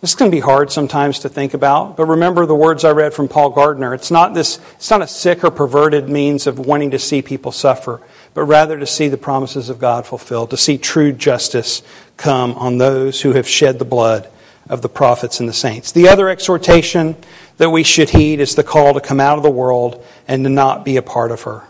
This 0.00 0.14
can 0.14 0.30
be 0.30 0.40
hard 0.40 0.70
sometimes 0.70 1.20
to 1.20 1.28
think 1.28 1.54
about, 1.54 1.96
but 1.96 2.06
remember 2.06 2.44
the 2.46 2.54
words 2.54 2.84
I 2.84 2.90
read 2.90 3.14
from 3.14 3.28
Paul 3.28 3.50
Gardner. 3.50 3.94
It's 3.94 4.10
not 4.10 4.34
this 4.34 4.60
it's 4.74 4.90
not 4.90 5.02
a 5.02 5.06
sick 5.06 5.44
or 5.44 5.50
perverted 5.50 6.08
means 6.08 6.46
of 6.46 6.58
wanting 6.58 6.90
to 6.90 6.98
see 6.98 7.22
people 7.22 7.52
suffer, 7.52 8.00
but 8.34 8.44
rather 8.44 8.78
to 8.78 8.86
see 8.86 9.08
the 9.08 9.16
promises 9.16 9.68
of 9.68 9.78
God 9.78 10.04
fulfilled, 10.04 10.50
to 10.50 10.56
see 10.56 10.76
true 10.76 11.12
justice 11.12 11.82
come 12.16 12.54
on 12.54 12.78
those 12.78 13.20
who 13.20 13.32
have 13.32 13.48
shed 13.48 13.78
the 13.78 13.84
blood 13.84 14.28
of 14.72 14.80
the 14.80 14.88
prophets 14.88 15.38
and 15.38 15.48
the 15.48 15.52
saints. 15.52 15.92
The 15.92 16.08
other 16.08 16.30
exhortation 16.30 17.14
that 17.58 17.70
we 17.70 17.82
should 17.82 18.08
heed 18.08 18.40
is 18.40 18.54
the 18.54 18.64
call 18.64 18.94
to 18.94 19.00
come 19.00 19.20
out 19.20 19.36
of 19.36 19.42
the 19.42 19.50
world 19.50 20.02
and 20.26 20.42
to 20.44 20.50
not 20.50 20.82
be 20.84 20.96
a 20.96 21.02
part 21.02 21.30
of 21.30 21.42
her. 21.42 21.62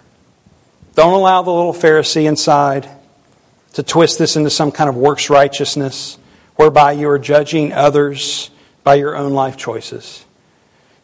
Don't 0.95 1.13
allow 1.13 1.43
the 1.43 1.51
little 1.51 1.73
Pharisee 1.73 2.29
inside 2.29 2.89
to 3.73 3.83
twist 3.83 4.19
this 4.19 4.37
into 4.37 4.51
some 4.51 4.71
kind 4.71 4.89
of 4.89 4.97
works 4.97 5.29
righteousness 5.29 6.17
whereby 6.55 6.93
you 6.93 7.09
are 7.09 7.19
judging 7.19 7.73
others 7.73 8.51
by 8.85 8.95
your 8.95 9.17
own 9.17 9.33
life 9.33 9.57
choices. 9.57 10.25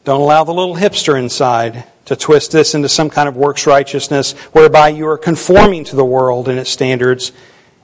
Don't 0.05 0.21
allow 0.21 0.45
the 0.45 0.55
little 0.55 0.77
hipster 0.77 1.19
inside 1.19 1.85
to 2.05 2.15
twist 2.15 2.53
this 2.53 2.75
into 2.75 2.89
some 2.89 3.11
kind 3.11 3.29
of 3.29 3.37
works 3.37 3.67
righteousness 3.67 4.33
whereby 4.53 4.89
you 4.89 5.09
are 5.09 5.19
conforming 5.19 5.85
to 5.85 5.97
the 5.97 6.05
world 6.05 6.49
and 6.49 6.61
its 6.61 6.71
standards 6.71 7.33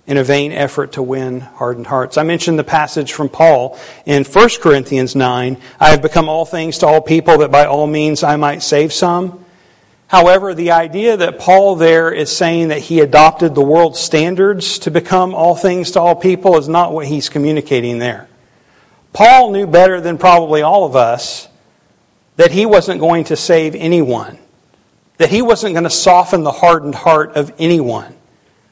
in 0.06 0.16
a 0.16 0.24
vain 0.24 0.52
effort 0.52 0.92
to 0.92 1.02
win 1.02 1.40
hardened 1.40 1.86
hearts. 1.86 2.18
I 2.18 2.22
mentioned 2.24 2.58
the 2.58 2.64
passage 2.64 3.12
from 3.12 3.28
Paul 3.28 3.78
in 4.04 4.24
1 4.24 4.48
Corinthians 4.60 5.16
9 5.16 5.56
I 5.80 5.90
have 5.90 6.02
become 6.02 6.28
all 6.28 6.44
things 6.44 6.78
to 6.78 6.86
all 6.86 7.00
people 7.00 7.38
that 7.38 7.50
by 7.50 7.64
all 7.64 7.86
means 7.86 8.22
I 8.22 8.36
might 8.36 8.62
save 8.62 8.92
some. 8.92 9.44
However, 10.08 10.54
the 10.54 10.72
idea 10.72 11.16
that 11.16 11.38
Paul 11.38 11.76
there 11.76 12.12
is 12.12 12.34
saying 12.34 12.68
that 12.68 12.80
he 12.80 13.00
adopted 13.00 13.54
the 13.54 13.62
world's 13.62 13.98
standards 13.98 14.78
to 14.80 14.90
become 14.90 15.34
all 15.34 15.56
things 15.56 15.92
to 15.92 16.00
all 16.00 16.14
people 16.14 16.58
is 16.58 16.68
not 16.68 16.92
what 16.92 17.06
he's 17.06 17.28
communicating 17.28 17.98
there. 17.98 18.28
Paul 19.12 19.52
knew 19.52 19.66
better 19.66 20.00
than 20.00 20.18
probably 20.18 20.60
all 20.60 20.84
of 20.84 20.96
us 20.96 21.48
that 22.36 22.50
he 22.50 22.66
wasn't 22.66 23.00
going 23.00 23.24
to 23.24 23.36
save 23.36 23.74
anyone, 23.74 24.38
that 25.16 25.30
he 25.30 25.40
wasn't 25.40 25.72
going 25.72 25.84
to 25.84 25.90
soften 25.90 26.42
the 26.42 26.52
hardened 26.52 26.96
heart 26.96 27.36
of 27.36 27.52
anyone. 27.58 28.14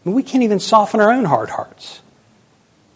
We 0.05 0.23
can't 0.23 0.45
even 0.45 0.61
soften 0.61 1.01
our 1.01 1.13
own 1.13 1.25
hard 1.25 1.51
hearts. 1.51 2.01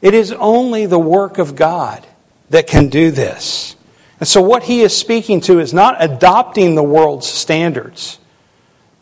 It 0.03 0.15
is 0.15 0.33
only 0.33 0.87
the 0.87 0.99
work 0.99 1.39
of 1.39 1.57
God 1.57 2.07
that 2.51 2.67
can 2.67 2.89
do 2.89 3.11
this. 3.11 3.77
And 4.19 4.29
so, 4.29 4.41
what 4.41 4.65
he 4.65 4.81
is 4.81 4.97
speaking 4.97 5.41
to 5.43 5.61
is 5.61 5.73
not 5.75 5.97
adopting 5.99 6.75
the 6.75 6.83
world's 6.83 7.27
standards 7.27 8.19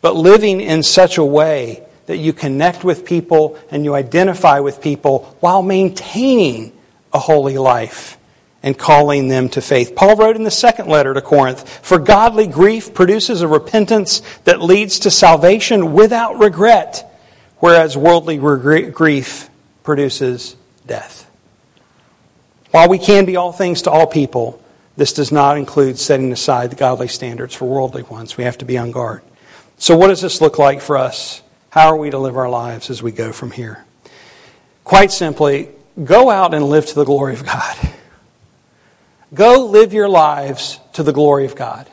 but 0.05 0.15
living 0.15 0.61
in 0.61 0.83
such 0.83 1.17
a 1.17 1.25
way 1.25 1.81
that 2.05 2.17
you 2.17 2.31
connect 2.31 2.83
with 2.83 3.05
people 3.05 3.57
and 3.71 3.83
you 3.83 3.95
identify 3.95 4.59
with 4.59 4.79
people 4.79 5.35
while 5.39 5.63
maintaining 5.63 6.71
a 7.11 7.17
holy 7.17 7.57
life 7.57 8.15
and 8.61 8.77
calling 8.77 9.29
them 9.29 9.49
to 9.49 9.61
faith. 9.61 9.95
Paul 9.95 10.15
wrote 10.15 10.35
in 10.35 10.43
the 10.43 10.51
second 10.51 10.89
letter 10.89 11.15
to 11.15 11.21
Corinth 11.21 11.67
For 11.83 11.97
godly 11.97 12.45
grief 12.45 12.93
produces 12.93 13.41
a 13.41 13.47
repentance 13.47 14.21
that 14.43 14.61
leads 14.61 14.99
to 14.99 15.09
salvation 15.09 15.93
without 15.93 16.37
regret, 16.37 17.14
whereas 17.59 17.97
worldly 17.97 18.37
grief 18.37 19.49
produces 19.83 20.55
death. 20.85 21.29
While 22.71 22.89
we 22.89 22.99
can 22.99 23.25
be 23.25 23.35
all 23.35 23.51
things 23.51 23.83
to 23.83 23.91
all 23.91 24.07
people, 24.07 24.61
this 24.97 25.13
does 25.13 25.31
not 25.31 25.57
include 25.57 25.97
setting 25.97 26.31
aside 26.31 26.71
the 26.71 26.75
godly 26.75 27.07
standards 27.07 27.53
for 27.53 27.65
worldly 27.65 28.03
ones. 28.03 28.37
We 28.37 28.43
have 28.43 28.57
to 28.59 28.65
be 28.65 28.77
on 28.77 28.91
guard. 28.91 29.21
So, 29.77 29.97
what 29.97 30.07
does 30.07 30.21
this 30.21 30.41
look 30.41 30.57
like 30.57 30.81
for 30.81 30.97
us? 30.97 31.41
How 31.69 31.87
are 31.87 31.97
we 31.97 32.09
to 32.09 32.17
live 32.17 32.37
our 32.37 32.49
lives 32.49 32.89
as 32.89 33.03
we 33.03 33.11
go 33.11 33.33
from 33.33 33.51
here? 33.51 33.83
Quite 34.85 35.11
simply, 35.11 35.69
go 36.01 36.29
out 36.29 36.53
and 36.53 36.65
live 36.69 36.85
to 36.87 36.95
the 36.95 37.03
glory 37.03 37.33
of 37.33 37.45
God. 37.45 37.77
Go 39.33 39.65
live 39.65 39.91
your 39.91 40.07
lives 40.07 40.79
to 40.93 41.03
the 41.03 41.11
glory 41.11 41.45
of 41.45 41.55
God. 41.55 41.89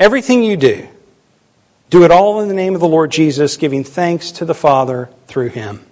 Everything 0.00 0.42
you 0.42 0.56
do, 0.56 0.88
do 1.94 2.02
it 2.02 2.10
all 2.10 2.40
in 2.40 2.48
the 2.48 2.54
name 2.54 2.74
of 2.74 2.80
the 2.80 2.88
Lord 2.88 3.12
Jesus, 3.12 3.56
giving 3.56 3.84
thanks 3.84 4.32
to 4.32 4.44
the 4.44 4.54
Father 4.54 5.08
through 5.28 5.50
Him. 5.50 5.86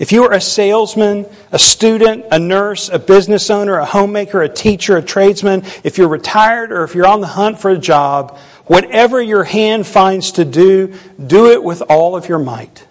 If 0.00 0.12
you 0.12 0.24
are 0.24 0.32
a 0.32 0.40
salesman, 0.40 1.26
a 1.52 1.58
student, 1.58 2.26
a 2.32 2.38
nurse, 2.38 2.88
a 2.88 2.98
business 2.98 3.48
owner, 3.48 3.76
a 3.76 3.84
homemaker, 3.84 4.42
a 4.42 4.48
teacher, 4.48 4.96
a 4.96 5.02
tradesman, 5.02 5.62
if 5.84 5.98
you're 5.98 6.08
retired 6.08 6.72
or 6.72 6.82
if 6.82 6.94
you're 6.94 7.06
on 7.06 7.20
the 7.20 7.28
hunt 7.28 7.60
for 7.60 7.70
a 7.70 7.78
job, 7.78 8.38
Whatever 8.68 9.20
your 9.22 9.44
hand 9.44 9.86
finds 9.86 10.32
to 10.32 10.44
do, 10.44 10.94
do 11.26 11.50
it 11.50 11.64
with 11.64 11.82
all 11.88 12.14
of 12.14 12.28
your 12.28 12.38
might. 12.38 12.86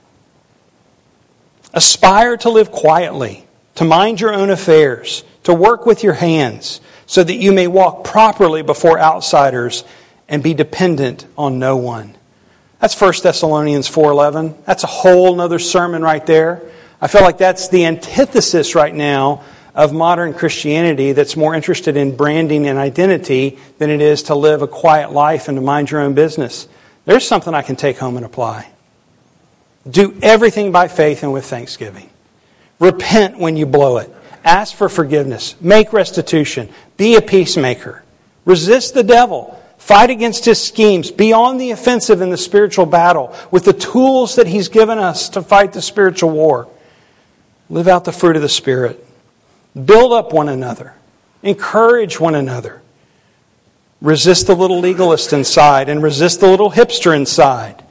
Aspire 1.72 2.36
to 2.38 2.50
live 2.50 2.72
quietly, 2.72 3.46
to 3.76 3.86
mind 3.86 4.20
your 4.20 4.34
own 4.34 4.50
affairs, 4.50 5.24
to 5.44 5.54
work 5.54 5.86
with 5.86 6.04
your 6.04 6.14
hands, 6.14 6.82
so 7.06 7.24
that 7.24 7.36
you 7.36 7.52
may 7.52 7.68
walk 7.68 8.04
properly 8.04 8.64
before 8.64 9.00
outsiders 9.00 9.84
and 10.30 10.44
be 10.44 10.54
dependent 10.54 11.26
on 11.38 11.60
no 11.60 11.78
one. 11.78 12.16
That's 12.80 13.00
1 13.00 13.24
Thessalonians 13.24 13.88
4:11. 13.88 14.56
That's 14.66 14.84
a 14.84 14.88
whole 14.88 15.40
other 15.42 15.60
sermon 15.60 16.02
right 16.02 16.26
there. 16.26 16.62
I 17.02 17.08
feel 17.08 17.22
like 17.22 17.38
that's 17.38 17.68
the 17.70 17.86
antithesis 17.86 18.76
right 18.76 18.94
now 18.94 19.42
of 19.76 19.94
modern 19.94 20.34
Christianity 20.34 21.12
that's 21.12 21.38
more 21.38 21.54
interested 21.54 21.96
in 21.96 22.16
branding 22.16 22.68
and 22.68 22.80
identity 22.80 23.60
than 23.78 23.92
it 23.92 24.02
is 24.02 24.24
to 24.24 24.36
live 24.36 24.64
a 24.64 24.68
quiet 24.68 25.12
life 25.12 25.48
and 25.48 25.56
to 25.56 25.62
mind 25.62 25.92
your 25.92 26.02
own 26.02 26.16
business. 26.16 26.68
There's 27.06 27.28
something 27.28 27.54
I 27.54 27.62
can 27.62 27.76
take 27.76 28.00
home 28.00 28.18
and 28.18 28.26
apply. 28.26 28.68
Do 29.90 30.18
everything 30.22 30.72
by 30.72 30.88
faith 30.88 31.24
and 31.24 31.32
with 31.32 31.46
thanksgiving. 31.46 32.10
Repent 32.80 33.38
when 33.38 33.56
you 33.56 33.66
blow 33.66 33.98
it. 33.98 34.14
Ask 34.44 34.76
for 34.76 34.90
forgiveness. 34.90 35.56
Make 35.62 35.94
restitution. 35.94 36.70
Be 36.98 37.16
a 37.16 37.22
peacemaker. 37.22 38.04
Resist 38.46 38.94
the 38.94 39.04
devil. 39.04 39.62
Fight 39.88 40.10
against 40.10 40.44
his 40.44 40.62
schemes. 40.62 41.12
Be 41.12 41.32
on 41.32 41.58
the 41.58 41.72
offensive 41.72 42.20
in 42.20 42.30
the 42.30 42.36
spiritual 42.36 42.86
battle 42.86 43.34
with 43.52 43.64
the 43.64 43.72
tools 43.72 44.36
that 44.36 44.46
he's 44.46 44.68
given 44.68 45.00
us 45.00 45.30
to 45.30 45.42
fight 45.42 45.72
the 45.72 45.82
spiritual 45.82 46.30
war. 46.30 46.68
Live 47.70 47.88
out 47.88 48.04
the 48.04 48.12
fruit 48.12 48.36
of 48.36 48.42
the 48.42 48.50
Spirit. 48.50 49.02
Build 49.74 50.12
up 50.12 50.34
one 50.34 50.50
another. 50.50 50.94
Encourage 51.42 52.20
one 52.20 52.36
another. 52.36 52.82
Resist 54.02 54.48
the 54.48 54.58
little 54.58 54.82
legalist 54.82 55.32
inside 55.32 55.88
and 55.88 56.04
resist 56.04 56.42
the 56.42 56.50
little 56.50 56.72
hipster 56.72 57.16
inside. 57.16 57.82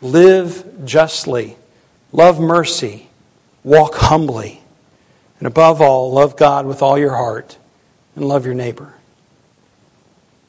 Live 0.00 0.84
justly. 0.84 1.56
Love 2.12 2.38
mercy. 2.38 3.08
Walk 3.64 3.96
humbly. 3.96 4.62
And 5.40 5.48
above 5.48 5.80
all, 5.80 6.12
love 6.12 6.36
God 6.36 6.64
with 6.64 6.80
all 6.80 6.96
your 6.96 7.16
heart 7.16 7.58
and 8.14 8.24
love 8.24 8.46
your 8.46 8.54
neighbor. 8.54 8.94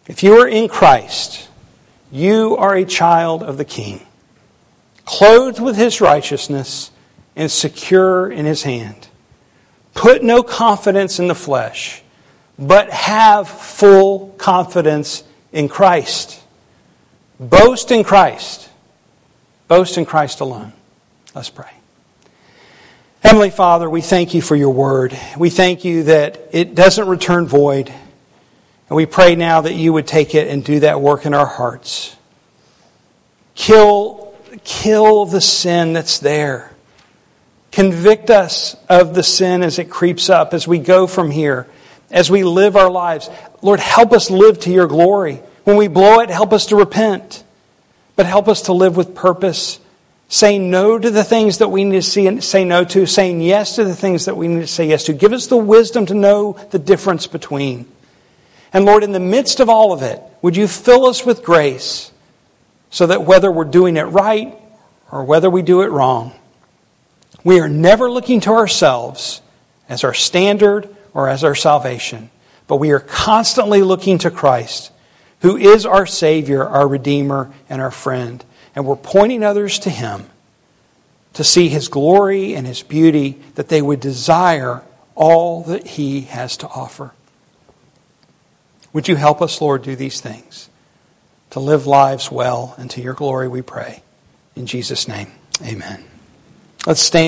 If 0.10 0.24
you 0.24 0.40
are 0.40 0.48
in 0.48 0.68
Christ, 0.68 1.48
you 2.12 2.58
are 2.58 2.76
a 2.76 2.84
child 2.84 3.44
of 3.44 3.58
the 3.58 3.64
King, 3.64 4.02
clothed 5.06 5.62
with 5.62 5.78
his 5.78 6.02
righteousness 6.02 6.90
and 7.36 7.52
secure 7.52 8.30
in 8.30 8.48
his 8.48 8.64
hand. 8.64 9.08
Put 9.94 10.24
no 10.24 10.42
confidence 10.42 11.20
in 11.20 11.28
the 11.28 11.36
flesh, 11.36 12.02
but 12.58 12.90
have 12.90 13.48
full 13.48 14.30
confidence 14.40 15.24
in 15.52 15.70
Christ. 15.70 16.42
Boast 17.40 17.92
in 17.92 18.04
Christ. 18.04 18.68
Boast 19.68 19.96
in 20.00 20.06
Christ 20.06 20.40
alone. 20.40 20.74
Let's 21.36 21.52
pray. 21.52 21.72
Heavenly 23.22 23.52
Father, 23.52 23.88
we 23.88 24.02
thank 24.02 24.34
you 24.34 24.42
for 24.42 24.56
your 24.56 24.72
word. 24.72 25.16
We 25.38 25.52
thank 25.52 25.86
you 25.86 26.04
that 26.06 26.50
it 26.52 26.74
doesn't 26.74 27.08
return 27.08 27.46
void. 27.46 27.94
And 28.90 28.96
we 28.96 29.06
pray 29.06 29.36
now 29.36 29.62
that 29.62 29.74
you 29.74 29.94
would 29.94 30.08
take 30.08 30.34
it 30.34 30.48
and 30.48 30.64
do 30.64 30.80
that 30.82 31.00
work 31.00 31.26
in 31.26 31.34
our 31.34 31.46
hearts. 31.46 32.16
Kill, 33.54 34.36
kill 34.64 35.26
the 35.26 35.42
sin 35.42 35.94
that's 35.94 36.20
there. 36.20 36.72
Convict 37.72 38.30
us 38.32 38.76
of 38.90 39.14
the 39.14 39.22
sin 39.22 39.62
as 39.62 39.78
it 39.78 39.92
creeps 39.92 40.30
up, 40.30 40.54
as 40.54 40.68
we 40.68 40.80
go 40.80 41.06
from 41.06 41.30
here, 41.30 41.68
as 42.10 42.32
we 42.32 42.44
live 42.44 42.76
our 42.76 42.90
lives. 42.90 43.30
Lord, 43.62 43.80
help 43.80 44.12
us 44.12 44.32
live 44.32 44.60
to 44.62 44.72
your 44.72 44.88
glory. 44.88 45.42
When 45.66 45.78
we 45.78 45.88
blow 45.88 46.22
it, 46.22 46.30
help 46.30 46.52
us 46.52 46.68
to 46.68 46.76
repent. 46.76 47.44
But 48.16 48.26
help 48.26 48.48
us 48.48 48.64
to 48.64 48.74
live 48.74 48.98
with 48.98 49.14
purpose 49.14 49.80
saying 50.30 50.70
no 50.70 50.98
to 50.98 51.10
the 51.10 51.24
things 51.24 51.58
that 51.58 51.70
we 51.70 51.84
need 51.84 51.98
to 51.98 52.02
see 52.04 52.28
and 52.28 52.44
say 52.44 52.64
no 52.64 52.84
to, 52.86 53.06
saying 53.08 53.42
yes 53.42 53.76
to 53.76 53.84
the 53.84 53.96
things 53.96 54.26
that 54.26 54.38
we 54.38 54.48
need 54.48 54.62
to 54.62 54.68
say 54.68 54.88
yes 54.88 55.06
to. 55.06 55.14
Give 55.14 55.34
us 55.34 55.48
the 55.48 55.58
wisdom 55.58 56.06
to 56.06 56.14
know 56.14 56.54
the 56.70 56.80
difference 56.80 57.26
between. 57.26 57.88
And 58.72 58.86
Lord, 58.86 59.04
in 59.04 59.12
the 59.12 59.20
midst 59.20 59.60
of 59.60 59.70
all 59.70 59.92
of 59.92 60.02
it, 60.02 60.22
would 60.42 60.56
you 60.56 60.68
fill 60.68 61.06
us 61.06 61.26
with 61.26 61.44
grace 61.44 62.12
so 62.90 63.08
that 63.08 63.24
whether 63.24 63.52
we're 63.52 63.66
doing 63.66 63.98
it 63.98 64.04
right 64.04 64.56
or 65.12 65.24
whether 65.24 65.50
we 65.50 65.62
do 65.62 65.82
it 65.82 65.88
wrong, 65.88 66.34
we 67.44 67.60
are 67.60 67.70
never 67.70 68.12
looking 68.12 68.42
to 68.42 68.52
ourselves 68.52 69.42
as 69.88 70.04
our 70.04 70.14
standard 70.14 70.96
or 71.14 71.28
as 71.28 71.44
our 71.44 71.56
salvation, 71.56 72.30
but 72.68 72.78
we 72.78 72.92
are 72.92 73.00
constantly 73.00 73.82
looking 73.82 74.20
to 74.20 74.30
Christ, 74.30 74.92
who 75.42 75.58
is 75.58 75.86
our 75.86 76.06
Savior, 76.06 76.66
our 76.66 76.88
Redeemer, 76.88 77.52
and 77.70 77.82
our 77.82 77.92
friend. 77.92 78.44
And 78.76 78.86
we're 78.86 78.96
pointing 78.96 79.44
others 79.44 79.80
to 79.80 79.90
Him 79.90 80.26
to 81.34 81.44
see 81.44 81.70
His 81.70 81.88
glory 81.88 82.54
and 82.54 82.68
His 82.68 82.84
beauty, 82.84 83.40
that 83.56 83.70
they 83.70 83.82
would 83.82 84.00
desire 84.00 84.84
all 85.16 85.64
that 85.64 85.88
He 85.88 86.22
has 86.22 86.58
to 86.58 86.68
offer. 86.68 87.14
Would 88.94 89.08
you 89.08 89.16
help 89.16 89.42
us, 89.42 89.62
Lord, 89.62 89.84
do 89.84 89.96
these 89.96 90.22
things? 90.22 90.70
To 91.52 91.60
live 91.60 91.88
lives 91.88 92.32
well 92.32 92.76
and 92.78 92.90
to 92.92 93.02
your 93.02 93.14
glory, 93.14 93.48
we 93.48 93.62
pray. 93.62 94.04
In 94.56 94.66
Jesus' 94.66 95.08
name, 95.08 95.32
amen. 95.64 96.04
Let's 96.86 97.02
stand. 97.02 97.28